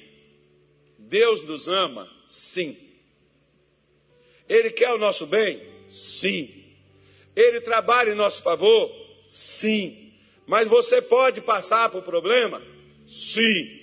Deus 0.96 1.42
nos 1.42 1.66
ama, 1.66 2.08
sim. 2.28 2.78
Ele 4.48 4.70
quer 4.70 4.92
o 4.92 4.98
nosso 4.98 5.26
bem? 5.26 5.60
Sim. 5.90 6.48
Ele 7.34 7.60
trabalha 7.60 8.12
em 8.12 8.14
nosso 8.14 8.44
favor? 8.44 8.94
Sim. 9.28 10.12
Mas 10.46 10.68
você 10.68 11.02
pode 11.02 11.40
passar 11.40 11.88
por 11.88 12.02
problema? 12.04 12.62
Sim. 13.08 13.80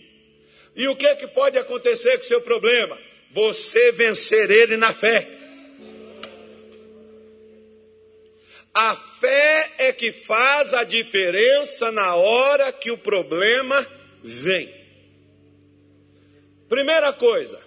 E 0.73 0.87
o 0.87 0.95
que, 0.95 1.05
é 1.05 1.15
que 1.15 1.27
pode 1.27 1.57
acontecer 1.57 2.17
com 2.17 2.23
o 2.23 2.27
seu 2.27 2.39
problema? 2.39 2.97
Você 3.29 3.91
vencer 3.91 4.49
ele 4.49 4.77
na 4.77 4.93
fé. 4.93 5.42
A 8.73 8.95
fé 8.95 9.71
é 9.77 9.93
que 9.93 10.11
faz 10.11 10.73
a 10.73 10.83
diferença 10.83 11.91
na 11.91 12.15
hora 12.15 12.73
que 12.73 12.89
o 12.89 12.97
problema 12.97 13.85
vem. 14.23 14.73
Primeira 16.67 17.13
coisa, 17.13 17.61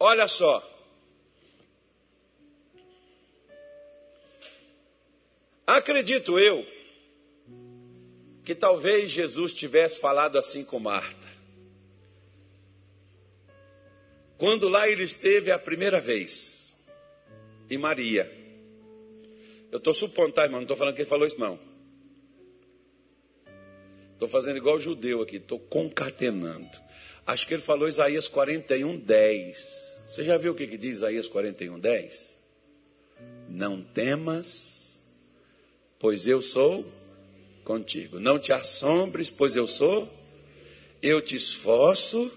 olha 0.00 0.26
só. 0.26 0.64
Acredito 5.66 6.38
eu 6.38 6.66
que 8.42 8.54
talvez 8.54 9.10
Jesus 9.10 9.52
tivesse 9.52 10.00
falado 10.00 10.38
assim 10.38 10.64
com 10.64 10.78
Marta. 10.78 11.28
Quando 14.38 14.66
lá 14.66 14.88
ele 14.88 15.02
esteve 15.02 15.50
a 15.50 15.58
primeira 15.58 16.00
vez, 16.00 16.74
e 17.68 17.76
Maria. 17.76 18.37
Eu 19.70 19.78
estou 19.78 19.92
supondo, 19.92 20.32
tá, 20.32 20.44
irmão? 20.44 20.60
Não 20.60 20.64
estou 20.64 20.76
falando 20.76 20.94
que 20.94 21.02
ele 21.02 21.08
falou 21.08 21.26
isso, 21.26 21.38
não. 21.38 21.58
Estou 24.14 24.28
fazendo 24.28 24.56
igual 24.56 24.76
o 24.76 24.80
judeu 24.80 25.22
aqui, 25.22 25.36
estou 25.36 25.60
concatenando. 25.60 26.78
Acho 27.26 27.46
que 27.46 27.54
ele 27.54 27.62
falou 27.62 27.88
Isaías 27.88 28.26
41, 28.26 28.96
10. 28.96 30.00
Você 30.08 30.24
já 30.24 30.36
viu 30.38 30.52
o 30.52 30.54
que, 30.54 30.66
que 30.66 30.78
diz 30.78 30.96
Isaías 30.96 31.28
41, 31.28 31.78
10? 31.78 32.38
Não 33.48 33.82
temas, 33.82 35.02
pois 35.98 36.26
eu 36.26 36.40
sou 36.40 36.84
contigo. 37.62 38.18
Não 38.18 38.38
te 38.38 38.52
assombres, 38.52 39.28
pois 39.28 39.54
eu 39.54 39.66
sou. 39.66 40.08
Eu 41.02 41.20
te 41.20 41.36
esforço, 41.36 42.32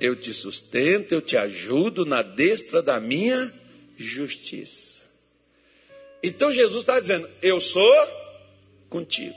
eu 0.00 0.16
te 0.16 0.34
sustento, 0.34 1.12
eu 1.12 1.22
te 1.22 1.36
ajudo 1.36 2.04
na 2.04 2.20
destra 2.20 2.82
da 2.82 2.98
minha 2.98 3.50
justiça. 3.96 5.03
Então 6.26 6.50
Jesus 6.50 6.82
está 6.82 6.98
dizendo: 6.98 7.28
Eu 7.42 7.60
sou 7.60 7.94
contigo. 8.88 9.36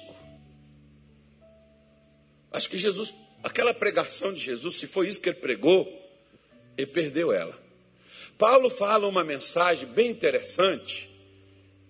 Acho 2.49 2.69
que 2.69 2.77
Jesus, 2.77 3.13
aquela 3.43 3.73
pregação 3.73 4.33
de 4.33 4.39
Jesus, 4.39 4.77
se 4.77 4.88
foi 4.88 5.09
isso 5.09 5.19
que 5.19 5.27
ele 5.27 5.38
pregou, 5.38 5.85
ele 6.77 6.88
perdeu 6.88 7.33
ela. 7.33 7.61
Paulo 8.38 8.69
fala 8.69 9.05
uma 9.05 9.21
mensagem 9.21 9.85
bem 9.89 10.09
interessante, 10.09 11.09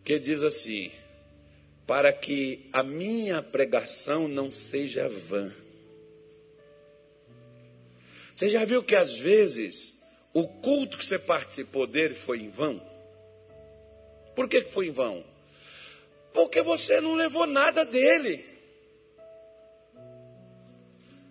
que 0.04 0.18
diz 0.18 0.42
assim: 0.42 0.92
para 1.86 2.12
que 2.12 2.68
a 2.74 2.82
minha 2.82 3.44
pregação 3.44 4.28
não 4.28 4.50
seja 4.50 5.08
vã. 5.08 5.54
Você 8.34 8.50
já 8.50 8.66
viu 8.66 8.82
que 8.82 8.96
às 8.96 9.16
vezes 9.16 10.02
o 10.34 10.48
culto 10.48 10.98
que 10.98 11.06
você 11.06 11.20
participou 11.20 11.86
dele 11.86 12.16
foi 12.16 12.40
em 12.40 12.50
vão? 12.50 12.87
Por 14.38 14.48
que 14.48 14.62
foi 14.62 14.86
em 14.86 14.92
vão? 14.92 15.26
Porque 16.32 16.62
você 16.62 17.02
não 17.02 17.16
levou 17.16 17.48
nada 17.48 17.84
dele. 17.84 18.46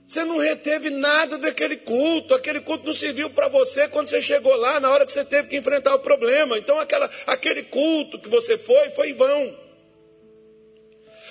Você 0.05 0.25
não 0.25 0.39
reteve 0.39 0.91
nada 0.91 1.39
daquele 1.39 1.77
culto, 1.77 2.35
aquele 2.35 2.61
culto 2.61 2.85
não 2.85 2.93
serviu 2.93 3.31
para 3.31 3.47
você 3.47 3.87
quando 3.87 4.09
você 4.09 4.21
chegou 4.21 4.57
lá, 4.57 4.81
na 4.81 4.91
hora 4.91 5.07
que 5.07 5.13
você 5.13 5.25
teve 5.25 5.47
que 5.47 5.57
enfrentar 5.57 5.95
o 5.95 6.01
problema. 6.01 6.59
Então, 6.59 6.81
aquela, 6.81 7.09
aquele 7.29 7.63
culto 7.63 8.19
que 8.19 8.29
você 8.29 8.59
foi, 8.59 8.91
foi 8.91 9.11
em 9.11 9.15
vão. 9.15 9.57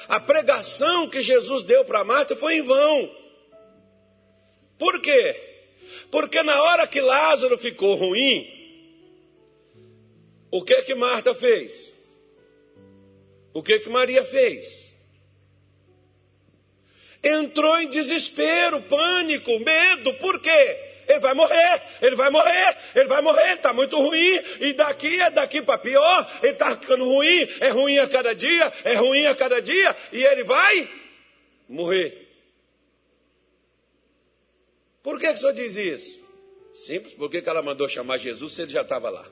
A 0.07 0.17
pregação 0.17 1.09
que 1.09 1.21
Jesus 1.21 1.63
deu 1.63 1.83
para 1.83 2.05
Marta 2.05 2.37
foi 2.37 2.55
em 2.55 2.61
vão. 2.61 3.13
Por 4.77 5.01
quê? 5.01 5.35
Porque 6.09 6.41
na 6.41 6.61
hora 6.63 6.87
que 6.87 7.01
Lázaro 7.01 7.57
ficou 7.57 7.95
ruim, 7.95 8.54
o 10.55 10.63
que 10.63 10.83
que 10.83 10.95
Marta 10.95 11.35
fez? 11.35 11.93
O 13.53 13.61
que 13.61 13.77
que 13.77 13.89
Maria 13.89 14.23
fez? 14.23 14.95
Entrou 17.21 17.77
em 17.81 17.89
desespero, 17.89 18.81
pânico, 18.83 19.59
medo, 19.59 20.13
por 20.13 20.39
quê? 20.39 20.79
Ele 21.09 21.19
vai 21.19 21.33
morrer, 21.33 21.81
ele 22.01 22.15
vai 22.15 22.29
morrer, 22.29 22.77
ele 22.95 23.07
vai 23.07 23.21
morrer, 23.21 23.55
está 23.55 23.73
muito 23.73 23.97
ruim, 23.97 24.41
e 24.61 24.71
daqui 24.71 25.19
é 25.19 25.29
daqui 25.29 25.61
para 25.61 25.77
pior, 25.77 26.39
ele 26.41 26.53
está 26.53 26.77
ficando 26.77 27.03
ruim, 27.03 27.49
é 27.59 27.67
ruim 27.67 27.97
a 27.97 28.07
cada 28.07 28.33
dia, 28.33 28.71
é 28.85 28.93
ruim 28.93 29.25
a 29.25 29.35
cada 29.35 29.61
dia, 29.61 29.93
e 30.13 30.23
ele 30.23 30.45
vai 30.45 30.89
morrer. 31.67 32.29
Por 35.03 35.19
que, 35.19 35.27
que 35.27 35.33
o 35.33 35.37
senhor 35.37 35.53
diz 35.53 35.75
isso? 35.75 36.23
Simples, 36.73 37.13
porque 37.13 37.41
que 37.41 37.49
ela 37.49 37.61
mandou 37.61 37.89
chamar 37.89 38.17
Jesus 38.19 38.53
se 38.53 38.61
ele 38.61 38.71
já 38.71 38.83
estava 38.83 39.09
lá? 39.09 39.29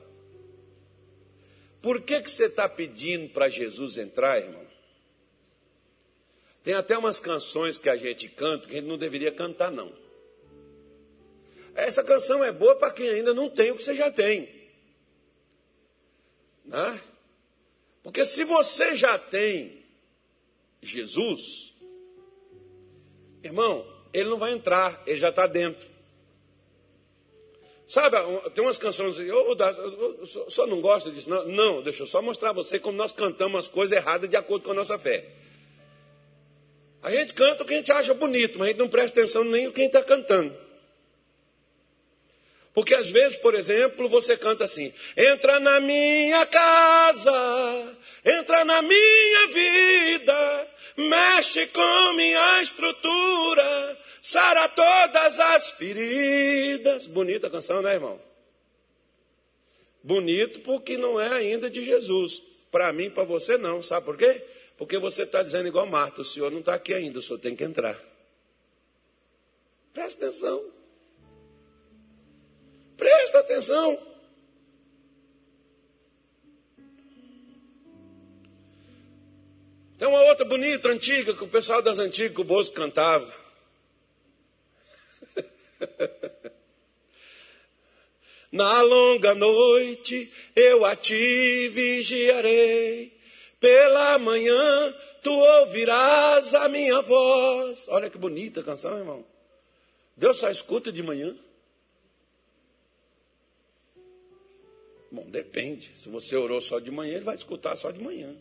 Por 1.84 2.00
que, 2.00 2.18
que 2.22 2.30
você 2.30 2.46
está 2.46 2.66
pedindo 2.66 3.28
para 3.28 3.50
Jesus 3.50 3.98
entrar, 3.98 4.38
irmão? 4.38 4.66
Tem 6.62 6.72
até 6.72 6.96
umas 6.96 7.20
canções 7.20 7.76
que 7.76 7.90
a 7.90 7.96
gente 7.96 8.26
canta 8.26 8.66
que 8.66 8.72
a 8.72 8.80
gente 8.80 8.88
não 8.88 8.96
deveria 8.96 9.30
cantar, 9.30 9.70
não. 9.70 9.92
Essa 11.74 12.02
canção 12.02 12.42
é 12.42 12.50
boa 12.50 12.74
para 12.76 12.90
quem 12.90 13.06
ainda 13.10 13.34
não 13.34 13.50
tem 13.50 13.70
o 13.70 13.76
que 13.76 13.82
você 13.82 13.94
já 13.94 14.10
tem. 14.10 14.48
Né? 16.64 17.00
Porque 18.02 18.24
se 18.24 18.44
você 18.44 18.96
já 18.96 19.18
tem 19.18 19.84
Jesus, 20.80 21.74
irmão, 23.42 23.86
ele 24.10 24.30
não 24.30 24.38
vai 24.38 24.52
entrar, 24.52 25.02
ele 25.06 25.18
já 25.18 25.28
está 25.28 25.46
dentro. 25.46 25.86
Sabe, 27.86 28.16
tem 28.54 28.64
umas 28.64 28.78
canções 28.78 29.18
oh, 29.18 29.56
oh, 29.56 30.50
só 30.50 30.66
não 30.66 30.80
gosta 30.80 31.10
disso? 31.10 31.28
Não, 31.28 31.46
não, 31.46 31.82
deixa 31.82 32.02
eu 32.02 32.06
só 32.06 32.22
mostrar 32.22 32.50
a 32.50 32.54
você 32.54 32.78
como 32.78 32.96
nós 32.96 33.12
cantamos 33.12 33.58
as 33.58 33.68
coisas 33.68 33.96
erradas 33.96 34.28
de 34.28 34.36
acordo 34.36 34.64
com 34.64 34.70
a 34.70 34.74
nossa 34.74 34.98
fé. 34.98 35.24
A 37.02 37.10
gente 37.10 37.34
canta 37.34 37.62
o 37.62 37.66
que 37.66 37.74
a 37.74 37.76
gente 37.76 37.92
acha 37.92 38.14
bonito, 38.14 38.58
mas 38.58 38.68
a 38.68 38.70
gente 38.70 38.78
não 38.78 38.88
presta 38.88 39.20
atenção 39.20 39.44
nem 39.44 39.68
o 39.68 39.72
que 39.72 39.82
está 39.82 40.02
cantando. 40.02 40.56
Porque 42.72 42.94
às 42.94 43.10
vezes, 43.10 43.36
por 43.36 43.54
exemplo, 43.54 44.08
você 44.08 44.36
canta 44.36 44.64
assim: 44.64 44.92
entra 45.16 45.60
na 45.60 45.78
minha 45.80 46.46
casa, 46.46 47.96
entra 48.24 48.64
na 48.64 48.80
minha 48.80 49.46
vida, 49.48 50.68
mexe 50.96 51.66
com 51.66 52.12
minha 52.14 52.62
estrutura, 52.62 53.98
sara 54.24 54.66
todas 54.70 55.38
as 55.38 55.70
feridas. 55.72 57.06
Bonita 57.06 57.48
a 57.48 57.50
canção, 57.50 57.82
né, 57.82 57.92
irmão? 57.92 58.18
Bonito 60.02 60.60
porque 60.60 60.96
não 60.96 61.20
é 61.20 61.28
ainda 61.28 61.68
de 61.68 61.84
Jesus. 61.84 62.42
Para 62.70 62.90
mim, 62.90 63.10
para 63.10 63.24
você, 63.24 63.58
não. 63.58 63.82
Sabe 63.82 64.06
por 64.06 64.16
quê? 64.16 64.42
Porque 64.78 64.96
você 64.96 65.24
está 65.24 65.42
dizendo 65.42 65.68
igual 65.68 65.86
Marta: 65.86 66.22
o 66.22 66.24
senhor 66.24 66.50
não 66.50 66.60
está 66.60 66.74
aqui 66.74 66.94
ainda, 66.94 67.18
o 67.18 67.22
senhor 67.22 67.38
tem 67.38 67.54
que 67.54 67.64
entrar. 67.64 68.00
Presta 69.92 70.24
atenção. 70.24 70.72
Presta 72.96 73.40
atenção. 73.40 73.98
Tem 79.98 80.08
uma 80.08 80.22
outra 80.22 80.46
bonita, 80.46 80.88
antiga, 80.88 81.34
que 81.34 81.44
o 81.44 81.48
pessoal 81.48 81.82
das 81.82 81.98
antigas, 81.98 82.34
que 82.34 82.40
o 82.40 82.44
Bosco 82.44 82.74
cantava. 82.74 83.43
Na 88.52 88.82
longa 88.82 89.34
noite 89.34 90.32
eu 90.54 90.84
a 90.84 90.94
ti 90.94 91.68
vigiarei, 91.68 93.12
pela 93.58 94.18
manhã 94.18 94.94
tu 95.22 95.32
ouvirás 95.32 96.54
a 96.54 96.68
minha 96.68 97.00
voz. 97.00 97.88
Olha 97.88 98.08
que 98.08 98.18
bonita 98.18 98.60
a 98.60 98.64
canção, 98.64 98.96
irmão. 98.96 99.24
Deus 100.16 100.36
só 100.36 100.48
escuta 100.50 100.92
de 100.92 101.02
manhã. 101.02 101.36
Bom, 105.10 105.28
depende. 105.30 105.90
Se 105.96 106.08
você 106.08 106.36
orou 106.36 106.60
só 106.60 106.78
de 106.78 106.90
manhã, 106.90 107.14
ele 107.14 107.24
vai 107.24 107.34
escutar 107.34 107.74
só 107.76 107.90
de 107.90 108.00
manhã. 108.00 108.36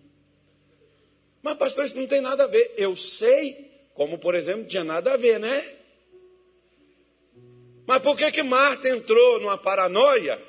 Mas, 1.42 1.56
pastor, 1.56 1.86
isso 1.86 1.98
não 1.98 2.08
tem 2.08 2.22
nada 2.22 2.44
a 2.44 2.48
ver. 2.48 2.74
Eu 2.78 2.96
sei, 2.96 3.72
como 3.94 4.18
por 4.18 4.34
exemplo, 4.34 4.66
tinha 4.66 4.84
nada 4.84 5.14
a 5.14 5.18
ver, 5.18 5.40
né? 5.40 5.62
Mas 7.86 8.02
por 8.02 8.16
que 8.16 8.32
que 8.32 8.44
Marta 8.44 8.88
entrou 8.90 9.40
numa 9.40 9.58
paranoia? 9.58 10.40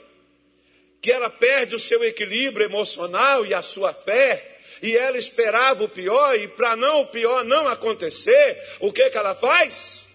Que 1.01 1.11
ela 1.11 1.29
perde 1.29 1.75
o 1.75 1.81
seu 1.81 2.03
equilíbrio 2.05 2.67
emocional 2.67 3.45
e 3.45 3.53
a 3.53 3.61
sua 3.61 3.93
fé, 3.93 4.59
e 4.81 4.97
ela 4.97 5.19
esperava 5.19 5.85
o 5.85 5.89
pior, 5.89 6.39
e 6.39 6.49
para 6.49 6.77
não 6.77 7.03
o 7.03 7.07
pior 7.07 7.45
não 7.45 7.67
acontecer, 7.67 8.59
o 8.81 8.93
que 8.93 9.11
que 9.11 9.17
ela 9.17 9.35
faz? 9.35 10.07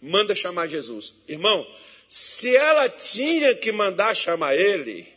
Manda 0.00 0.34
chamar 0.34 0.66
Jesus. 0.66 1.14
Irmão, 1.26 1.66
se 2.08 2.54
ela 2.54 2.88
tinha 2.88 3.54
que 3.54 3.72
mandar 3.72 4.14
chamar 4.14 4.54
ele, 4.54 5.08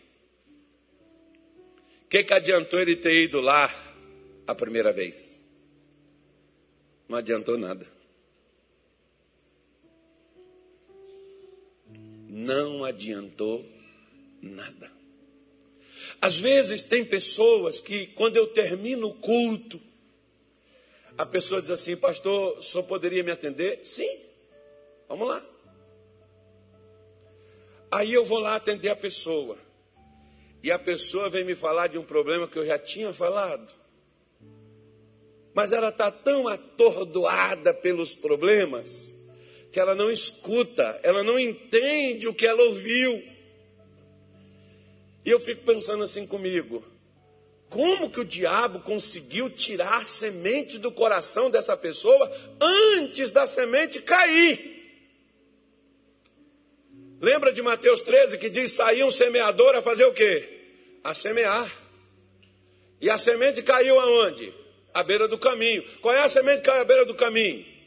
o 2.06 2.10
que, 2.10 2.24
que 2.24 2.34
adiantou 2.34 2.80
ele 2.80 2.96
ter 2.96 3.24
ido 3.24 3.40
lá 3.40 3.74
a 4.48 4.56
primeira 4.56 4.92
vez? 4.92 5.40
Não 7.08 7.18
adiantou 7.18 7.58
nada. 7.58 7.99
Não 12.30 12.86
adiantou 12.86 13.66
nada. 14.40 14.92
Às 16.22 16.38
vezes 16.38 16.84
tem 16.84 17.04
pessoas 17.04 17.82
que, 17.82 18.06
quando 18.08 18.38
eu 18.38 18.46
termino 18.48 19.08
o 19.08 19.14
culto, 19.16 19.82
a 21.18 21.26
pessoa 21.26 21.60
diz 21.60 21.72
assim, 21.72 21.98
pastor, 21.98 22.62
só 22.64 22.84
poderia 22.84 23.24
me 23.24 23.32
atender? 23.32 23.82
Sim, 23.84 24.22
vamos 25.08 25.28
lá. 25.28 25.46
Aí 27.92 28.14
eu 28.14 28.24
vou 28.24 28.38
lá 28.38 28.56
atender 28.56 28.90
a 28.90 28.96
pessoa 28.96 29.58
e 30.62 30.72
a 30.72 30.78
pessoa 30.78 31.30
vem 31.30 31.44
me 31.44 31.56
falar 31.56 31.88
de 31.88 31.98
um 31.98 32.04
problema 32.04 32.48
que 32.48 32.60
eu 32.60 32.66
já 32.66 32.78
tinha 32.78 33.12
falado. 33.12 33.74
Mas 35.54 35.72
ela 35.72 35.90
está 35.90 36.12
tão 36.12 36.48
atordoada 36.48 37.74
pelos 37.74 38.14
problemas 38.14 39.12
que 39.72 39.80
ela 39.80 39.94
não 39.94 40.10
escuta, 40.10 41.00
ela 41.04 41.24
não 41.24 41.40
entende 41.40 42.28
o 42.28 42.34
que 42.34 42.46
ela 42.46 42.62
ouviu. 42.64 43.24
E 45.26 45.30
eu 45.30 45.40
fico 45.40 45.64
pensando 45.64 46.04
assim 46.04 46.26
comigo: 46.26 46.84
como 47.70 48.10
que 48.10 48.20
o 48.20 48.26
diabo 48.26 48.80
conseguiu 48.80 49.50
tirar 49.50 50.00
a 50.00 50.04
semente 50.04 50.78
do 50.80 50.92
coração 50.92 51.52
dessa 51.52 51.78
pessoa 51.78 52.32
antes 52.60 53.30
da 53.30 53.46
semente 53.46 54.02
cair? 54.02 54.78
Lembra 57.22 57.52
de 57.52 57.62
Mateus 57.62 58.02
13 58.02 58.38
que 58.38 58.50
diz: 58.50 58.72
saiu 58.72 59.08
um 59.08 59.12
semeador 59.12 59.76
a 59.76 59.82
fazer 59.82 60.06
o 60.06 60.14
quê? 60.14 60.48
A 61.04 61.14
semear. 61.14 61.72
E 63.00 63.10
a 63.10 63.18
semente 63.18 63.62
caiu 63.62 64.00
aonde? 64.00 64.54
À 64.94 65.04
beira 65.04 65.28
do 65.28 65.38
caminho. 65.38 65.84
Qual 66.02 66.14
é 66.14 66.22
a 66.22 66.30
semente 66.30 66.60
que 66.60 66.66
caiu 66.66 66.82
à 66.82 66.86
beira 66.86 67.06
do 67.06 67.14
caminho? 67.14 67.79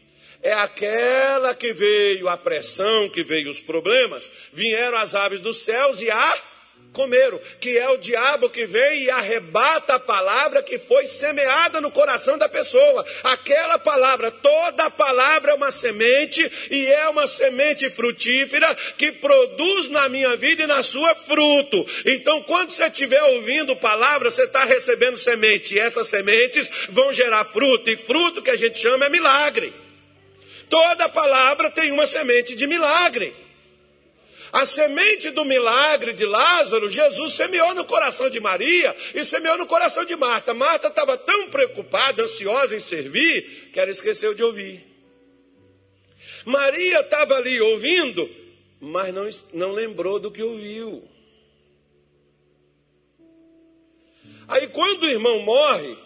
É 0.42 0.52
aquela 0.52 1.54
que 1.54 1.72
veio 1.72 2.28
a 2.28 2.36
pressão, 2.36 3.08
que 3.08 3.22
veio 3.22 3.48
os 3.48 3.60
problemas, 3.60 4.28
vieram 4.52 4.98
as 4.98 5.14
aves 5.14 5.40
dos 5.40 5.58
céus 5.58 6.00
e 6.00 6.10
a 6.10 6.42
comeram, 6.92 7.40
que 7.60 7.78
é 7.78 7.88
o 7.88 7.96
diabo 7.96 8.50
que 8.50 8.66
vem 8.66 9.04
e 9.04 9.10
arrebata 9.10 9.94
a 9.94 9.98
palavra 9.98 10.62
que 10.62 10.78
foi 10.78 11.06
semeada 11.06 11.80
no 11.80 11.90
coração 11.90 12.36
da 12.36 12.48
pessoa. 12.48 13.04
Aquela 13.24 13.78
palavra, 13.78 14.30
toda 14.30 14.90
palavra 14.90 15.52
é 15.52 15.54
uma 15.54 15.70
semente 15.70 16.50
e 16.70 16.86
é 16.86 17.08
uma 17.08 17.26
semente 17.26 17.88
frutífera 17.90 18.74
que 18.96 19.12
produz 19.12 19.88
na 19.88 20.08
minha 20.08 20.36
vida 20.36 20.64
e 20.64 20.66
na 20.66 20.82
sua 20.82 21.14
fruto. 21.14 21.84
Então, 22.04 22.42
quando 22.42 22.70
você 22.70 22.86
estiver 22.86 23.22
ouvindo 23.22 23.76
palavra, 23.76 24.30
você 24.30 24.42
está 24.42 24.64
recebendo 24.64 25.16
semente 25.16 25.74
e 25.74 25.78
essas 25.78 26.08
sementes 26.08 26.70
vão 26.88 27.12
gerar 27.12 27.44
fruto 27.44 27.90
e 27.90 27.96
fruto 27.96 28.42
que 28.42 28.50
a 28.50 28.56
gente 28.56 28.78
chama 28.78 29.06
é 29.06 29.08
milagre. 29.08 29.81
Toda 30.72 31.06
palavra 31.06 31.70
tem 31.70 31.92
uma 31.92 32.06
semente 32.06 32.56
de 32.56 32.66
milagre. 32.66 33.34
A 34.50 34.64
semente 34.64 35.28
do 35.28 35.44
milagre 35.44 36.14
de 36.14 36.24
Lázaro, 36.24 36.88
Jesus 36.90 37.34
semeou 37.34 37.74
no 37.74 37.84
coração 37.84 38.30
de 38.30 38.40
Maria 38.40 38.96
e 39.14 39.22
semeou 39.22 39.58
no 39.58 39.66
coração 39.66 40.02
de 40.06 40.16
Marta. 40.16 40.54
Marta 40.54 40.88
estava 40.88 41.18
tão 41.18 41.50
preocupada, 41.50 42.22
ansiosa 42.22 42.74
em 42.74 42.80
servir, 42.80 43.68
que 43.70 43.78
ela 43.78 43.90
esqueceu 43.90 44.32
de 44.32 44.42
ouvir. 44.42 44.82
Maria 46.46 47.00
estava 47.00 47.34
ali 47.34 47.60
ouvindo, 47.60 48.26
mas 48.80 49.12
não, 49.12 49.28
não 49.52 49.72
lembrou 49.72 50.18
do 50.18 50.30
que 50.30 50.42
ouviu. 50.42 51.06
Aí 54.48 54.66
quando 54.68 55.02
o 55.02 55.10
irmão 55.10 55.38
morre, 55.40 55.98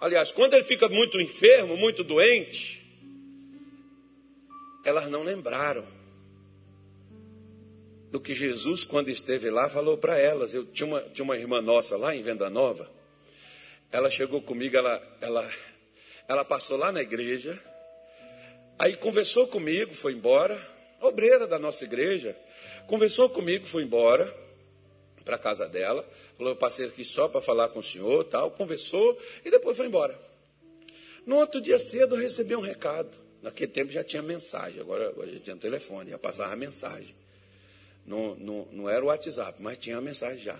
aliás, 0.00 0.32
quando 0.32 0.54
ele 0.54 0.64
fica 0.64 0.88
muito 0.88 1.20
enfermo, 1.20 1.76
muito 1.76 2.02
doente, 2.02 2.83
elas 4.84 5.08
não 5.08 5.22
lembraram 5.22 5.84
do 8.10 8.20
que 8.20 8.32
Jesus, 8.32 8.84
quando 8.84 9.08
esteve 9.08 9.50
lá, 9.50 9.68
falou 9.68 9.98
para 9.98 10.16
elas. 10.18 10.54
Eu 10.54 10.64
tinha 10.66 10.86
uma, 10.86 11.00
tinha 11.00 11.24
uma 11.24 11.36
irmã 11.36 11.60
nossa 11.60 11.96
lá 11.96 12.14
em 12.14 12.22
Venda 12.22 12.48
Nova. 12.48 12.88
Ela 13.90 14.10
chegou 14.10 14.40
comigo, 14.40 14.76
ela, 14.76 15.02
ela, 15.20 15.52
ela 16.28 16.44
passou 16.44 16.76
lá 16.76 16.92
na 16.92 17.02
igreja, 17.02 17.60
aí 18.78 18.96
conversou 18.96 19.48
comigo, 19.48 19.94
foi 19.94 20.12
embora, 20.12 20.56
obreira 21.00 21.46
da 21.46 21.58
nossa 21.58 21.84
igreja, 21.84 22.36
conversou 22.86 23.28
comigo, 23.28 23.66
foi 23.66 23.82
embora 23.82 24.32
para 25.24 25.36
a 25.36 25.38
casa 25.38 25.68
dela, 25.68 26.08
falou, 26.36 26.52
eu 26.52 26.56
passei 26.56 26.86
aqui 26.86 27.04
só 27.04 27.28
para 27.28 27.40
falar 27.40 27.70
com 27.70 27.78
o 27.78 27.82
senhor, 27.82 28.24
tal, 28.24 28.50
conversou 28.52 29.18
e 29.44 29.50
depois 29.50 29.76
foi 29.76 29.86
embora. 29.86 30.18
No 31.26 31.36
outro 31.36 31.60
dia 31.60 31.78
cedo 31.78 32.16
eu 32.16 32.20
recebi 32.20 32.54
um 32.54 32.60
recado. 32.60 33.18
Naquele 33.42 33.70
tempo 33.70 33.92
já 33.92 34.02
tinha 34.02 34.22
mensagem, 34.22 34.80
agora, 34.80 35.08
agora 35.08 35.30
já 35.30 35.38
tinha 35.38 35.56
telefone, 35.56 36.10
ia 36.10 36.18
passar 36.18 36.50
a 36.50 36.56
mensagem. 36.56 37.14
Não, 38.06 38.34
não, 38.36 38.68
não 38.72 38.88
era 38.88 39.04
o 39.04 39.08
WhatsApp, 39.08 39.58
mas 39.60 39.78
tinha 39.78 39.98
a 39.98 40.00
mensagem 40.00 40.42
já. 40.42 40.58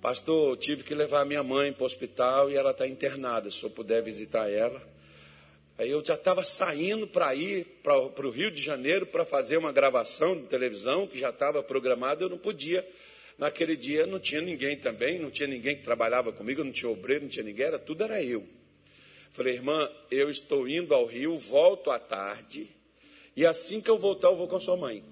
Pastor, 0.00 0.56
tive 0.56 0.82
que 0.82 0.94
levar 0.94 1.24
minha 1.24 1.42
mãe 1.42 1.72
para 1.72 1.84
o 1.84 1.86
hospital 1.86 2.50
e 2.50 2.56
ela 2.56 2.72
está 2.72 2.86
internada. 2.86 3.50
Se 3.50 3.62
eu 3.62 3.70
puder 3.70 4.02
visitar 4.02 4.50
ela. 4.50 4.82
Aí 5.78 5.90
eu 5.90 6.04
já 6.04 6.14
estava 6.14 6.44
saindo 6.44 7.06
para 7.06 7.34
ir 7.34 7.64
para 7.82 7.96
o 7.96 8.30
Rio 8.30 8.50
de 8.50 8.60
Janeiro 8.60 9.06
para 9.06 9.24
fazer 9.24 9.56
uma 9.56 9.72
gravação 9.72 10.36
de 10.36 10.46
televisão 10.48 11.06
que 11.06 11.18
já 11.18 11.30
estava 11.30 11.62
programada. 11.62 12.24
Eu 12.24 12.28
não 12.28 12.38
podia. 12.38 12.86
Naquele 13.38 13.76
dia 13.76 14.06
não 14.06 14.18
tinha 14.18 14.40
ninguém 14.40 14.76
também, 14.76 15.18
não 15.18 15.30
tinha 15.30 15.48
ninguém 15.48 15.76
que 15.76 15.82
trabalhava 15.82 16.32
comigo, 16.32 16.62
não 16.62 16.72
tinha 16.72 16.90
obreiro, 16.90 17.22
não 17.22 17.30
tinha 17.30 17.44
ninguém, 17.44 17.66
era, 17.66 17.78
tudo 17.78 18.04
era 18.04 18.22
eu. 18.22 18.46
Falei, 19.32 19.54
irmã, 19.54 19.90
eu 20.10 20.28
estou 20.28 20.68
indo 20.68 20.94
ao 20.94 21.06
Rio, 21.06 21.38
volto 21.38 21.90
à 21.90 21.98
tarde, 21.98 22.68
e 23.34 23.46
assim 23.46 23.80
que 23.80 23.88
eu 23.88 23.98
voltar, 23.98 24.28
eu 24.28 24.36
vou 24.36 24.46
com 24.46 24.56
a 24.56 24.60
sua 24.60 24.76
mãe. 24.76 25.02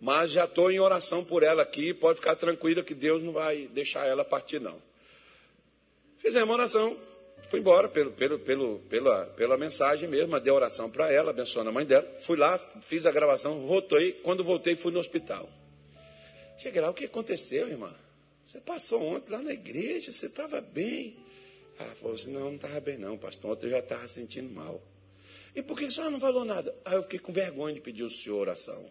Mas 0.00 0.30
já 0.30 0.44
estou 0.44 0.70
em 0.70 0.80
oração 0.80 1.24
por 1.24 1.42
ela 1.42 1.62
aqui, 1.62 1.92
pode 1.92 2.20
ficar 2.20 2.36
tranquila 2.36 2.82
que 2.82 2.94
Deus 2.94 3.22
não 3.22 3.32
vai 3.32 3.66
deixar 3.68 4.06
ela 4.06 4.24
partir, 4.24 4.60
não. 4.60 4.80
Fizemos 6.16 6.54
oração, 6.54 6.96
fui 7.50 7.60
embora 7.60 7.88
pelo, 7.88 8.12
pelo, 8.12 8.38
pelo, 8.38 8.78
pela, 8.88 9.26
pela 9.26 9.56
mensagem 9.58 10.08
mesmo, 10.08 10.38
dei 10.40 10.52
oração 10.52 10.90
para 10.90 11.12
ela, 11.12 11.30
abençoando 11.30 11.68
a 11.68 11.72
mãe 11.72 11.84
dela. 11.84 12.06
Fui 12.20 12.36
lá, 12.36 12.58
fiz 12.80 13.04
a 13.04 13.12
gravação, 13.12 13.60
voltei. 13.66 14.12
Quando 14.12 14.42
voltei, 14.42 14.74
fui 14.74 14.92
no 14.92 14.98
hospital. 14.98 15.48
Cheguei 16.58 16.80
lá, 16.80 16.90
o 16.90 16.94
que 16.94 17.04
aconteceu, 17.04 17.68
irmã? 17.68 17.94
Você 18.44 18.60
passou 18.60 19.02
ontem 19.02 19.30
lá 19.30 19.42
na 19.42 19.52
igreja, 19.52 20.10
você 20.10 20.26
estava 20.26 20.60
bem. 20.60 21.25
Ela 21.78 21.94
falou 21.94 22.14
assim: 22.14 22.32
não, 22.32 22.46
não 22.46 22.56
estava 22.56 22.80
bem, 22.80 22.98
não, 22.98 23.16
pastor. 23.18 23.52
Ontem 23.52 23.66
eu 23.66 23.70
já 23.70 23.78
estava 23.80 24.08
sentindo 24.08 24.52
mal. 24.52 24.82
E 25.54 25.62
por 25.62 25.78
que 25.78 25.86
a 25.86 25.90
senhora 25.90 26.10
não 26.10 26.20
falou 26.20 26.44
nada? 26.44 26.74
Aí 26.84 26.94
eu 26.94 27.02
fiquei 27.02 27.18
com 27.18 27.32
vergonha 27.32 27.74
de 27.74 27.80
pedir 27.80 28.02
ao 28.02 28.10
senhor 28.10 28.40
oração. 28.40 28.90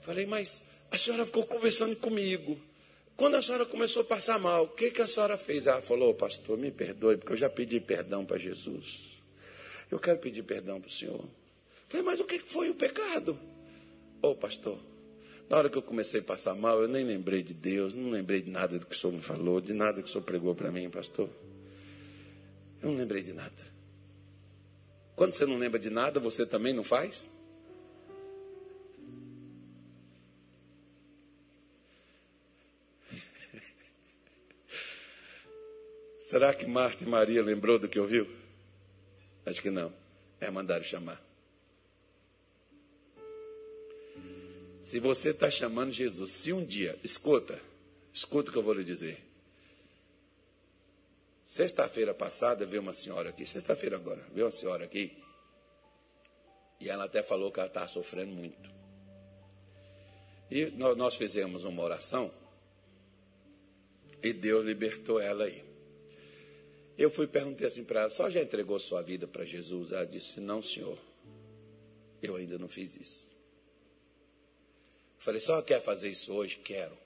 Falei, 0.00 0.26
mas 0.26 0.62
a 0.90 0.96
senhora 0.96 1.24
ficou 1.24 1.44
conversando 1.44 1.96
comigo. 1.96 2.58
Quando 3.16 3.36
a 3.36 3.42
senhora 3.42 3.66
começou 3.66 4.02
a 4.02 4.04
passar 4.04 4.38
mal, 4.38 4.64
o 4.64 4.68
que, 4.68 4.90
que 4.90 5.02
a 5.02 5.06
senhora 5.06 5.36
fez? 5.36 5.66
Ela 5.66 5.82
falou, 5.82 6.14
pastor, 6.14 6.56
me 6.58 6.70
perdoe, 6.70 7.16
porque 7.16 7.32
eu 7.32 7.36
já 7.36 7.48
pedi 7.48 7.80
perdão 7.80 8.24
para 8.24 8.38
Jesus. 8.38 9.22
Eu 9.90 9.98
quero 9.98 10.18
pedir 10.18 10.42
perdão 10.42 10.80
para 10.80 10.88
o 10.88 10.92
senhor. 10.92 11.24
Falei, 11.88 12.04
mas 12.04 12.18
o 12.20 12.24
que 12.24 12.38
foi 12.38 12.70
o 12.70 12.74
pecado? 12.74 13.38
Ô, 14.22 14.30
oh, 14.30 14.34
pastor, 14.34 14.78
na 15.48 15.56
hora 15.56 15.68
que 15.68 15.76
eu 15.76 15.82
comecei 15.82 16.20
a 16.20 16.24
passar 16.24 16.54
mal, 16.54 16.80
eu 16.80 16.88
nem 16.88 17.04
lembrei 17.04 17.42
de 17.42 17.54
Deus, 17.54 17.94
não 17.94 18.10
lembrei 18.10 18.40
de 18.40 18.50
nada 18.50 18.78
do 18.78 18.86
que 18.86 18.94
o 18.94 18.98
senhor 18.98 19.12
me 19.12 19.20
falou, 19.20 19.60
de 19.60 19.74
nada 19.74 20.02
que 20.02 20.08
o 20.08 20.10
senhor 20.10 20.24
pregou 20.24 20.54
para 20.54 20.72
mim, 20.72 20.88
pastor. 20.88 21.28
Eu 22.82 22.90
não 22.90 22.96
lembrei 22.96 23.22
de 23.22 23.32
nada. 23.32 23.72
Quando 25.14 25.34
você 25.34 25.46
não 25.46 25.56
lembra 25.58 25.78
de 25.78 25.90
nada, 25.90 26.18
você 26.18 26.46
também 26.46 26.72
não 26.72 26.82
faz? 26.82 27.28
Será 36.18 36.54
que 36.54 36.66
Marta 36.66 37.04
e 37.04 37.06
Maria 37.06 37.42
lembrou 37.42 37.78
do 37.78 37.88
que 37.88 38.00
ouviu? 38.00 38.26
Acho 39.46 39.60
que 39.60 39.70
não. 39.70 39.92
É 40.40 40.50
mandar 40.50 40.82
chamar. 40.82 41.22
Se 44.82 44.98
você 44.98 45.30
está 45.30 45.48
chamando 45.48 45.92
Jesus, 45.92 46.32
se 46.32 46.52
um 46.52 46.64
dia, 46.64 46.98
escuta, 47.04 47.58
escuta 48.12 48.50
o 48.50 48.52
que 48.52 48.58
eu 48.58 48.62
vou 48.62 48.74
lhe 48.74 48.82
dizer. 48.82 49.22
Sexta-feira 51.44 52.12
passada 52.12 52.66
veio 52.66 52.82
uma 52.82 52.92
senhora 52.92 53.30
aqui, 53.30 53.46
sexta-feira 53.46 53.96
agora, 53.96 54.20
veio 54.34 54.46
uma 54.46 54.52
senhora 54.52 54.84
aqui, 54.84 55.16
e 56.80 56.90
ela 56.90 57.04
até 57.04 57.22
falou 57.22 57.52
que 57.52 57.60
ela 57.60 57.68
está 57.68 57.86
sofrendo 57.86 58.32
muito. 58.32 58.70
E 60.50 60.66
nós 60.72 61.14
fizemos 61.14 61.64
uma 61.64 61.82
oração, 61.82 62.32
e 64.22 64.32
Deus 64.32 64.64
libertou 64.66 65.20
ela 65.20 65.44
aí. 65.44 65.64
Eu 66.98 67.10
fui 67.10 67.26
perguntei 67.26 67.66
assim 67.66 67.84
para 67.84 68.00
ela: 68.00 68.10
só 68.10 68.28
já 68.28 68.42
entregou 68.42 68.78
sua 68.78 69.00
vida 69.00 69.26
para 69.26 69.44
Jesus? 69.44 69.92
Ela 69.92 70.06
disse: 70.06 70.40
não, 70.40 70.60
senhor, 70.60 70.98
eu 72.20 72.36
ainda 72.36 72.58
não 72.58 72.68
fiz 72.68 72.96
isso. 72.96 73.31
Falei, 75.22 75.40
só 75.40 75.62
quer 75.62 75.80
fazer 75.80 76.08
isso 76.08 76.32
hoje? 76.32 76.56
Quero. 76.56 76.98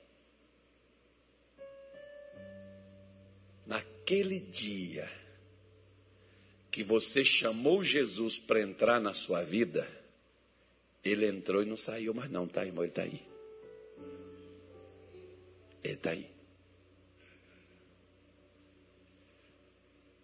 Naquele 3.67 4.41
dia 4.41 5.07
que 6.71 6.83
você 6.83 7.23
chamou 7.23 7.85
Jesus 7.85 8.39
para 8.39 8.63
entrar 8.63 9.03
na 9.03 9.13
sua 9.13 9.43
vida, 9.43 9.87
ele 11.05 11.27
entrou 11.27 11.63
e 11.63 11.67
não 11.67 11.77
saiu 11.77 12.15
mais 12.15 12.31
não, 12.31 12.49
tá, 12.49 12.65
irmão? 12.65 12.85
Ele 12.85 12.91
está 12.91 13.03
aí. 13.03 13.23
Ele 15.85 15.93
está 15.93 16.11
aí. 16.13 16.31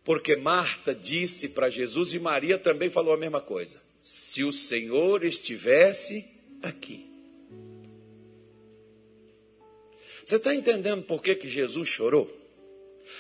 Porque 0.02 0.34
Marta 0.34 0.94
disse 0.94 1.50
para 1.50 1.68
Jesus 1.68 2.14
e 2.14 2.18
Maria 2.18 2.58
também 2.58 2.88
falou 2.88 3.12
a 3.12 3.18
mesma 3.18 3.42
coisa. 3.42 3.82
Se 4.00 4.42
o 4.44 4.50
Senhor 4.50 5.26
estivesse 5.26 6.26
aqui. 6.62 7.11
Você 10.24 10.36
está 10.36 10.54
entendendo 10.54 11.02
por 11.02 11.22
que, 11.22 11.34
que 11.34 11.48
Jesus 11.48 11.88
chorou? 11.88 12.30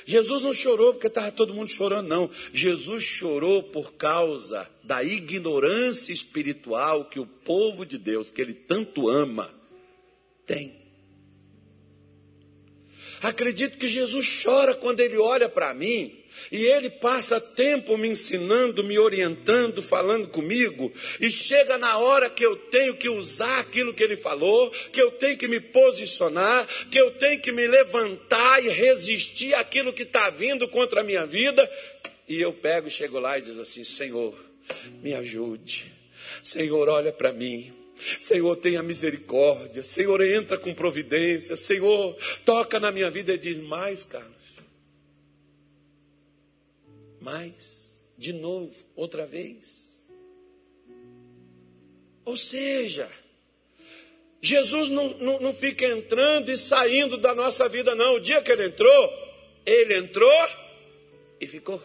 Jesus 0.04 0.42
não 0.42 0.54
chorou 0.54 0.94
porque 0.94 1.06
estava 1.08 1.30
todo 1.30 1.54
mundo 1.54 1.70
chorando, 1.70 2.08
não. 2.08 2.30
Jesus 2.52 3.04
chorou 3.04 3.62
por 3.62 3.92
causa 3.94 4.68
da 4.82 5.02
ignorância 5.02 6.12
espiritual 6.12 7.04
que 7.04 7.20
o 7.20 7.26
povo 7.26 7.84
de 7.84 7.98
Deus, 7.98 8.30
que 8.30 8.40
ele 8.40 8.54
tanto 8.54 9.08
ama, 9.08 9.48
tem. 10.46 10.80
Acredito 13.20 13.78
que 13.78 13.86
Jesus 13.86 14.42
chora 14.42 14.74
quando 14.74 15.00
ele 15.00 15.16
olha 15.16 15.48
para 15.48 15.72
mim 15.74 16.21
e 16.50 16.64
ele 16.64 16.90
passa 16.90 17.40
tempo 17.40 17.96
me 17.96 18.08
ensinando, 18.08 18.84
me 18.84 18.98
orientando, 18.98 19.80
falando 19.80 20.28
comigo, 20.28 20.92
e 21.20 21.30
chega 21.30 21.78
na 21.78 21.98
hora 21.98 22.28
que 22.28 22.44
eu 22.44 22.56
tenho 22.56 22.94
que 22.94 23.08
usar 23.08 23.60
aquilo 23.60 23.94
que 23.94 24.02
ele 24.02 24.16
falou, 24.16 24.70
que 24.92 25.00
eu 25.00 25.10
tenho 25.12 25.36
que 25.36 25.48
me 25.48 25.60
posicionar, 25.60 26.66
que 26.90 26.98
eu 26.98 27.10
tenho 27.12 27.40
que 27.40 27.52
me 27.52 27.66
levantar 27.66 28.64
e 28.64 28.68
resistir 28.68 29.54
àquilo 29.54 29.92
que 29.92 30.02
está 30.02 30.30
vindo 30.30 30.68
contra 30.68 31.00
a 31.00 31.04
minha 31.04 31.26
vida, 31.26 31.68
e 32.28 32.40
eu 32.40 32.52
pego 32.52 32.88
e 32.88 32.90
chego 32.90 33.18
lá 33.18 33.38
e 33.38 33.42
diz 33.42 33.58
assim: 33.58 33.84
Senhor, 33.84 34.34
me 35.02 35.14
ajude, 35.14 35.92
Senhor, 36.42 36.88
olha 36.88 37.12
para 37.12 37.32
mim. 37.32 37.72
Senhor, 38.18 38.56
tenha 38.56 38.82
misericórdia. 38.82 39.84
Senhor, 39.84 40.20
entra 40.22 40.58
com 40.58 40.74
providência. 40.74 41.56
Senhor, 41.56 42.16
toca 42.44 42.80
na 42.80 42.90
minha 42.90 43.08
vida 43.08 43.32
e 43.32 43.38
diz 43.38 43.58
mais, 43.58 44.04
Carlos 44.04 44.41
mais, 47.22 47.98
de 48.18 48.32
novo, 48.32 48.74
outra 48.96 49.24
vez. 49.24 50.04
Ou 52.24 52.36
seja, 52.36 53.08
Jesus 54.40 54.88
não, 54.88 55.08
não, 55.18 55.40
não, 55.40 55.52
fica 55.52 55.86
entrando 55.86 56.50
e 56.50 56.56
saindo 56.56 57.16
da 57.16 57.34
nossa 57.34 57.68
vida, 57.68 57.94
não. 57.94 58.16
O 58.16 58.20
dia 58.20 58.42
que 58.42 58.50
ele 58.50 58.66
entrou, 58.66 59.12
ele 59.64 59.96
entrou 59.96 60.48
e 61.40 61.46
ficou. 61.46 61.82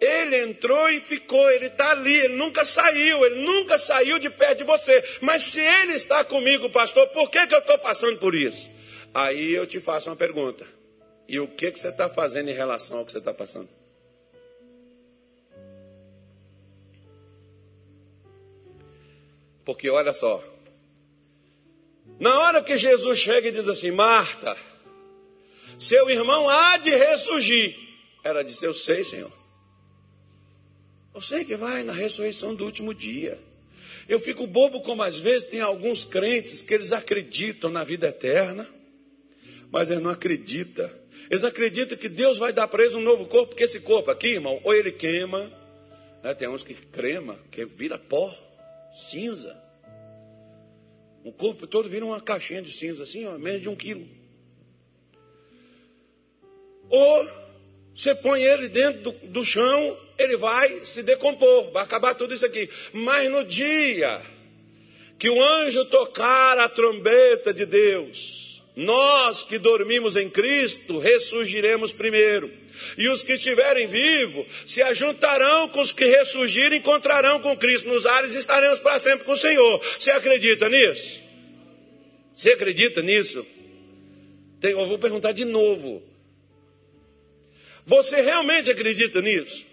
Ele 0.00 0.44
entrou 0.44 0.90
e 0.90 1.00
ficou, 1.00 1.50
ele 1.50 1.66
está 1.66 1.90
ali, 1.90 2.14
ele 2.14 2.36
nunca 2.36 2.64
saiu, 2.64 3.24
ele 3.26 3.42
nunca 3.42 3.76
saiu 3.78 4.18
de 4.18 4.30
perto 4.30 4.58
de 4.58 4.64
você. 4.64 5.02
Mas 5.20 5.42
se 5.42 5.60
ele 5.60 5.94
está 5.94 6.24
comigo, 6.24 6.70
pastor, 6.70 7.08
por 7.08 7.28
que, 7.30 7.46
que 7.48 7.54
eu 7.54 7.58
estou 7.58 7.78
passando 7.78 8.16
por 8.18 8.34
isso? 8.34 8.77
Aí 9.18 9.52
eu 9.52 9.66
te 9.66 9.80
faço 9.80 10.08
uma 10.08 10.14
pergunta. 10.14 10.64
E 11.26 11.40
o 11.40 11.48
que, 11.48 11.72
que 11.72 11.80
você 11.80 11.88
está 11.88 12.08
fazendo 12.08 12.50
em 12.50 12.54
relação 12.54 12.98
ao 12.98 13.04
que 13.04 13.10
você 13.10 13.18
está 13.18 13.34
passando? 13.34 13.68
Porque 19.64 19.90
olha 19.90 20.14
só. 20.14 20.40
Na 22.20 22.38
hora 22.38 22.62
que 22.62 22.78
Jesus 22.78 23.18
chega 23.18 23.48
e 23.48 23.50
diz 23.50 23.66
assim: 23.66 23.90
Marta, 23.90 24.56
seu 25.76 26.08
irmão 26.08 26.48
há 26.48 26.76
de 26.76 26.90
ressurgir. 26.90 27.76
Ela 28.22 28.44
disse: 28.44 28.64
Eu 28.64 28.72
sei, 28.72 29.02
Senhor. 29.02 29.32
Eu 31.12 31.20
sei 31.20 31.44
que 31.44 31.56
vai 31.56 31.82
na 31.82 31.92
ressurreição 31.92 32.54
do 32.54 32.64
último 32.64 32.94
dia. 32.94 33.36
Eu 34.08 34.20
fico 34.20 34.46
bobo 34.46 34.80
como 34.80 35.02
às 35.02 35.18
vezes 35.18 35.48
tem 35.48 35.60
alguns 35.60 36.04
crentes 36.04 36.62
que 36.62 36.72
eles 36.72 36.92
acreditam 36.92 37.68
na 37.68 37.82
vida 37.82 38.06
eterna 38.06 38.77
mas 39.70 39.90
eles 39.90 40.02
não 40.02 40.10
acreditam. 40.10 40.90
Eles 41.30 41.44
acreditam 41.44 41.96
que 41.96 42.08
Deus 42.08 42.38
vai 42.38 42.52
dar 42.52 42.68
para 42.68 42.82
eles 42.82 42.94
um 42.94 43.00
novo 43.00 43.26
corpo, 43.26 43.48
porque 43.48 43.64
esse 43.64 43.80
corpo 43.80 44.10
aqui, 44.10 44.28
irmão, 44.28 44.60
ou 44.64 44.74
ele 44.74 44.92
queima, 44.92 45.50
né? 46.22 46.34
tem 46.34 46.48
uns 46.48 46.62
que 46.62 46.74
crema, 46.74 47.38
que 47.50 47.64
vira 47.64 47.98
pó, 47.98 48.34
cinza. 49.10 49.56
O 51.24 51.32
corpo 51.32 51.66
todo 51.66 51.88
vira 51.88 52.04
uma 52.04 52.20
caixinha 52.20 52.62
de 52.62 52.72
cinza, 52.72 53.02
assim, 53.02 53.26
ó, 53.26 53.36
menos 53.38 53.60
de 53.60 53.68
um 53.68 53.76
quilo. 53.76 54.06
Ou 56.88 57.28
você 57.94 58.14
põe 58.14 58.42
ele 58.42 58.68
dentro 58.68 59.02
do, 59.02 59.12
do 59.28 59.44
chão 59.44 59.96
ele 60.18 60.36
vai 60.36 60.84
se 60.84 61.02
decompor, 61.02 61.70
vai 61.70 61.84
acabar 61.84 62.14
tudo 62.14 62.34
isso 62.34 62.44
aqui. 62.44 62.68
Mas 62.92 63.30
no 63.30 63.44
dia 63.44 64.20
que 65.18 65.30
o 65.30 65.42
anjo 65.42 65.84
tocar 65.86 66.58
a 66.58 66.68
trombeta 66.68 67.54
de 67.54 67.64
Deus, 67.64 68.47
nós 68.78 69.42
que 69.42 69.58
dormimos 69.58 70.14
em 70.14 70.30
Cristo 70.30 71.00
ressurgiremos 71.00 71.92
primeiro. 71.92 72.48
E 72.96 73.08
os 73.08 73.24
que 73.24 73.32
estiverem 73.32 73.88
vivos 73.88 74.46
se 74.64 74.80
ajuntarão 74.80 75.68
com 75.68 75.80
os 75.80 75.92
que 75.92 76.04
ressurgirem, 76.04 76.78
encontrarão 76.78 77.40
com 77.40 77.56
Cristo 77.56 77.88
nos 77.88 78.06
ares 78.06 78.36
e 78.36 78.38
estaremos 78.38 78.78
para 78.78 79.00
sempre 79.00 79.24
com 79.24 79.32
o 79.32 79.36
Senhor. 79.36 79.82
Você 79.98 80.12
acredita 80.12 80.68
nisso? 80.68 81.20
Você 82.32 82.52
acredita 82.52 83.02
nisso? 83.02 83.44
Tem, 84.60 84.70
eu 84.70 84.86
vou 84.86 84.96
perguntar 84.96 85.32
de 85.32 85.44
novo. 85.44 86.00
Você 87.84 88.20
realmente 88.20 88.70
acredita 88.70 89.20
nisso? 89.20 89.66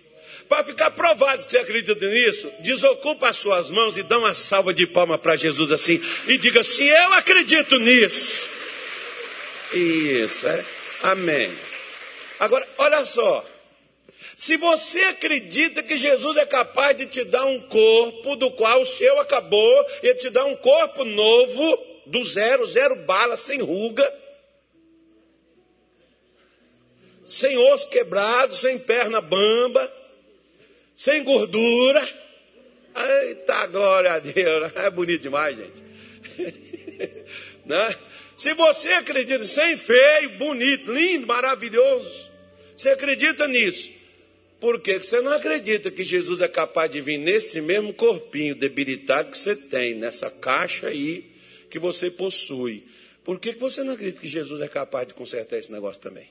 Para 0.49 0.63
ficar 0.63 0.89
provado 0.89 1.45
que 1.45 1.51
você 1.51 1.59
acredita 1.59 2.07
nisso, 2.07 2.51
desocupa 2.61 3.29
as 3.29 3.35
suas 3.35 3.69
mãos 3.69 3.97
e 3.97 4.03
dá 4.03 4.17
uma 4.17 4.33
salva 4.33 4.73
de 4.73 4.87
palma 4.87 5.15
para 5.15 5.35
Jesus 5.35 5.71
assim 5.71 6.01
e 6.27 6.39
diga 6.39 6.61
assim: 6.61 6.85
Eu 6.85 7.13
acredito 7.13 7.77
nisso. 7.77 8.54
Isso, 9.77 10.47
é. 10.47 10.65
Amém. 11.03 11.51
Agora, 12.39 12.67
olha 12.77 13.05
só. 13.05 13.45
Se 14.35 14.57
você 14.57 15.03
acredita 15.05 15.81
que 15.81 15.95
Jesus 15.95 16.35
é 16.37 16.45
capaz 16.45 16.97
de 16.97 17.05
te 17.05 17.23
dar 17.23 17.45
um 17.45 17.61
corpo 17.61 18.35
do 18.35 18.51
qual 18.51 18.81
o 18.81 18.85
seu 18.85 19.19
acabou, 19.19 19.85
e 20.03 20.13
te 20.15 20.29
dar 20.29 20.45
um 20.45 20.55
corpo 20.57 21.05
novo, 21.05 21.77
do 22.05 22.23
zero, 22.23 22.65
zero 22.67 22.95
bala, 23.05 23.37
sem 23.37 23.59
ruga, 23.59 24.13
sem 27.25 27.57
osso 27.57 27.89
quebrado, 27.89 28.53
sem 28.53 28.77
perna 28.77 29.21
bamba, 29.21 29.91
sem 30.95 31.23
gordura. 31.23 32.07
Eita, 32.95 33.67
glória 33.67 34.13
a 34.13 34.19
Deus. 34.19 34.71
É 34.75 34.89
bonito 34.89 35.21
demais, 35.21 35.57
gente. 35.57 35.83
né? 37.65 37.95
Se 38.35 38.53
você 38.53 38.89
acredita 38.93 39.45
sem 39.45 39.75
feio, 39.75 40.37
bonito, 40.37 40.91
lindo, 40.91 41.25
maravilhoso, 41.25 42.31
você 42.75 42.89
acredita 42.89 43.47
nisso. 43.47 43.91
Por 44.59 44.79
que 44.79 44.97
você 44.97 45.21
não 45.21 45.31
acredita 45.31 45.91
que 45.91 46.03
Jesus 46.03 46.41
é 46.41 46.47
capaz 46.47 46.91
de 46.91 46.99
vir 46.99 47.17
nesse 47.17 47.61
mesmo 47.61 47.93
corpinho 47.93 48.55
debilitado 48.55 49.31
que 49.31 49.37
você 49.37 49.55
tem, 49.55 49.95
nessa 49.95 50.29
caixa 50.29 50.87
aí 50.87 51.31
que 51.69 51.79
você 51.79 52.09
possui? 52.09 52.83
Por 53.23 53.39
que 53.39 53.53
você 53.53 53.83
não 53.83 53.93
acredita 53.93 54.21
que 54.21 54.27
Jesus 54.27 54.61
é 54.61 54.67
capaz 54.67 55.07
de 55.07 55.13
consertar 55.13 55.57
esse 55.57 55.71
negócio 55.71 56.01
também? 56.01 56.29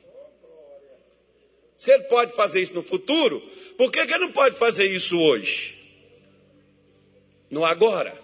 Se 1.77 1.93
ele 1.93 2.05
pode 2.05 2.35
fazer 2.35 2.61
isso 2.61 2.73
no 2.75 2.83
futuro, 2.83 3.41
por 3.77 3.91
que, 3.91 4.07
que 4.07 4.13
ele 4.13 4.27
não 4.27 4.33
pode 4.33 4.57
fazer 4.57 4.85
isso 4.85 5.21
hoje? 5.21 5.77
No 7.51 7.65
agora. 7.65 8.24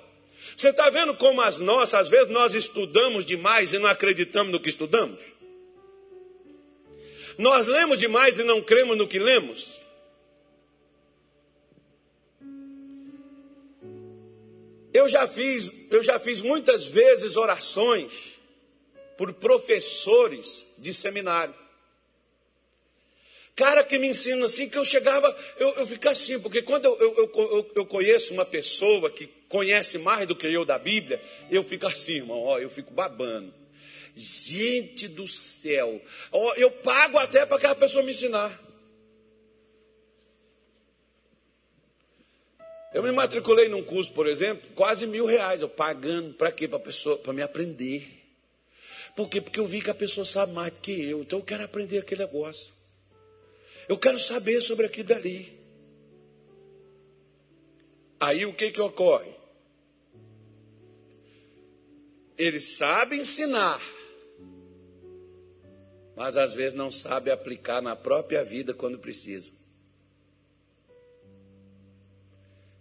Você 0.61 0.69
está 0.69 0.91
vendo 0.91 1.17
como 1.17 1.41
as 1.41 1.59
nossas, 1.59 2.01
às 2.01 2.09
vezes 2.11 2.29
nós 2.29 2.55
estudamos 2.55 3.25
demais 3.25 3.73
e 3.73 3.79
não 3.79 3.89
acreditamos 3.89 4.53
no 4.53 4.61
que 4.61 4.69
estudamos? 4.69 5.19
Nós 7.39 7.67
lemos 7.67 7.99
demais 7.99 8.39
e 8.39 8.45
não 8.45 8.61
cremos 8.61 8.95
no 8.99 9.09
que 9.09 9.19
lemos? 9.19 9.81
Eu 14.93 15.09
já 15.09 15.27
fiz, 15.27 15.73
eu 15.91 16.03
já 16.03 16.19
fiz 16.19 16.43
muitas 16.43 16.87
vezes 16.87 17.39
orações 17.39 18.13
por 19.17 19.33
professores 19.33 20.67
de 20.77 20.93
seminário. 20.93 21.55
Cara 23.57 23.83
que 23.83 23.99
me 23.99 24.09
ensina 24.09 24.45
assim, 24.45 24.69
que 24.69 24.77
eu 24.77 24.85
chegava, 24.85 25.35
eu, 25.57 25.71
eu 25.77 25.87
ficava 25.87 26.13
assim, 26.13 26.39
porque 26.39 26.61
quando 26.61 26.85
eu, 26.85 26.99
eu, 26.99 27.33
eu, 27.35 27.73
eu 27.77 27.87
conheço 27.87 28.35
uma 28.35 28.45
pessoa 28.45 29.09
que 29.09 29.40
conhece 29.51 29.99
mais 29.99 30.27
do 30.29 30.37
que 30.37 30.47
eu 30.47 30.65
da 30.65 30.79
Bíblia, 30.79 31.21
eu 31.51 31.63
fico 31.63 31.87
assim, 31.87 32.13
irmão, 32.13 32.41
ó, 32.41 32.59
eu 32.59 32.71
fico 32.71 32.95
babando. 32.95 33.53
Gente 34.17 35.09
do 35.09 35.27
céu, 35.27 36.01
ó, 36.33 36.55
eu 36.55 36.71
pago 36.71 37.19
até 37.19 37.45
para 37.45 37.57
aquela 37.57 37.75
pessoa 37.75 38.03
me 38.03 38.13
ensinar. 38.13 38.59
Eu 42.95 43.03
me 43.03 43.13
matriculei 43.13 43.69
num 43.69 43.83
curso, 43.83 44.13
por 44.13 44.27
exemplo, 44.27 44.69
quase 44.75 45.07
mil 45.07 45.27
reais, 45.27 45.61
eu 45.61 45.69
pagando 45.69 46.33
para 46.35 46.51
quê? 46.51 46.67
Para 46.67 46.79
pessoa, 46.79 47.19
para 47.19 47.33
me 47.33 47.43
aprender. 47.43 48.09
Por 49.17 49.29
quê? 49.29 49.41
Porque 49.41 49.59
eu 49.59 49.67
vi 49.67 49.83
que 49.83 49.91
a 49.91 49.95
pessoa 49.95 50.25
sabe 50.25 50.53
mais 50.53 50.73
do 50.73 50.81
que 50.81 51.09
eu, 51.09 51.23
então 51.23 51.41
eu 51.41 51.45
quero 51.45 51.65
aprender 51.65 51.99
aquele 51.99 52.25
negócio. 52.25 52.73
Eu 53.89 53.99
quero 53.99 54.19
saber 54.19 54.61
sobre 54.61 54.87
aquilo 54.87 55.09
dali. 55.09 55.59
Aí 58.21 58.47
o 58.47 58.53
que 58.53 58.71
que 58.71 58.81
ocorre? 58.81 59.40
Ele 62.41 62.59
sabe 62.59 63.17
ensinar, 63.21 63.79
mas 66.17 66.39
às 66.39 66.55
vezes 66.55 66.73
não 66.73 66.91
sabe 66.91 67.31
aplicar 67.31 67.83
na 67.83 67.95
própria 67.95 68.43
vida 68.43 68.73
quando 68.73 68.99
precisa. 68.99 69.53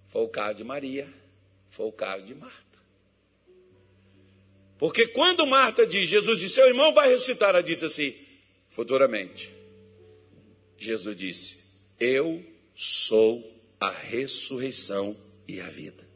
Foi 0.08 0.22
o 0.22 0.30
caso 0.30 0.60
de 0.60 0.64
Maria, 0.64 1.14
foi 1.70 1.88
o 1.88 1.92
caso 1.92 2.26
de 2.26 2.34
Marta. 2.34 2.80
Porque 4.78 5.08
quando 5.10 5.46
Marta 5.46 5.86
diz, 5.86 6.08
Jesus 6.08 6.40
disse, 6.40 6.56
seu 6.56 6.68
irmão 6.68 6.94
vai 6.94 7.10
ressuscitar, 7.10 7.50
ela 7.50 7.62
disse 7.62 7.84
assim, 7.84 8.16
futuramente. 8.70 9.54
Jesus 10.78 11.18
disse: 11.18 11.60
Eu 12.00 12.42
sou 12.74 13.46
a 13.78 13.90
ressurreição 13.90 15.18
e 15.46 15.60
a 15.60 15.70
vida. 15.70 16.08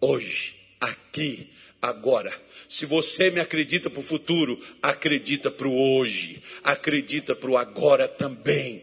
Hoje, 0.00 0.54
aqui, 0.80 1.50
agora. 1.80 2.32
Se 2.68 2.86
você 2.86 3.30
me 3.30 3.40
acredita 3.40 3.90
para 3.90 4.00
o 4.00 4.02
futuro, 4.02 4.60
acredita 4.82 5.50
para 5.50 5.66
o 5.66 5.98
hoje, 5.98 6.42
acredita 6.62 7.34
para 7.34 7.50
o 7.50 7.56
agora 7.56 8.06
também. 8.06 8.82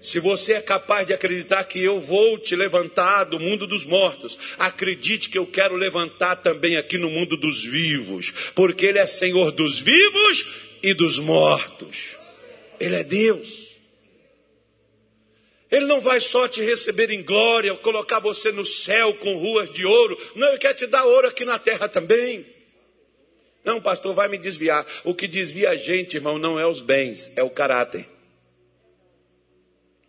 Se 0.00 0.18
você 0.18 0.54
é 0.54 0.60
capaz 0.60 1.06
de 1.06 1.12
acreditar 1.12 1.62
que 1.64 1.80
eu 1.80 2.00
vou 2.00 2.36
te 2.36 2.56
levantar 2.56 3.22
do 3.22 3.38
mundo 3.38 3.68
dos 3.68 3.86
mortos, 3.86 4.36
acredite 4.58 5.30
que 5.30 5.38
eu 5.38 5.46
quero 5.46 5.76
levantar 5.76 6.36
também 6.36 6.76
aqui 6.76 6.98
no 6.98 7.08
mundo 7.08 7.36
dos 7.36 7.62
vivos, 7.62 8.32
porque 8.54 8.86
Ele 8.86 8.98
é 8.98 9.06
Senhor 9.06 9.52
dos 9.52 9.78
vivos 9.78 10.44
e 10.82 10.92
dos 10.92 11.20
mortos. 11.20 12.16
Ele 12.80 12.96
é 12.96 13.04
Deus. 13.04 13.61
Ele 15.72 15.86
não 15.86 16.02
vai 16.02 16.20
só 16.20 16.46
te 16.46 16.62
receber 16.62 17.10
em 17.10 17.22
glória, 17.22 17.74
colocar 17.76 18.20
você 18.20 18.52
no 18.52 18.66
céu 18.66 19.14
com 19.14 19.34
ruas 19.38 19.70
de 19.70 19.86
ouro. 19.86 20.18
Não, 20.36 20.48
ele 20.48 20.58
quer 20.58 20.74
te 20.74 20.86
dar 20.86 21.06
ouro 21.06 21.28
aqui 21.28 21.46
na 21.46 21.58
terra 21.58 21.88
também. 21.88 22.44
Não, 23.64 23.80
pastor, 23.80 24.12
vai 24.12 24.28
me 24.28 24.36
desviar. 24.36 24.86
O 25.02 25.14
que 25.14 25.26
desvia 25.26 25.70
a 25.70 25.76
gente, 25.76 26.14
irmão, 26.18 26.38
não 26.38 26.60
é 26.60 26.66
os 26.66 26.82
bens, 26.82 27.32
é 27.36 27.42
o 27.42 27.48
caráter. 27.48 28.06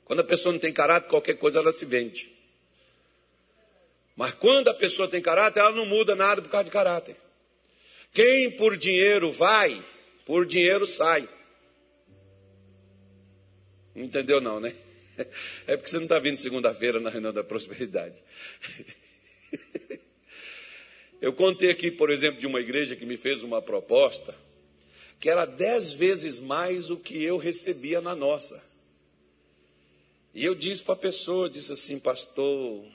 Quando 0.04 0.20
a 0.20 0.26
pessoa 0.26 0.52
não 0.52 0.60
tem 0.60 0.74
caráter, 0.74 1.08
qualquer 1.08 1.36
coisa 1.36 1.60
ela 1.60 1.72
se 1.72 1.86
vende. 1.86 2.30
Mas 4.18 4.32
quando 4.32 4.68
a 4.68 4.74
pessoa 4.74 5.08
tem 5.08 5.22
caráter, 5.22 5.62
ela 5.62 5.72
não 5.72 5.86
muda 5.86 6.14
nada 6.14 6.42
por 6.42 6.52
causa 6.52 6.66
de 6.66 6.72
caráter. 6.72 7.16
Quem 8.12 8.52
por 8.52 8.76
dinheiro 8.76 9.32
vai, 9.32 9.82
por 10.26 10.46
dinheiro 10.46 10.86
sai. 10.86 11.26
Entendeu 13.96 14.42
não, 14.42 14.60
né? 14.60 14.76
É 15.68 15.78
porque 15.78 15.90
você 15.90 15.98
não 15.98 16.04
está 16.04 16.20
vindo 16.20 16.38
segunda-feira 16.38 17.00
na 17.00 17.10
reunião 17.10 17.32
da 17.32 17.44
prosperidade. 17.44 18.22
Eu 21.22 21.32
contei 21.32 21.70
aqui, 21.72 21.90
por 21.90 22.10
exemplo, 22.10 22.40
de 22.40 22.48
uma 22.48 22.60
igreja 22.60 22.96
que 22.96 23.06
me 23.06 23.16
fez 23.16 23.44
uma 23.44 23.62
proposta 23.62 24.36
que 25.24 25.30
era 25.30 25.46
dez 25.46 25.94
vezes 25.94 26.38
mais 26.38 26.90
o 26.90 26.98
que 26.98 27.24
eu 27.24 27.38
recebia 27.38 28.02
na 28.02 28.14
nossa. 28.14 28.62
E 30.34 30.44
eu 30.44 30.54
disse 30.54 30.84
para 30.84 30.96
a 30.96 30.98
pessoa, 30.98 31.50
disse 31.50 31.72
assim, 31.72 31.98
pastor, 31.98 32.86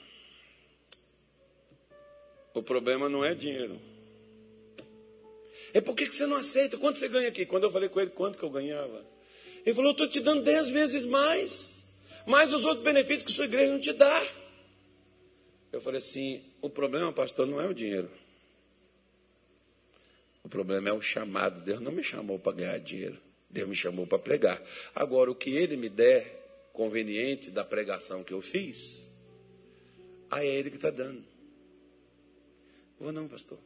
o 2.53 2.63
problema 2.63 3.09
não 3.09 3.25
é 3.25 3.35
dinheiro. 3.35 3.81
É 5.73 5.81
por 5.81 5.95
que 5.97 6.05
você 6.05 6.27
não 6.27 6.37
aceita? 6.37 6.77
Quanto 6.77 6.99
você 6.99 7.09
ganha 7.09 7.29
aqui? 7.29 7.47
Quando 7.47 7.65
eu 7.65 7.71
falei 7.71 7.89
com 7.89 7.99
ele, 7.99 8.11
quanto 8.11 8.37
que 8.37 8.45
eu 8.45 8.51
ganhava? 8.51 9.07
Ele 9.65 9.75
falou: 9.75 9.93
estou 9.93 10.07
te 10.07 10.21
dando 10.21 10.43
dez 10.43 10.69
vezes 10.69 11.07
mais, 11.07 11.78
mais 12.29 12.53
os 12.53 12.65
outros 12.65 12.85
benefícios 12.85 13.25
que 13.25 13.33
sua 13.33 13.47
igreja 13.47 13.73
não 13.73 13.81
te 13.81 13.93
dá. 13.93 14.27
Eu 15.73 15.81
falei 15.81 15.99
assim: 15.99 16.43
o 16.61 16.71
problema, 16.71 17.13
pastor, 17.13 17.47
não 17.47 17.61
é 17.61 17.67
o 17.67 17.75
dinheiro. 17.75 18.11
O 20.45 20.49
problema 20.49 20.89
é 20.89 20.93
o 20.93 21.01
chamado. 21.01 21.63
Deus 21.63 21.81
não 21.81 21.93
me 21.93 22.03
chamou 22.03 22.39
para 22.39 22.53
ganhar 22.53 22.79
dinheiro. 22.79 23.19
Deus 23.51 23.69
me 23.69 23.75
chamou 23.75 24.07
para 24.07 24.19
pregar. 24.19 24.63
Agora, 24.95 25.31
o 25.31 25.35
que 25.35 25.51
ele 25.51 25.77
me 25.77 25.89
der 25.89 26.71
conveniente 26.73 27.51
da 27.51 27.65
pregação 27.65 28.23
que 28.23 28.33
eu 28.33 28.41
fiz, 28.41 29.11
aí 30.31 30.47
é 30.47 30.55
ele 30.55 30.71
que 30.71 30.77
está 30.77 30.91
dando. 30.91 31.25
Vou 33.01 33.13
não, 33.13 33.27
pastor. 33.27 33.59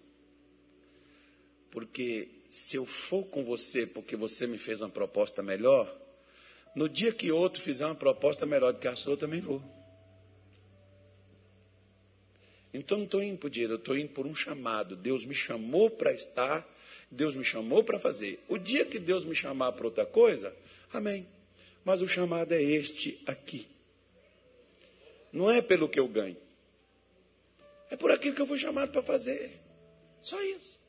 Porque 1.70 2.28
se 2.48 2.76
eu 2.76 2.84
for 2.84 3.24
com 3.24 3.44
você 3.44 3.86
porque 3.86 4.14
você 4.14 4.46
me 4.46 4.58
fez 4.58 4.80
uma 4.80 4.90
proposta 4.90 5.42
melhor, 5.42 5.92
No 6.74 6.88
dia 6.88 7.12
que 7.12 7.30
outro 7.30 7.60
fizer 7.60 7.84
uma 7.84 7.94
proposta 7.94 8.46
melhor 8.46 8.72
do 8.72 8.78
que 8.78 8.88
a 8.88 8.96
sua, 8.96 9.12
eu 9.12 9.16
também 9.16 9.40
vou. 9.40 9.62
Então 12.72 12.96
não 12.96 13.04
estou 13.04 13.22
indo 13.22 13.38
por 13.38 13.50
dinheiro, 13.50 13.74
eu 13.74 13.78
estou 13.78 13.96
indo 13.96 14.08
por 14.08 14.26
um 14.26 14.34
chamado. 14.34 14.96
Deus 14.96 15.24
me 15.24 15.34
chamou 15.34 15.90
para 15.90 16.12
estar, 16.12 16.66
Deus 17.10 17.34
me 17.34 17.44
chamou 17.44 17.84
para 17.84 17.98
fazer. 17.98 18.42
O 18.48 18.56
dia 18.56 18.86
que 18.86 18.98
Deus 18.98 19.24
me 19.24 19.34
chamar 19.34 19.72
para 19.72 19.86
outra 19.86 20.06
coisa, 20.06 20.54
amém. 20.92 21.26
Mas 21.84 22.00
o 22.00 22.08
chamado 22.08 22.52
é 22.52 22.62
este 22.62 23.22
aqui. 23.26 23.68
Não 25.30 25.50
é 25.50 25.60
pelo 25.60 25.88
que 25.88 26.00
eu 26.00 26.08
ganho. 26.08 26.36
É 27.90 27.96
por 27.96 28.10
aquilo 28.10 28.34
que 28.34 28.40
eu 28.40 28.46
fui 28.46 28.58
chamado 28.58 28.90
para 28.90 29.02
fazer. 29.02 29.60
Só 30.22 30.40
isso. 30.42 30.80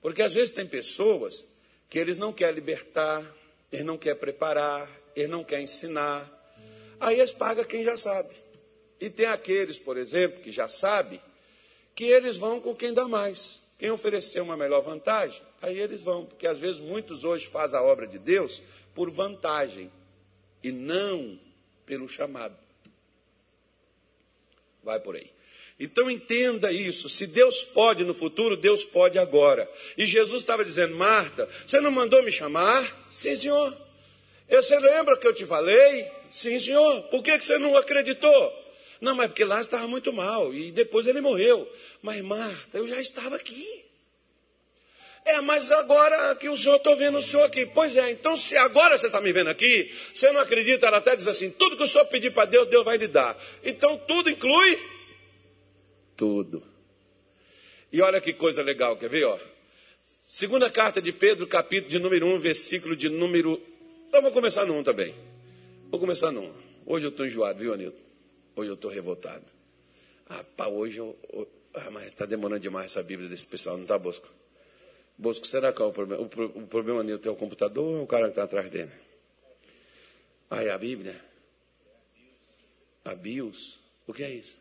Porque 0.00 0.22
às 0.22 0.34
vezes 0.34 0.50
tem 0.50 0.66
pessoas 0.66 1.46
que 1.88 1.98
eles 1.98 2.16
não 2.16 2.32
querem 2.32 2.54
libertar, 2.54 3.22
eles 3.72 3.84
não 3.84 3.96
querem 3.96 4.18
preparar, 4.18 4.88
eles 5.14 5.30
não 5.30 5.44
querem 5.44 5.64
ensinar. 5.64 6.28
Aí 6.98 7.18
eles 7.18 7.32
pagam 7.32 7.64
quem 7.64 7.84
já 7.84 7.96
sabe. 7.96 8.34
E 9.00 9.08
tem 9.08 9.26
aqueles, 9.26 9.78
por 9.78 9.96
exemplo, 9.96 10.40
que 10.40 10.52
já 10.52 10.68
sabe, 10.68 11.20
que 11.94 12.04
eles 12.04 12.36
vão 12.36 12.60
com 12.60 12.74
quem 12.74 12.92
dá 12.92 13.08
mais. 13.08 13.70
Quem 13.78 13.90
oferecer 13.90 14.40
uma 14.40 14.56
melhor 14.56 14.82
vantagem, 14.82 15.40
aí 15.62 15.78
eles 15.78 16.02
vão. 16.02 16.26
Porque 16.26 16.46
às 16.46 16.58
vezes 16.58 16.80
muitos 16.80 17.24
hoje 17.24 17.46
fazem 17.46 17.78
a 17.78 17.82
obra 17.82 18.06
de 18.06 18.18
Deus 18.18 18.62
por 18.94 19.10
vantagem 19.10 19.90
e 20.62 20.70
não 20.70 21.40
pelo 21.86 22.06
chamado. 22.06 22.56
Vai 24.82 25.00
por 25.00 25.16
aí. 25.16 25.32
Então 25.80 26.10
entenda 26.10 26.70
isso. 26.70 27.08
Se 27.08 27.26
Deus 27.26 27.64
pode 27.64 28.04
no 28.04 28.12
futuro, 28.12 28.54
Deus 28.54 28.84
pode 28.84 29.18
agora. 29.18 29.68
E 29.96 30.04
Jesus 30.04 30.42
estava 30.42 30.62
dizendo: 30.62 30.94
Marta, 30.94 31.48
você 31.66 31.80
não 31.80 31.90
mandou 31.90 32.22
me 32.22 32.30
chamar? 32.30 33.08
Sim, 33.10 33.34
senhor. 33.34 33.74
Você 34.50 34.78
lembra 34.78 35.16
que 35.16 35.26
eu 35.26 35.32
te 35.32 35.46
falei? 35.46 36.06
Sim, 36.30 36.60
senhor. 36.60 37.02
Por 37.04 37.22
que 37.22 37.40
você 37.40 37.56
não 37.56 37.74
acreditou? 37.78 38.60
Não, 39.00 39.14
mas 39.14 39.28
porque 39.28 39.42
lá 39.42 39.58
estava 39.62 39.86
muito 39.86 40.12
mal 40.12 40.52
e 40.52 40.70
depois 40.70 41.06
ele 41.06 41.22
morreu. 41.22 41.66
Mas 42.02 42.20
Marta, 42.20 42.76
eu 42.76 42.86
já 42.86 43.00
estava 43.00 43.36
aqui. 43.36 43.86
É, 45.24 45.40
mas 45.40 45.70
agora 45.70 46.34
que 46.34 46.48
o 46.48 46.56
senhor, 46.56 46.76
estou 46.76 46.96
vendo 46.96 47.18
o 47.18 47.22
senhor 47.22 47.44
aqui. 47.44 47.64
Pois 47.66 47.96
é, 47.96 48.10
então 48.10 48.36
se 48.36 48.54
agora 48.56 48.98
você 48.98 49.06
está 49.06 49.20
me 49.20 49.32
vendo 49.32 49.48
aqui, 49.48 49.94
você 50.12 50.30
não 50.30 50.40
acredita, 50.40 50.86
ela 50.86 50.98
até 50.98 51.16
diz 51.16 51.26
assim: 51.26 51.50
tudo 51.50 51.76
que 51.76 51.84
o 51.84 51.86
senhor 51.86 52.04
pedir 52.06 52.32
para 52.32 52.44
Deus, 52.44 52.68
Deus 52.68 52.84
vai 52.84 52.98
lhe 52.98 53.08
dar. 53.08 53.38
Então 53.64 53.96
tudo 53.96 54.28
inclui 54.28 54.78
E 57.92 58.00
olha 58.00 58.20
que 58.20 58.32
coisa 58.32 58.62
legal, 58.62 58.96
quer 58.96 59.08
ver? 59.08 59.24
Ó? 59.24 59.38
Segunda 60.28 60.70
carta 60.70 61.02
de 61.02 61.12
Pedro, 61.12 61.46
capítulo 61.46 61.90
de 61.90 61.98
número 61.98 62.26
1, 62.26 62.38
versículo 62.38 62.94
de 62.94 63.08
número. 63.08 63.60
Eu 64.12 64.22
vou 64.22 64.30
começar 64.30 64.64
1 64.64 64.84
também. 64.84 65.14
Vou 65.90 65.98
começar 65.98 66.30
1. 66.30 66.52
Hoje 66.86 67.06
eu 67.06 67.10
estou 67.10 67.26
enjoado, 67.26 67.58
viu, 67.58 67.74
Anilton? 67.74 67.98
Hoje 68.54 68.70
eu 68.70 68.74
estou 68.74 68.90
revoltado. 68.90 69.44
Ah, 70.28 70.44
pá, 70.56 70.68
hoje 70.68 70.98
eu. 70.98 71.18
Ah, 71.74 71.90
mas 71.90 72.06
está 72.06 72.26
demorando 72.26 72.60
demais 72.60 72.86
essa 72.86 73.02
Bíblia 73.02 73.28
desse 73.28 73.46
pessoal, 73.46 73.76
não 73.76 73.82
está, 73.82 73.98
Bosco? 73.98 74.28
Bosco, 75.18 75.46
será 75.46 75.72
que 75.72 75.82
é 75.82 75.84
o 75.84 75.92
problema? 75.92 76.22
O, 76.22 76.26
o 76.60 76.66
problema 76.66 77.00
Anilton 77.00 77.28
é 77.28 77.32
o 77.32 77.36
computador 77.36 77.84
ou 77.84 78.04
o 78.04 78.06
cara 78.06 78.24
que 78.24 78.30
está 78.30 78.44
atrás 78.44 78.70
dele? 78.70 78.92
Ah, 80.48 80.62
é 80.62 80.70
a 80.70 80.78
Bíblia? 80.78 81.20
A 83.04 83.14
BIOS? 83.14 83.80
O 84.06 84.12
que 84.12 84.22
é 84.22 84.30
isso? 84.30 84.59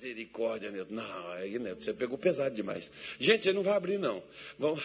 Misericórdia, 0.00 0.70
Neto. 0.70 0.94
Não, 0.94 1.32
aí, 1.32 1.58
Neto, 1.58 1.84
você 1.84 1.92
pegou 1.92 2.16
pesado 2.16 2.54
demais. 2.54 2.90
Gente, 3.18 3.46
ele 3.46 3.56
não 3.56 3.62
vai 3.62 3.74
abrir, 3.74 3.98
não. 3.98 4.22
Vamos, 4.58 4.82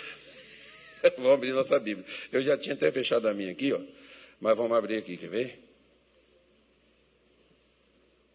vamos 1.16 1.32
abrir 1.32 1.54
nossa 1.54 1.80
Bíblia. 1.80 2.06
Eu 2.34 2.42
já 2.44 2.58
tinha 2.58 2.76
até 2.76 2.92
fechado 2.92 3.26
a 3.28 3.34
minha 3.34 3.52
aqui, 3.52 3.72
ó. 3.72 3.80
Mas 4.42 4.58
vamos 4.58 4.78
abrir 4.78 4.98
aqui, 4.98 5.16
quer 5.16 5.30
ver? 5.30 5.60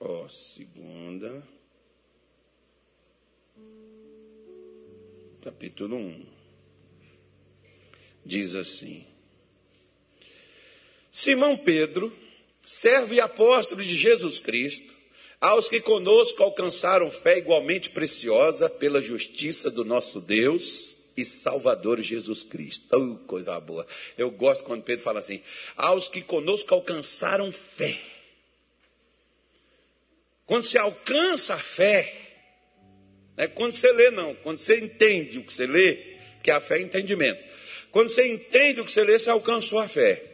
Ó, 0.00 0.26
segunda. 0.28 1.46
Capítulo 5.42 5.96
1. 5.96 6.26
Diz 8.24 8.54
assim: 8.54 9.06
Simão 11.10 11.58
Pedro, 11.58 12.16
servo 12.64 13.12
e 13.12 13.20
apóstolo 13.20 13.82
de 13.82 13.96
Jesus 13.96 14.38
Cristo, 14.38 14.99
aos 15.40 15.68
que 15.68 15.80
conosco 15.80 16.42
alcançaram 16.42 17.10
fé 17.10 17.38
igualmente 17.38 17.90
preciosa 17.90 18.68
pela 18.68 19.00
justiça 19.00 19.70
do 19.70 19.84
nosso 19.84 20.20
Deus 20.20 20.96
e 21.16 21.24
Salvador 21.24 22.00
Jesus 22.00 22.42
Cristo. 22.42 22.94
Oh, 22.94 23.16
coisa 23.26 23.58
boa. 23.58 23.86
Eu 24.18 24.30
gosto 24.30 24.64
quando 24.64 24.82
Pedro 24.82 25.02
fala 25.02 25.20
assim: 25.20 25.42
aos 25.76 26.08
que 26.08 26.20
conosco 26.20 26.74
alcançaram 26.74 27.50
fé. 27.50 27.98
Quando 30.44 30.64
você 30.64 30.78
alcança 30.78 31.54
a 31.54 31.58
fé, 31.58 32.12
não 33.36 33.44
é 33.44 33.46
quando 33.46 33.72
você 33.72 33.90
lê, 33.92 34.10
não, 34.10 34.34
quando 34.34 34.58
você 34.58 34.78
entende 34.78 35.38
o 35.38 35.44
que 35.44 35.52
você 35.52 35.66
lê, 35.66 35.96
que 36.42 36.50
a 36.50 36.60
fé 36.60 36.78
é 36.78 36.82
entendimento. 36.82 37.42
Quando 37.90 38.08
você 38.08 38.26
entende 38.26 38.80
o 38.80 38.84
que 38.84 38.92
você 38.92 39.02
lê, 39.02 39.18
você 39.18 39.30
alcançou 39.30 39.78
a 39.78 39.88
fé. 39.88 40.29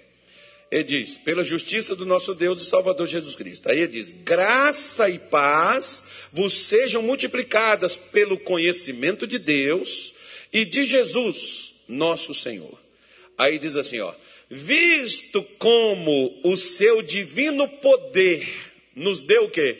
Ele 0.70 0.82
diz, 0.82 1.16
pela 1.16 1.44
justiça 1.44 1.94
do 1.94 2.04
nosso 2.04 2.34
Deus 2.34 2.60
e 2.60 2.66
Salvador 2.66 3.06
Jesus 3.06 3.36
Cristo. 3.36 3.70
Aí 3.70 3.78
ele 3.78 3.92
diz: 3.92 4.12
graça 4.12 5.08
e 5.08 5.18
paz 5.18 6.04
vos 6.32 6.52
sejam 6.52 7.02
multiplicadas 7.02 7.96
pelo 7.96 8.38
conhecimento 8.38 9.26
de 9.26 9.38
Deus 9.38 10.12
e 10.52 10.64
de 10.64 10.84
Jesus, 10.84 11.74
nosso 11.88 12.34
Senhor. 12.34 12.78
Aí 13.38 13.58
diz 13.60 13.76
assim, 13.76 14.00
ó: 14.00 14.12
visto 14.50 15.42
como 15.58 16.40
o 16.42 16.56
seu 16.56 17.00
divino 17.00 17.68
poder 17.68 18.48
nos 18.94 19.20
deu 19.20 19.44
o 19.44 19.50
quê? 19.50 19.78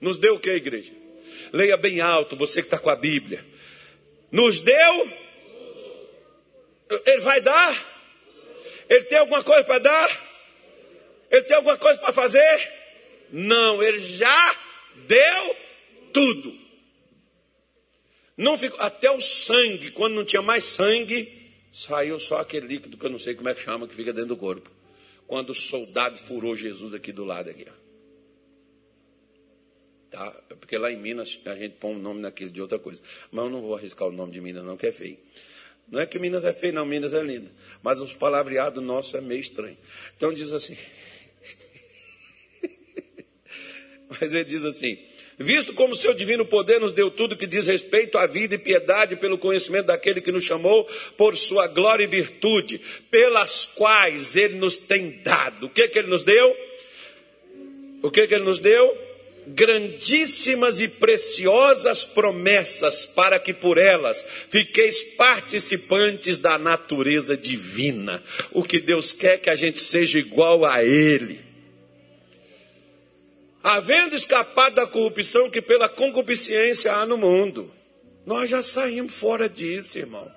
Nos 0.00 0.16
deu 0.16 0.36
o 0.36 0.40
quê, 0.40 0.50
igreja? 0.50 0.92
Leia 1.52 1.76
bem 1.76 2.00
alto, 2.00 2.36
você 2.36 2.62
que 2.62 2.66
está 2.68 2.78
com 2.78 2.90
a 2.90 2.96
Bíblia. 2.96 3.44
Nos 4.30 4.60
deu. 4.60 5.10
Ele 7.06 7.20
vai 7.20 7.40
dar 7.40 7.99
ele 8.90 9.04
tem 9.04 9.18
alguma 9.18 9.44
coisa 9.44 9.62
para 9.62 9.78
dar? 9.78 10.30
Ele 11.30 11.42
tem 11.42 11.56
alguma 11.56 11.78
coisa 11.78 11.98
para 12.00 12.12
fazer? 12.12 12.72
Não, 13.30 13.80
ele 13.80 14.00
já 14.00 14.56
deu 15.06 15.56
tudo. 16.12 16.58
Não 18.36 18.58
ficou, 18.58 18.80
até 18.80 19.08
o 19.08 19.20
sangue, 19.20 19.92
quando 19.92 20.14
não 20.14 20.24
tinha 20.24 20.42
mais 20.42 20.64
sangue, 20.64 21.30
saiu 21.72 22.18
só 22.18 22.38
aquele 22.40 22.66
líquido 22.66 22.96
que 22.96 23.06
eu 23.06 23.10
não 23.10 23.18
sei 23.18 23.34
como 23.34 23.48
é 23.48 23.54
que 23.54 23.60
chama, 23.60 23.86
que 23.86 23.94
fica 23.94 24.12
dentro 24.12 24.30
do 24.30 24.36
corpo. 24.36 24.68
Quando 25.26 25.50
o 25.50 25.54
soldado 25.54 26.18
furou 26.18 26.56
Jesus 26.56 26.92
aqui 26.92 27.12
do 27.12 27.24
lado 27.24 27.48
aqui. 27.48 27.66
Tá? 30.10 30.32
Porque 30.58 30.76
lá 30.76 30.90
em 30.90 30.96
Minas 30.96 31.38
a 31.44 31.54
gente 31.54 31.76
põe 31.76 31.94
um 31.94 31.98
nome 31.98 32.20
naquele 32.20 32.50
de 32.50 32.60
outra 32.60 32.80
coisa. 32.80 33.00
Mas 33.30 33.44
eu 33.44 33.50
não 33.50 33.60
vou 33.60 33.76
arriscar 33.76 34.08
o 34.08 34.12
nome 34.12 34.32
de 34.32 34.40
Minas, 34.40 34.64
não, 34.64 34.76
que 34.76 34.88
é 34.88 34.92
feio. 34.92 35.18
Não 35.90 36.00
é 36.00 36.06
que 36.06 36.18
Minas 36.18 36.44
é 36.44 36.52
feio, 36.52 36.72
não, 36.72 36.86
Minas 36.86 37.12
é 37.12 37.22
linda. 37.22 37.50
Mas 37.82 38.00
os 38.00 38.14
palavreados 38.14 38.82
nossos 38.82 39.14
é 39.14 39.20
meio 39.20 39.40
estranho. 39.40 39.76
Então 40.16 40.32
diz 40.32 40.52
assim. 40.52 40.76
Mas 44.20 44.32
ele 44.32 44.44
diz 44.44 44.64
assim: 44.64 44.96
Visto 45.36 45.72
como 45.72 45.96
seu 45.96 46.12
divino 46.12 46.44
poder 46.44 46.78
nos 46.78 46.92
deu 46.92 47.10
tudo 47.10 47.34
que 47.34 47.46
diz 47.46 47.66
respeito 47.66 48.18
à 48.18 48.26
vida 48.26 48.54
e 48.54 48.58
piedade 48.58 49.16
pelo 49.16 49.38
conhecimento 49.38 49.86
daquele 49.86 50.20
que 50.20 50.30
nos 50.30 50.44
chamou 50.44 50.84
por 51.16 51.34
sua 51.34 51.66
glória 51.66 52.04
e 52.04 52.06
virtude, 52.06 52.78
pelas 53.10 53.64
quais 53.64 54.36
ele 54.36 54.56
nos 54.56 54.76
tem 54.76 55.20
dado. 55.24 55.66
O 55.66 55.70
que 55.70 55.88
que 55.88 55.98
ele 55.98 56.08
nos 56.08 56.22
deu? 56.22 56.56
O 58.02 58.10
que 58.10 58.26
que 58.28 58.34
ele 58.34 58.44
nos 58.44 58.58
deu? 58.58 59.09
Grandíssimas 59.46 60.80
e 60.80 60.88
preciosas 60.88 62.04
promessas, 62.04 63.06
para 63.06 63.38
que 63.38 63.52
por 63.52 63.78
elas 63.78 64.24
fiqueis 64.48 65.02
participantes 65.02 66.38
da 66.38 66.58
natureza 66.58 67.36
divina. 67.36 68.22
O 68.52 68.62
que 68.62 68.80
Deus 68.80 69.12
quer 69.12 69.38
que 69.38 69.50
a 69.50 69.56
gente 69.56 69.80
seja 69.80 70.18
igual 70.18 70.64
a 70.64 70.84
Ele. 70.84 71.40
Havendo 73.62 74.14
escapado 74.14 74.76
da 74.76 74.86
corrupção 74.86 75.50
que 75.50 75.60
pela 75.60 75.88
concupiscência 75.88 76.92
há 76.92 77.04
no 77.04 77.18
mundo, 77.18 77.70
nós 78.24 78.48
já 78.48 78.62
saímos 78.62 79.14
fora 79.14 79.48
disso, 79.48 79.98
irmão. 79.98 80.30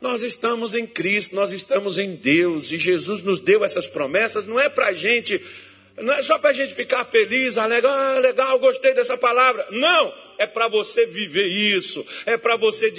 Nós 0.00 0.22
estamos 0.22 0.72
em 0.74 0.86
Cristo, 0.86 1.34
nós 1.34 1.52
estamos 1.52 1.98
em 1.98 2.14
Deus, 2.14 2.72
e 2.72 2.78
Jesus 2.78 3.22
nos 3.22 3.40
deu 3.40 3.62
essas 3.62 3.86
promessas, 3.86 4.46
não 4.46 4.58
é 4.58 4.70
para 4.70 4.86
a 4.86 4.92
gente 4.94 5.42
não 6.02 6.14
é 6.14 6.22
só 6.22 6.38
para 6.38 6.50
a 6.50 6.52
gente 6.52 6.74
ficar 6.74 7.04
feliz, 7.04 7.56
alegre, 7.56 7.90
ah, 7.90 8.18
legal, 8.18 8.58
gostei 8.58 8.94
dessa 8.94 9.16
palavra. 9.16 9.66
Não, 9.70 10.14
é 10.38 10.46
para 10.46 10.68
você 10.68 11.06
viver 11.06 11.46
isso, 11.46 12.06
é 12.26 12.36
para 12.36 12.56
você 12.56 12.90